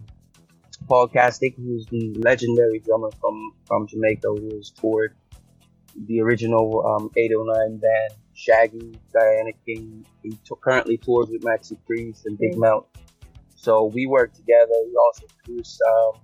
Paul 0.86 1.08
Kastick, 1.08 1.54
who's 1.56 1.86
the 1.86 2.14
legendary 2.18 2.78
drummer 2.80 3.10
from, 3.20 3.52
from 3.66 3.86
Jamaica, 3.86 4.28
who 4.28 4.56
has 4.56 4.70
toured 4.70 5.14
the 6.06 6.20
original 6.20 6.86
um, 6.86 7.10
809 7.16 7.78
band, 7.78 8.12
Shaggy, 8.34 8.98
Diana 9.12 9.52
King. 9.66 10.04
He 10.22 10.30
t- 10.30 10.36
currently 10.60 10.96
tours 10.98 11.28
with 11.30 11.42
Maxi 11.42 11.76
Priest 11.86 12.26
and 12.26 12.38
Big 12.38 12.52
Mm. 12.54 12.58
Mount. 12.58 12.86
So 13.56 13.86
we 13.86 14.06
work 14.06 14.32
together. 14.34 14.74
We 14.86 14.94
also 14.96 15.26
produced, 15.44 15.80
um, 15.88 16.20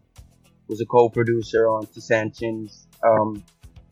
was 0.69 0.81
a 0.81 0.87
co-producer 0.87 1.69
on 1.69 1.87
Tessanne 1.87 2.37
Chin's 2.37 2.87
um, 3.03 3.43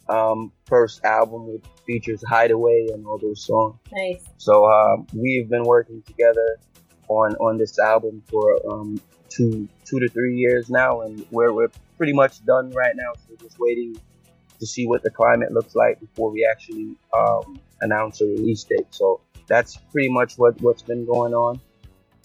um, 0.09 0.53
first 0.67 1.05
album, 1.05 1.53
which 1.53 1.65
features 1.87 2.23
Hideaway 2.27 2.89
and 2.93 3.07
all 3.07 3.19
those 3.19 3.45
songs. 3.45 3.77
Nice. 3.93 4.25
So 4.39 4.71
um, 4.71 5.07
we've 5.15 5.49
been 5.49 5.65
working 5.65 6.03
together 6.03 6.59
on 7.09 7.35
on 7.37 7.59
this 7.59 7.79
album 7.79 8.23
for 8.29 8.59
um, 8.71 9.01
two 9.29 9.69
two 9.85 10.01
to 10.01 10.09
three 10.09 10.37
years 10.37 10.71
now, 10.71 11.03
and 11.03 11.25
we're 11.31 11.53
we're 11.53 11.71
pretty 11.97 12.13
much 12.13 12.45
done 12.45 12.71
right 12.71 12.95
now. 12.97 13.13
So 13.15 13.23
we're 13.31 13.49
just 13.49 13.59
waiting 13.59 13.97
to 14.59 14.67
see 14.67 14.87
what 14.87 15.03
the 15.03 15.11
climate 15.11 15.53
looks 15.53 15.75
like 15.75 16.01
before 16.01 16.31
we 16.31 16.47
actually 16.51 16.97
um, 17.17 17.59
announce 17.81 18.21
a 18.21 18.27
release 18.27 18.65
date. 18.65 18.87
So 18.91 19.21
that's 19.49 19.77
pretty 19.93 20.09
much 20.09 20.35
what 20.37 20.61
what's 20.61 20.83
been 20.83 21.05
going 21.05 21.35
on, 21.35 21.61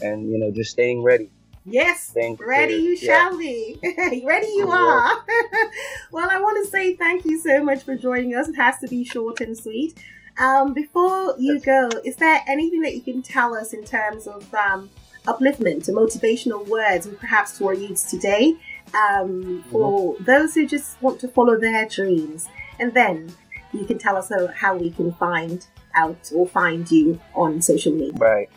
and 0.01 0.29
you 0.29 0.37
know 0.37 0.51
just 0.51 0.71
staying 0.71 1.03
ready. 1.03 1.29
Yes, 1.69 2.01
Staying 2.09 2.37
ready 2.37 2.75
you. 2.75 2.97
Yeah. 3.01 3.29
shall 3.29 3.37
be. 3.37 3.77
ready 4.25 4.47
you 4.47 4.67
Yeah. 4.69 4.73
are. 4.73 5.17
well, 6.11 6.29
I 6.31 6.39
want 6.39 6.63
to 6.63 6.71
say 6.71 6.95
thank 6.95 7.25
you 7.25 7.37
so 7.39 7.61
much 7.63 7.83
for 7.83 7.95
joining 7.95 8.35
us. 8.35 8.47
It 8.47 8.55
has 8.55 8.77
to 8.79 8.87
be 8.87 9.03
short 9.03 9.41
and 9.41 9.57
sweet. 9.57 10.01
Um, 10.39 10.73
before 10.73 11.35
you 11.37 11.59
go, 11.59 11.89
is 12.05 12.15
there 12.15 12.41
anything 12.47 12.81
that 12.81 12.95
you 12.95 13.01
can 13.01 13.21
tell 13.21 13.53
us 13.53 13.73
in 13.73 13.83
terms 13.83 14.27
of 14.27 14.53
um, 14.53 14.89
upliftment 15.25 15.89
or 15.89 15.93
motivational 15.93 16.65
words, 16.67 17.05
and 17.05 17.17
perhaps 17.19 17.57
to 17.57 17.67
our 17.67 17.73
youths 17.73 18.09
today, 18.09 18.55
um, 18.93 19.63
for 19.69 20.15
those 20.21 20.53
who 20.53 20.65
just 20.65 21.01
want 21.01 21.19
to 21.19 21.27
follow 21.27 21.59
their 21.59 21.85
dreams? 21.87 22.47
And 22.79 22.93
then 22.93 23.33
you 23.73 23.83
can 23.83 23.97
tell 23.97 24.15
us 24.15 24.29
how, 24.29 24.47
how 24.47 24.77
we 24.77 24.91
can 24.91 25.11
find 25.13 25.65
out 25.95 26.31
or 26.33 26.47
find 26.47 26.89
you 26.89 27.19
on 27.35 27.61
social 27.61 27.91
media. 27.91 28.13
Right. 28.17 28.49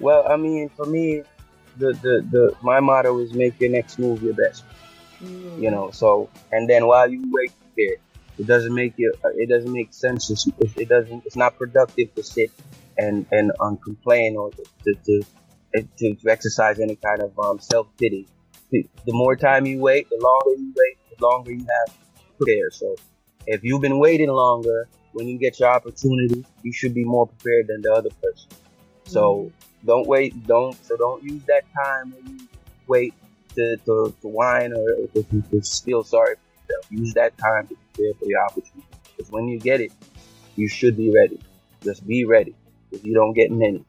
Well, 0.00 0.26
I 0.28 0.36
mean, 0.36 0.70
for 0.70 0.86
me, 0.86 1.22
the, 1.78 1.92
the, 2.02 2.26
the 2.30 2.56
my 2.62 2.80
motto 2.80 3.18
is 3.20 3.32
make 3.32 3.60
your 3.60 3.70
next 3.70 3.98
move 3.98 4.22
your 4.22 4.34
best. 4.34 4.64
You 5.20 5.70
know, 5.70 5.90
so 5.90 6.30
and 6.52 6.68
then 6.68 6.86
while 6.86 7.10
you 7.10 7.22
wait 7.32 7.52
there, 7.76 7.96
it 8.38 8.46
doesn't 8.46 8.74
make 8.74 8.94
you. 8.96 9.12
It 9.34 9.48
doesn't 9.48 9.72
make 9.72 9.92
sense. 9.92 10.30
It's, 10.30 10.46
it 10.76 10.88
doesn't. 10.88 11.26
It's 11.26 11.36
not 11.36 11.58
productive 11.58 12.14
to 12.14 12.22
sit 12.22 12.52
and 12.96 13.26
and 13.32 13.50
um, 13.60 13.78
complain 13.78 14.36
or 14.36 14.50
to 14.50 14.94
to, 15.04 15.22
to 15.98 16.14
to 16.14 16.30
exercise 16.30 16.78
any 16.78 16.96
kind 16.96 17.20
of 17.22 17.36
um, 17.38 17.58
self 17.58 17.88
pity. 17.98 18.28
The 18.70 18.86
the 19.06 19.12
more 19.12 19.34
time 19.34 19.66
you 19.66 19.80
wait, 19.80 20.08
the 20.08 20.20
longer 20.22 20.60
you 20.60 20.72
wait, 20.76 21.18
the 21.18 21.26
longer 21.26 21.52
you 21.52 21.66
have 21.66 21.94
to 21.94 22.36
prepare. 22.36 22.70
So 22.70 22.94
if 23.46 23.64
you've 23.64 23.80
been 23.80 23.98
waiting 23.98 24.28
longer, 24.28 24.88
when 25.12 25.26
you 25.26 25.38
get 25.38 25.58
your 25.58 25.70
opportunity, 25.70 26.44
you 26.62 26.72
should 26.72 26.94
be 26.94 27.04
more 27.04 27.26
prepared 27.26 27.66
than 27.68 27.82
the 27.82 27.92
other 27.92 28.10
person. 28.22 28.50
So 29.04 29.50
don't 29.84 30.06
wait. 30.06 30.46
Don't 30.46 30.74
so 30.84 30.96
don't 30.96 31.22
use 31.22 31.42
that 31.44 31.64
time 31.74 32.12
when 32.12 32.38
you 32.38 32.48
wait 32.86 33.14
to, 33.54 33.76
to, 33.76 34.14
to 34.20 34.28
whine 34.28 34.72
or, 34.72 35.06
to, 35.14 35.22
to, 35.22 35.62
feel 35.62 36.04
sorry 36.04 36.36
for 36.36 36.72
yourself. 36.72 36.86
Use 36.90 37.14
that 37.14 37.36
time 37.38 37.66
to 37.68 37.76
prepare 37.94 38.14
for 38.14 38.26
your 38.26 38.42
opportunity. 38.44 38.86
Because 39.16 39.32
when 39.32 39.48
you 39.48 39.58
get 39.58 39.80
it, 39.80 39.92
you 40.56 40.68
should 40.68 40.96
be 40.96 41.10
ready. 41.10 41.40
Just 41.82 42.06
be 42.06 42.24
ready. 42.24 42.54
If 42.90 43.04
you 43.04 43.14
don't 43.14 43.32
get 43.32 43.50
many. 43.50 43.84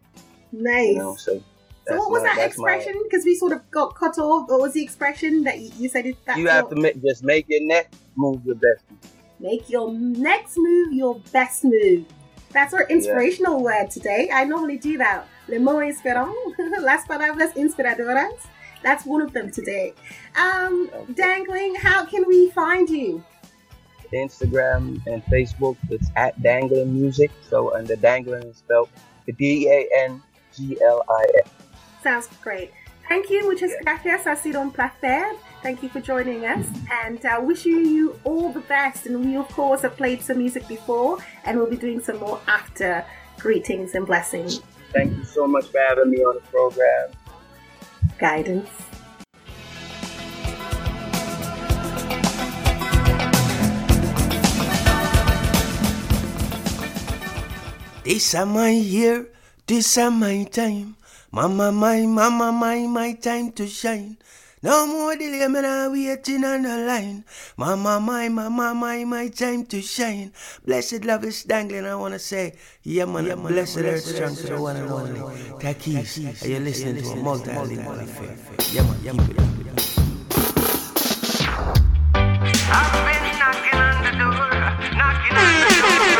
Nice. 0.51 0.89
You 0.89 0.97
know, 0.97 1.15
so 1.15 1.43
So 1.87 1.97
what 1.97 2.11
was 2.11 2.23
my- 2.23 2.35
that 2.35 2.47
expression? 2.47 2.99
Because 3.03 3.25
we 3.25 3.35
sort 3.35 3.51
of 3.51 3.69
got 3.71 3.95
cut 3.95 4.17
off. 4.17 4.49
What 4.49 4.61
was 4.61 4.73
the 4.73 4.83
expression 4.83 5.43
that 5.43 5.59
you, 5.59 5.71
you 5.77 5.89
said? 5.89 6.05
It, 6.05 6.17
you 6.35 6.47
have 6.47 6.69
to 6.69 6.75
make, 6.75 7.01
just 7.01 7.23
make 7.23 7.45
your 7.47 7.63
next 7.63 7.95
move 8.15 8.45
your 8.45 8.55
best. 8.55 8.83
Move. 8.89 8.99
Make 9.39 9.69
your 9.69 9.93
next 9.93 10.57
move 10.57 10.93
your 10.93 11.19
best 11.31 11.63
move. 11.63 12.05
That's 12.51 12.73
our 12.73 12.85
inspirational 12.87 13.61
word 13.63 13.91
today. 13.91 14.29
I 14.33 14.43
normally 14.43 14.77
do 14.77 14.97
that. 14.97 15.27
Le 15.50 15.60
mot 15.60 15.80
inspirant, 15.80 16.36
las 16.82 17.06
palabras 17.06 17.54
inspiradoras. 17.56 18.47
That's 18.84 19.06
one 19.06 19.22
of 19.22 19.34
them 19.34 19.52
today. 19.52 19.93
Um, 20.38 20.89
Danglin, 21.14 21.76
how 21.76 22.06
can 22.06 22.26
we 22.28 22.50
find 22.52 22.89
you? 22.89 23.24
Instagram 24.14 25.06
and 25.08 25.24
Facebook, 25.26 25.78
it's 25.89 26.10
at 26.16 26.39
Danglin 26.41 26.88
Music. 26.88 27.32
So, 27.50 27.72
and 27.76 27.88
the 27.88 27.95
Danglin 27.95 28.50
is 28.50 28.58
spelled 28.58 28.89
D 29.38 29.68
A 29.70 29.88
N 30.06 30.22
G 30.56 30.78
L 30.84 31.04
I 31.10 31.26
N. 31.38 31.52
Sounds 32.04 32.30
great. 32.41 32.72
Thank 33.08 33.30
you. 33.30 33.50
Muchas 33.52 33.72
gracias. 33.84 34.26
Ha 34.26 34.36
sido 34.36 34.62
un 34.62 34.72
placer. 34.72 35.36
Thank 35.62 35.84
you 35.84 35.89
for 35.89 36.00
joining 36.00 36.45
us 36.45 36.66
and 37.04 37.24
uh, 37.26 37.41
wishing 37.41 37.86
you 37.86 38.20
all 38.24 38.52
the 38.54 38.62
best. 38.62 39.08
And 39.08 39.26
we, 39.26 39.36
of 39.36 39.47
course, 39.50 39.82
have 39.82 39.97
played 39.97 40.22
some 40.22 40.38
music 40.38 40.68
before 40.68 41.18
and 41.43 41.58
we'll 41.58 41.70
be 41.70 41.76
doing 41.76 42.00
some 42.00 42.20
more 42.20 42.39
after. 42.47 43.04
Greetings 43.39 43.95
and 43.95 44.06
blessings. 44.06 44.62
Thank 44.91 45.17
you 45.17 45.23
so 45.23 45.47
much 45.47 45.67
for 45.67 45.79
having 45.79 46.09
me 46.09 46.17
on 46.17 46.35
the 46.35 46.41
program. 46.41 47.11
Guidance. 48.17 48.69
This 58.03 58.33
a 58.33 58.45
my 58.45 58.69
year, 58.71 59.27
this 59.67 59.95
a 59.97 60.09
my 60.09 60.43
time. 60.45 60.95
Mama, 61.31 61.71
my, 61.71 62.07
mama, 62.07 62.51
my, 62.51 62.87
my 62.87 63.13
time 63.13 63.51
to 63.51 63.67
shine. 63.67 64.17
No 64.62 64.86
more 64.88 65.16
delay, 65.16 65.47
man, 65.47 65.64
I'm 65.64 65.93
waiting 65.93 66.43
on 66.43 66.64
the 66.64 66.78
line. 66.80 67.24
Mama, 67.55 67.97
my, 68.01 68.28
mama, 68.28 68.76
my, 68.76 69.05
my 69.05 69.30
time 69.30 69.66
to 69.68 69.82
shine. 69.82 70.34
Blessed 70.66 71.05
love 71.05 71.24
is 71.24 71.45
Danglin, 71.45 71.86
I 71.88 71.95
wanna 71.95 72.20
say. 72.20 72.55
Yeah, 72.84 73.05
man, 73.05 73.26
yeah, 73.26 73.36
man 73.36 73.53
blessed 73.53 73.78
earth 73.78 74.03
strong 74.03 74.36
to 74.36 74.47
the 74.47 74.62
one 74.62 74.76
and 74.76 74.91
only. 74.91 75.20
Takeyce, 75.64 76.43
are 76.43 76.47
you 76.49 76.60
listening 76.60 76.97
to 77.01 77.10
a 77.10 77.16
multilingual 77.16 78.03
affair? 78.03 78.36
Yeah, 78.74 78.84
man, 78.84 78.99
yeah, 79.01 79.14
man. 79.14 79.30
I've 82.72 82.91
been 83.07 83.39
knocking 83.39 83.80
on 83.80 84.03
the 84.03 84.12
door, 84.20 84.43
knocking 84.99 85.38
on 85.39 85.55
the 85.55 85.72
door. 85.80 86.20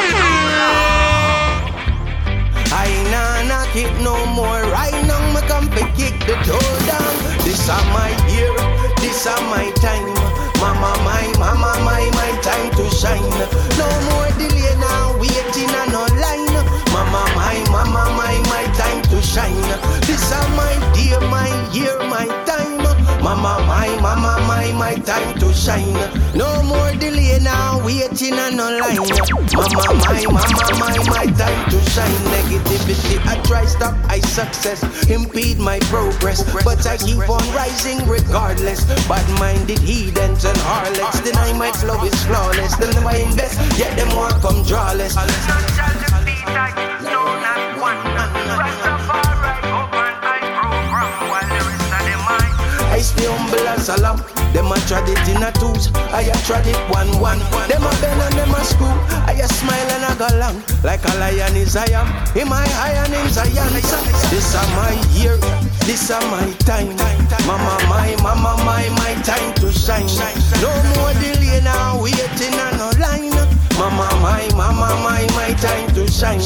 I 2.72 2.88
nah 3.12 3.44
knock 3.50 3.76
it 3.76 3.92
no 4.02 4.16
more. 4.28 4.62
Right 4.72 4.96
now, 5.06 5.20
me 5.34 5.42
come 5.50 5.68
to 5.72 5.84
kick 6.00 6.16
the 6.24 6.40
door 6.48 6.72
down. 6.88 7.20
This 7.44 7.68
are 7.68 7.84
my 7.92 8.10
year, 8.10 8.19
this 9.10 9.26
are 9.26 9.42
my 9.50 9.72
time. 9.82 10.06
Mama, 10.62 10.92
my, 11.02 11.26
mama, 11.42 11.72
my, 11.82 12.06
my 12.14 12.32
time 12.46 12.70
to 12.78 12.86
shine. 12.94 13.26
No 13.82 13.90
more 14.06 14.30
delay 14.38 14.76
now, 14.78 15.18
waiting 15.18 15.74
on 15.82 15.90
no 15.92 16.06
line. 16.22 16.54
Mama, 16.94 17.24
my, 17.34 17.58
mama, 17.74 18.04
my, 18.14 18.36
my 18.54 18.66
time 18.78 19.02
to 19.10 19.20
shine. 19.22 19.58
This 20.06 20.32
are 20.32 20.50
my 20.54 20.74
dear, 20.94 21.20
my 21.34 21.50
year, 21.74 21.98
my 22.06 22.28
time. 22.46 22.78
Mama, 23.26 23.66
my, 23.66 23.90
mama, 24.00 24.38
time 25.02 25.38
to 25.40 25.54
shine. 25.54 25.94
No 26.36 26.64
more 26.64 26.92
delay 26.94 27.40
now, 27.42 27.84
waiting 27.86 28.34
on 28.34 28.56
no 28.56 28.70
line. 28.78 28.98
Mama, 28.98 29.84
my, 30.00 30.26
mama, 30.26 30.42
my, 30.80 30.98
my 31.10 31.26
time 31.38 31.70
to 31.70 31.80
shine. 31.92 32.22
Negativity, 32.34 33.20
I 33.26 33.42
try 33.44 33.66
stop, 33.66 33.96
I 34.10 34.20
success, 34.20 34.84
impede 35.10 35.60
my 35.60 35.80
progress. 35.92 36.44
But 36.64 36.86
I 36.86 36.98
keep 36.98 37.18
on 37.30 37.46
rising 37.54 38.06
regardless. 38.08 38.86
Bad 39.08 39.28
minded 39.40 39.80
heathens 39.80 40.46
and 40.46 40.58
harlots 40.60 41.22
deny 41.22 41.54
my 41.54 41.72
flow 41.74 42.04
is 42.04 42.26
flawless. 42.26 42.76
Them 42.78 43.08
I 43.08 43.18
invest, 43.18 43.60
yet 43.78 43.96
them 43.98 44.16
want 44.16 44.42
come 44.42 44.64
drawless. 44.64 45.16
I 53.10 53.12
stay 53.12 53.26
humble 53.26 53.68
as 53.68 53.90
a 53.90 53.98
lamp. 54.06 54.22
Them 54.54 54.70
a 54.70 54.78
trod 54.86 55.10
it 55.10 55.18
in 55.34 55.42
a 55.42 55.50
twos. 55.58 55.90
I 56.14 56.30
a 56.30 56.36
trod 56.46 56.62
it 56.70 56.78
one 56.94 57.10
one. 57.18 57.42
Them 57.66 57.82
a 57.82 57.90
bend 57.98 58.22
and 58.22 58.36
them 58.38 58.54
a 58.54 58.62
screw. 58.62 58.86
I 59.26 59.34
a 59.34 59.48
smile 59.50 59.90
and 59.98 60.06
I 60.06 60.14
go 60.14 60.30
long. 60.38 60.62
Like 60.86 61.02
a 61.10 61.18
lion 61.18 61.58
is 61.58 61.74
I 61.76 61.90
am. 61.90 62.06
In 62.38 62.46
my 62.50 62.62
iron 62.86 63.10
in 63.18 63.26
Zion. 63.34 63.74
This 64.30 64.54
a 64.54 64.62
my 64.78 64.94
year. 65.18 65.42
This 65.90 66.14
a 66.14 66.22
my 66.30 66.54
time. 66.70 66.94
Mama 67.50 67.82
my, 67.90 68.14
mama 68.22 68.62
my, 68.62 68.86
my 69.02 69.18
time 69.26 69.58
to 69.58 69.74
shine. 69.74 70.06
No 70.62 70.70
more 70.94 71.14
delay 71.18 71.66
now. 71.66 71.98
Waiting 71.98 72.62
on 72.62 72.78
no 72.78 72.94
line. 73.02 73.34
Mama 73.74 74.06
my, 74.22 74.46
mama 74.54 74.94
my, 75.02 75.26
my 75.34 75.50
time 75.58 75.90
to 75.98 76.06
shine. 76.06 76.38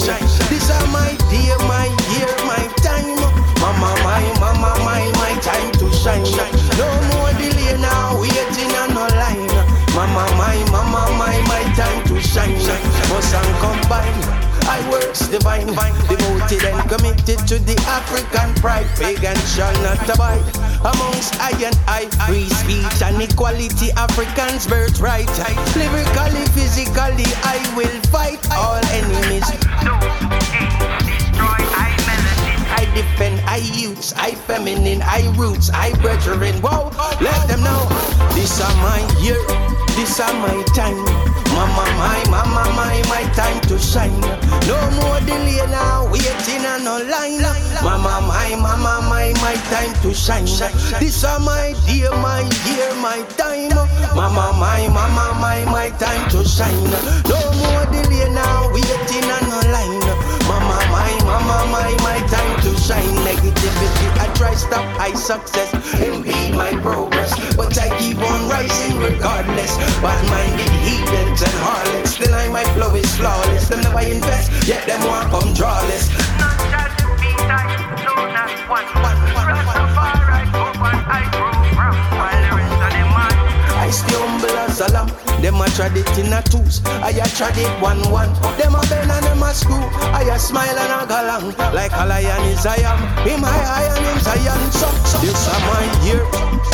This 0.47 0.71
a 0.71 0.79
my 0.95 1.11
dear, 1.27 1.59
my 1.67 1.91
year, 2.15 2.31
my 2.47 2.63
time. 2.79 3.19
Mama 3.59 3.91
my, 4.07 4.23
mama 4.39 4.71
my, 4.87 5.03
my 5.19 5.35
time 5.43 5.72
shine. 6.03 6.51
No 6.77 6.87
more 7.15 7.31
delay 7.39 7.79
now, 7.79 8.19
waiting 8.19 8.71
on 8.75 8.93
no 8.93 9.07
line. 9.15 9.47
Mama, 9.95 10.25
my, 10.35 10.59
mama, 10.71 11.07
my, 11.17 11.35
my 11.47 11.63
time 11.75 12.03
to 12.07 12.19
shine. 12.19 12.59
Must 13.09 13.33
and 13.35 13.53
combine. 13.63 14.43
I 14.65 14.79
works 14.89 15.27
divine, 15.27 15.67
devoted 16.07 16.63
and 16.63 16.89
committed 16.89 17.39
to 17.47 17.59
the 17.59 17.75
African 17.87 18.53
pride. 18.55 18.87
Pagan 18.97 19.35
shall 19.55 19.73
not 19.83 20.01
abide 20.09 20.43
amongst 20.79 21.35
I 21.39 21.51
and 21.63 21.77
I. 21.87 22.07
Free 22.27 22.49
speech 22.49 23.01
and 23.01 23.21
equality, 23.21 23.91
Africans' 23.91 24.67
birthright. 24.67 25.29
Lyrically, 25.75 26.45
physically, 26.55 27.27
I 27.43 27.59
will 27.75 27.99
fight 28.11 28.39
all 28.51 28.79
enemies. 28.91 30.72
Defend, 32.93 33.39
I 33.47 33.57
use, 33.57 34.13
I 34.13 34.35
feminine, 34.35 35.01
I 35.01 35.27
roots, 35.35 35.71
I 35.73 35.93
brethren. 36.01 36.55
Whoa, 36.61 36.91
let 37.21 37.47
them 37.47 37.63
know 37.63 37.89
this 38.33 38.61
are 38.61 38.75
my 38.85 39.01
year, 39.21 39.41
this 39.97 40.19
are 40.19 40.33
my 40.33 40.61
time. 40.77 41.01
Mama, 41.53 41.85
my, 41.97 42.21
mama, 42.29 42.63
my, 42.75 43.01
my 43.09 43.23
time 43.33 43.59
to 43.69 43.77
shine. 43.79 44.13
No 44.69 44.77
more 44.97 45.19
delay 45.21 45.61
now, 45.69 46.09
waiting 46.11 46.65
on 46.65 46.83
no 46.83 46.97
line. 47.09 47.41
Mama, 47.81 48.21
my, 48.27 48.55
mama, 48.61 49.05
my, 49.09 49.33
my 49.41 49.55
time 49.69 49.93
to 50.01 50.13
shine. 50.13 50.45
This 50.99 51.23
are 51.23 51.39
my 51.39 51.73
dear, 51.85 52.11
my 52.21 52.41
year, 52.65 52.93
my 53.01 53.21
time. 53.37 53.69
Mama, 54.15 54.53
my, 54.57 54.87
mama, 54.89 55.37
my, 55.41 55.65
my 55.65 55.89
time 55.97 56.29
to 56.29 56.43
shine. 56.45 56.89
No 57.29 57.39
more 57.57 57.85
delay 57.89 58.29
now, 58.33 58.69
waiting 58.73 59.29
on 59.29 59.43
no 59.49 59.59
line. 59.73 60.05
Mama, 60.49 60.77
my, 60.93 61.13
mama, 61.25 61.57
my, 61.71 61.91
my 62.01 62.19
time 62.27 62.42
shine. 62.83 63.15
Negativity, 63.23 64.07
I 64.19 64.27
try 64.35 64.53
stop 64.55 64.85
high 64.99 65.15
success, 65.15 65.71
impede 66.01 66.55
my 66.55 66.71
progress. 66.81 67.31
But 67.55 67.77
I 67.79 67.87
keep 67.99 68.19
on 68.19 68.49
rising 68.49 68.97
regardless. 68.99 69.77
Bad 70.03 70.21
minded 70.29 70.73
heathens 70.83 71.41
and 71.41 71.57
harlots, 71.63 72.15
still 72.15 72.33
I 72.33 72.47
my 72.49 72.65
flow 72.75 72.93
is 72.95 73.09
flawless. 73.15 73.69
Them 73.69 73.81
never 73.81 74.01
invest, 74.01 74.67
yet 74.67 74.85
them 74.85 75.01
want 75.07 75.29
come 75.31 75.53
drawless. 75.53 76.09
Not 76.37 76.57
that 76.73 76.91
to 76.99 77.07
be 77.23 77.31
nice, 77.47 77.79
no 78.03 78.15
not 78.35 78.51
one. 78.67 78.87
Rastafari, 79.03 80.51
go 80.51 80.63
on, 80.83 80.97
I 81.07 81.23
stay 81.31 81.63
humble 81.75 82.23
as 83.83 84.03
a 84.11 84.32
lamb. 84.91 85.07
Them 85.41 85.61
a 85.61 85.65
trad 85.75 85.95
it 85.95 86.17
in 86.17 86.33
a 86.33 86.41
twos. 86.41 86.81
I 87.03 87.11
a 87.11 87.25
trad 87.35 87.57
it 87.57 87.69
one 87.81 88.01
one. 88.11 88.31
Them 88.57 88.75
a 88.75 88.81
bend 88.89 89.11
and 89.11 89.25
them 89.25 89.43
a 89.43 89.53
screw. 89.53 89.79
I 90.11 90.23
a 90.33 90.39
smile 90.39 90.77
and 90.77 90.93
a 90.93 91.05
galang. 91.07 91.55
Like 91.73 91.91
a 91.93 92.05
lion 92.05 92.43
is 92.51 92.65
I 92.65 92.77
am. 92.83 92.99
Him 93.27 93.41
high 93.43 93.63
high 93.63 93.89
and 93.91 94.05
him 94.05 94.19
Zion. 94.23 94.61
So, 94.71 94.87
so. 95.05 95.17
This 95.19 95.47
a 95.47 95.55
my 95.67 95.83
year. 96.05 96.23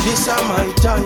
This 0.05 0.27
a 0.27 0.35
my 0.47 0.67
time. 0.81 1.05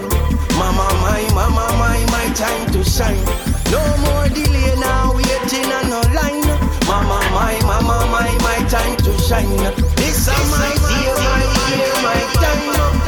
Mama 0.60 0.86
my 1.02 1.24
mama 1.34 1.66
my 1.80 2.00
my 2.12 2.28
time 2.34 2.68
to 2.74 2.84
shine. 2.84 3.24
No 3.72 3.82
more 4.06 4.28
delay 4.30 4.76
now. 4.80 5.14
Waiting 5.16 5.72
on 5.72 5.90
no 5.90 6.02
line. 6.14 6.46
Mama 6.86 7.20
my 7.34 7.58
mama 7.66 8.06
my 8.12 8.30
my 8.44 8.60
time 8.70 8.98
to 8.98 9.12
shine. 9.18 9.50
This 9.96 10.28
a 10.28 10.36
my 10.52 10.70
year 11.00 11.16
my 11.16 11.44
year 11.74 11.96
my 12.06 12.22
time. 12.44 12.64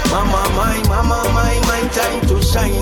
Mama 0.09 0.41
my 0.57 0.77
mama 0.87 1.19
my 1.33 1.53
my 1.67 1.81
time 1.89 2.21
to 2.27 2.41
shine. 2.41 2.73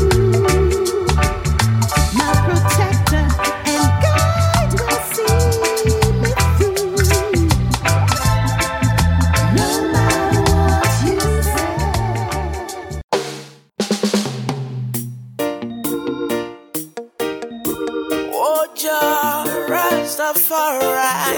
Oja 18.85 19.45
Rastafari. 19.67 21.35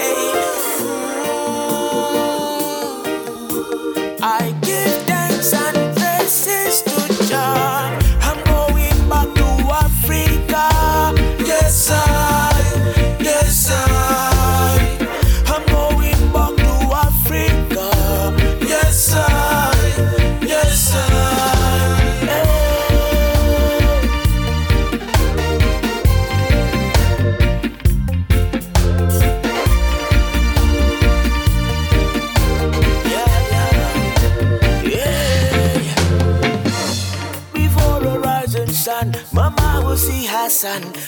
See 39.97 40.27
her. 40.27 40.47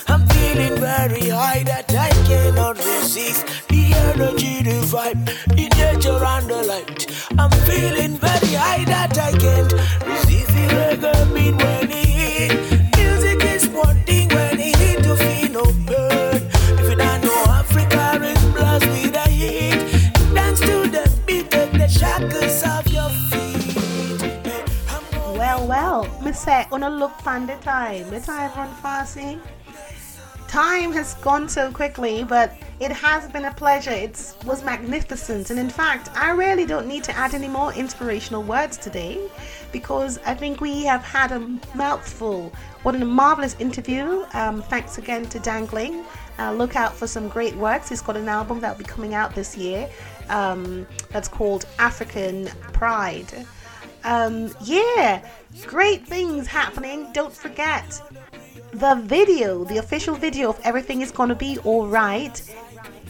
I'm 0.08 0.28
feeling 0.30 0.76
very 0.80 1.30
high 1.30 1.62
that 1.64 1.94
I 1.94 2.10
cannot 2.28 2.78
resist. 2.78 3.46
The 3.68 3.94
energy, 3.94 4.64
the 4.64 4.82
vibe, 4.82 5.26
the 5.56 5.70
nature 5.78 6.26
and 6.26 6.50
the 6.50 6.64
light. 6.64 7.06
I'm 7.38 7.52
feeling 7.70 8.18
very 8.18 8.54
high 8.56 8.84
that 8.86 9.16
I 9.16 9.32
can't 9.38 9.72
una 26.80 26.90
look 26.90 27.20
fan 27.20 27.46
the 27.46 27.58
time. 27.58 28.10
The 28.10 28.22
time 28.22 28.52
run 28.56 28.74
fast, 28.76 29.18
eh? 29.18 29.38
Time 30.48 30.94
has 30.94 31.14
gone 31.16 31.50
so 31.50 31.72
quickly, 31.72 32.24
but 32.24 32.54
it 32.80 32.90
has 32.92 33.30
been 33.30 33.46
a 33.46 33.54
pleasure. 33.54 33.92
It 33.92 34.16
was 34.46 34.64
magnificent, 34.64 35.50
and 35.50 35.60
in 35.60 35.70
fact, 35.70 36.10
I 36.16 36.32
really 36.32 36.66
don't 36.66 36.88
need 36.88 37.04
to 37.04 37.16
add 37.18 37.34
any 37.34 37.50
more 37.50 37.74
inspirational 37.74 38.44
words 38.44 38.78
today 38.78 39.20
because 39.74 40.20
I 40.26 40.34
think 40.36 40.62
we 40.62 40.86
have 40.86 41.04
had 41.04 41.34
a 41.34 41.40
mouthful. 41.76 42.54
What 42.84 42.96
a 42.96 43.04
marvelous 43.04 43.58
interview! 43.60 44.24
Um, 44.34 44.62
thanks 44.62 44.98
again 44.98 45.26
to 45.34 45.40
Danglin. 45.40 46.06
Uh, 46.40 46.54
look 46.54 46.78
out 46.78 46.96
for 46.96 47.08
some 47.08 47.28
great 47.28 47.56
works. 47.56 47.90
He's 47.90 48.02
got 48.02 48.16
an 48.16 48.30
album 48.30 48.62
that 48.62 48.72
will 48.72 48.86
be 48.86 48.90
coming 48.90 49.14
out 49.14 49.36
this 49.36 49.58
year 49.58 49.90
um, 50.30 50.88
that's 51.10 51.28
called 51.28 51.66
African 51.78 52.48
Pride 52.72 53.46
um 54.10 54.50
yeah 54.64 55.24
great 55.68 56.06
things 56.06 56.48
happening 56.48 57.08
don't 57.14 57.34
forget 57.34 58.02
the 58.74 58.96
video 59.06 59.64
the 59.66 59.78
official 59.78 60.16
video 60.16 60.50
of 60.50 60.60
everything 60.64 61.02
is 61.02 61.12
gonna 61.12 61.36
be 61.36 61.60
all 61.60 61.88
right 61.88 62.42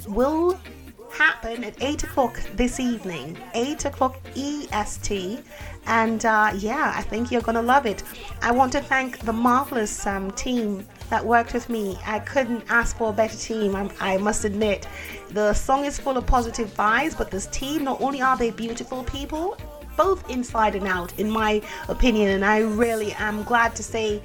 will 0.09 0.59
happen 1.11 1.63
at 1.63 1.81
8 1.81 2.03
o'clock 2.03 2.39
this 2.55 2.79
evening 2.79 3.37
8 3.53 3.85
o'clock 3.85 4.15
est 4.35 5.43
And 5.87 6.23
uh, 6.25 6.51
yeah, 6.55 6.93
I 6.95 7.01
think 7.01 7.31
you're 7.31 7.41
gonna 7.41 7.61
love 7.61 7.85
it. 7.85 8.03
I 8.41 8.51
want 8.51 8.71
to 8.73 8.81
thank 8.81 9.19
the 9.19 9.33
marvelous 9.33 10.05
um, 10.05 10.29
team 10.31 10.85
that 11.09 11.25
worked 11.25 11.53
with 11.53 11.67
me. 11.67 11.97
I 12.05 12.19
couldn't 12.19 12.63
ask 12.69 12.97
for 12.97 13.09
a 13.09 13.13
better 13.13 13.37
team, 13.37 13.75
I, 13.75 13.89
I 13.99 14.17
must 14.17 14.45
admit. 14.45 14.87
The 15.31 15.53
song 15.53 15.85
is 15.85 15.97
full 15.99 16.17
of 16.17 16.27
positive 16.27 16.69
vibes, 16.75 17.17
but 17.17 17.31
this 17.31 17.47
team, 17.47 17.85
not 17.85 17.99
only 18.01 18.21
are 18.21 18.37
they 18.37 18.51
beautiful 18.51 19.03
people, 19.03 19.57
both 19.99 20.29
inside 20.29 20.75
and 20.75 20.87
out, 20.87 21.11
in 21.19 21.29
my 21.29 21.61
opinion, 21.89 22.29
and 22.29 22.45
I 22.45 22.59
really 22.59 23.11
am 23.19 23.43
glad 23.43 23.75
to 23.75 23.83
say 23.83 24.21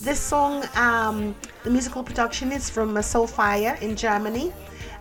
this 0.00 0.18
song, 0.18 0.64
um, 0.74 1.34
the 1.64 1.70
musical 1.70 2.02
production 2.02 2.50
is 2.50 2.70
from 2.70 2.94
Soulfire 2.94 3.78
in 3.82 3.94
Germany. 3.94 4.54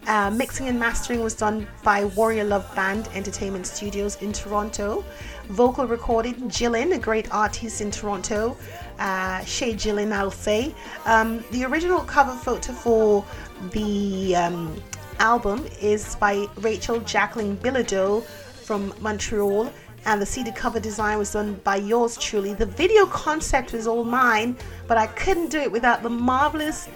Uh, 0.06 0.30
mixing 0.32 0.68
and 0.68 0.78
mastering 0.78 1.22
was 1.24 1.34
done 1.34 1.66
by 1.82 2.04
Warrior 2.04 2.44
Love 2.44 2.68
Band 2.76 3.08
Entertainment 3.14 3.66
Studios 3.66 4.18
in 4.22 4.34
Toronto. 4.34 5.06
Vocal 5.48 5.88
recording, 5.88 6.36
Jillin, 6.50 6.94
a 6.94 7.00
great 7.00 7.34
artist 7.34 7.80
in 7.80 7.90
Toronto. 7.90 8.58
Uh, 9.00 9.46
Shay 9.46 9.74
Jillin, 9.76 10.12
I'll 10.12 10.30
say. 10.30 10.76
Um, 11.06 11.42
the 11.52 11.64
original 11.64 12.02
cover 12.02 12.36
photo 12.36 12.74
for 12.74 13.26
the 13.72 14.36
um, 14.36 14.76
album 15.20 15.66
is 15.82 16.16
by 16.16 16.48
Rachel 16.58 17.00
Jacqueline 17.02 17.56
Bilodeau 17.58 18.26
from 18.68 18.94
Montreal 19.00 19.72
and 20.08 20.22
the 20.22 20.26
CD 20.26 20.52
cover 20.52 20.80
design 20.80 21.18
was 21.18 21.34
done 21.34 21.56
by 21.66 21.76
yours 21.76 22.18
truly. 22.18 22.54
The 22.54 22.66
video 22.66 23.06
concept 23.06 23.74
was 23.74 23.88
all 23.88 24.06
mine, 24.06 24.56
but 24.88 24.98
I 24.98 25.08
couldn't 25.08 25.50
do 25.50 25.60
it 25.60 25.70
without 25.70 26.02
the 26.02 26.10
marvelous 26.10 26.88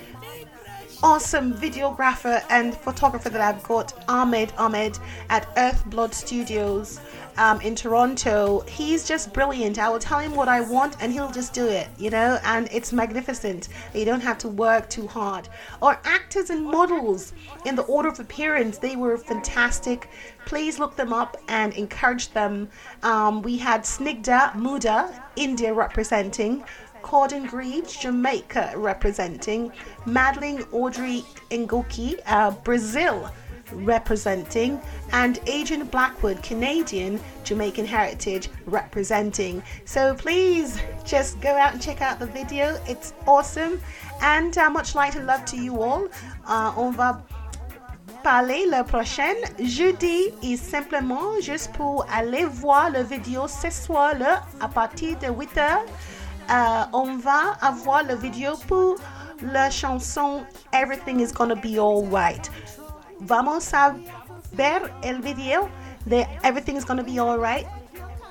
awesome 1.04 1.54
videographer 1.54 2.44
and 2.50 2.76
photographer 2.76 3.30
that 3.30 3.42
I've 3.42 3.64
got, 3.64 3.94
Ahmed 4.08 4.54
Ahmed 4.58 5.00
at 5.30 5.48
Earth 5.58 5.84
Blood 5.88 6.14
Studios 6.14 7.00
um, 7.38 7.60
in 7.62 7.76
Toronto. 7.76 8.62
He's 8.62 9.08
just 9.08 9.34
brilliant. 9.34 9.80
I 9.80 9.90
will 9.90 10.00
tell 10.00 10.20
him 10.20 10.36
what 10.36 10.48
I 10.48 10.62
want 10.62 10.98
and 11.02 11.12
he'll 11.12 11.32
just 11.32 11.54
do 11.54 11.68
it, 11.68 11.88
you 11.98 12.10
know, 12.10 12.40
and 12.44 12.68
it's 12.72 12.94
magnificent. 12.94 13.70
You 13.94 14.06
don't 14.06 14.22
have 14.22 14.38
to 14.40 14.48
work 14.48 14.90
too 14.90 15.08
hard. 15.08 15.50
Or 15.82 16.00
actors 16.04 16.50
and 16.50 16.66
models 16.66 17.34
in 17.66 17.76
the 17.76 17.84
order 17.84 18.10
of 18.10 18.20
appearance, 18.20 18.78
they 18.78 18.96
were 18.96 19.18
fantastic. 19.18 20.10
Please 20.46 20.80
look 20.80 20.96
them 20.96 21.14
up 21.14 21.38
and 21.48 21.74
encourage 21.74 22.30
them. 22.30 22.70
Um, 23.04 23.42
we 23.42 23.58
had 23.58 23.84
Snigda 23.84 24.56
Muda, 24.56 25.24
India 25.36 25.74
representing. 25.74 26.64
Cordon 27.02 27.46
Greaves, 27.46 27.96
Jamaica 27.98 28.74
representing, 28.76 29.72
Madeline 30.06 30.64
Audrey 30.72 31.24
Ngoki, 31.50 32.20
uh, 32.26 32.52
Brazil 32.52 33.30
representing, 33.74 34.80
and 35.12 35.40
Adrian 35.48 35.86
Blackwood, 35.86 36.42
Canadian 36.44 37.20
Jamaican 37.44 37.86
Heritage 37.86 38.50
representing. 38.66 39.64
So 39.86 40.14
please 40.14 40.80
just 41.06 41.40
go 41.42 41.50
out 41.50 41.74
and 41.74 41.82
check 41.82 42.02
out 42.02 42.20
the 42.20 42.28
video, 42.28 42.80
it's 42.88 43.14
awesome. 43.28 43.82
And 44.22 44.58
uh, 44.58 44.70
much 44.70 44.96
light 44.96 45.16
and 45.16 45.26
love 45.26 45.46
to 45.46 45.58
you 45.58 45.82
all. 45.82 46.08
Uh, 46.46 46.74
on 46.76 46.92
va 46.92 47.24
parler 48.24 48.68
la 48.68 48.84
prochaine 48.84 49.38
jeudi 49.60 50.30
et 50.44 50.56
simplement 50.56 51.40
juste 51.42 51.72
pour 51.74 52.06
aller 52.12 52.46
voir 52.46 52.92
le 52.92 53.02
vidéo 53.02 53.48
ce 53.48 53.72
soir 53.72 54.18
là 54.20 54.44
à 54.60 54.68
partir 54.68 55.18
de 55.20 55.28
8 55.28 55.58
heures. 55.58 55.86
Euh, 56.52 56.84
on 56.92 57.18
va 57.18 57.56
avoir 57.62 58.04
la 58.04 58.16
vidéo 58.16 58.58
pour 58.68 58.96
la 59.42 59.70
chanson 59.70 60.46
Everything 60.74 61.22
is 61.22 61.32
Gonna 61.32 61.56
Be 61.56 61.80
Alright. 61.80 62.50
Vamos 63.22 63.74
a 63.74 63.96
ver 64.54 64.82
el 65.02 65.22
video 65.22 65.70
de 66.06 66.28
Everything 66.44 66.76
is 66.76 66.84
Gonna 66.84 67.04
Be 67.04 67.20
Alright 67.20 67.66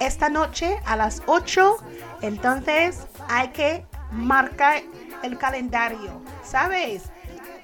esta 0.00 0.28
noche 0.28 0.78
a 0.84 0.96
las 0.96 1.22
8. 1.28 1.78
Entonces 2.20 3.06
hay 3.30 3.48
que 3.48 3.86
marcar 4.12 4.82
el 5.22 5.38
calendario, 5.38 6.20
¿sabes? 6.44 7.04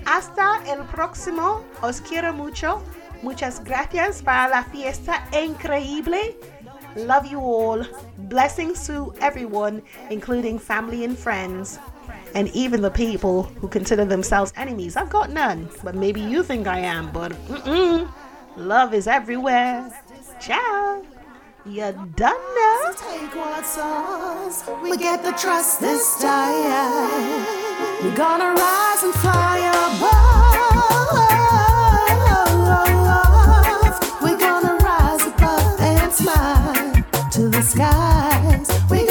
Hasta 0.07 0.63
el 0.73 0.85
próximo, 0.85 1.61
os 1.83 2.01
quiero 2.01 2.33
mucho. 2.33 2.83
Muchas 3.23 3.63
gracias 3.63 4.23
para 4.23 4.49
la 4.49 4.65
fiesta 4.65 5.23
increíble. 5.39 6.39
Love 6.97 7.27
you 7.27 7.41
all. 7.41 7.85
Blessings 8.19 8.87
to 8.87 9.15
everyone, 9.21 9.83
including 10.11 10.59
family 10.59 11.05
and 11.05 11.19
friends, 11.19 11.79
and 12.35 12.49
even 12.49 12.81
the 12.81 12.91
people 12.91 13.43
who 13.43 13.69
consider 13.69 14.05
themselves 14.05 14.53
enemies. 14.57 14.97
I've 14.97 15.11
got 15.11 15.31
none, 15.31 15.69
but 15.85 15.95
maybe 15.95 16.21
you 16.21 16.43
think 16.43 16.67
I 16.67 16.79
am, 16.79 17.13
but 17.13 17.33
mm-mm. 17.49 18.11
love 18.57 18.95
is 18.95 19.07
everywhere. 19.07 19.91
Ciao. 20.41 21.03
You 21.67 21.93
done 22.15 22.55
now. 22.55 22.93
Take 22.93 23.35
what's 23.35 23.77
ours. 23.77 24.63
We 24.83 24.97
get 24.97 25.23
the 25.23 25.33
trust 25.33 25.81
this 25.81 26.21
time. 26.21 27.45
We're 28.03 28.17
gonna 28.17 28.55
rise 28.55 29.03
and 29.03 29.15
fly 29.15 29.59
above. 29.99 30.46
To 37.57 37.63
the 37.63 39.06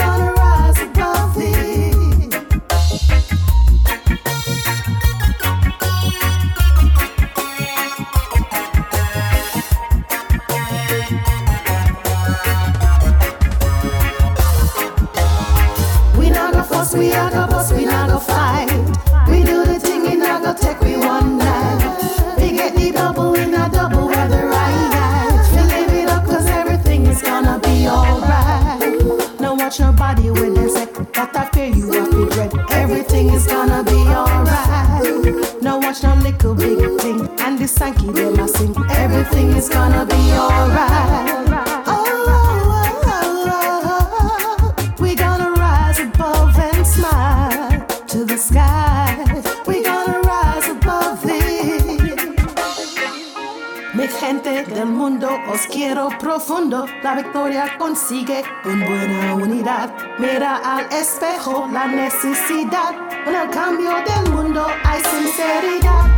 La 57.04 57.16
victoria 57.16 57.78
consigue 57.78 58.44
con 58.64 58.80
buena 58.86 59.36
unidad. 59.36 59.94
Mira 60.20 60.58
al 60.58 60.86
espejo 60.92 61.70
la 61.72 61.88
necesidad. 61.88 62.94
En 63.26 63.36
el 63.36 63.50
cambio 63.50 63.92
del 64.04 64.34
mundo 64.34 64.68
hay 64.84 65.02
sinceridad. 65.02 66.15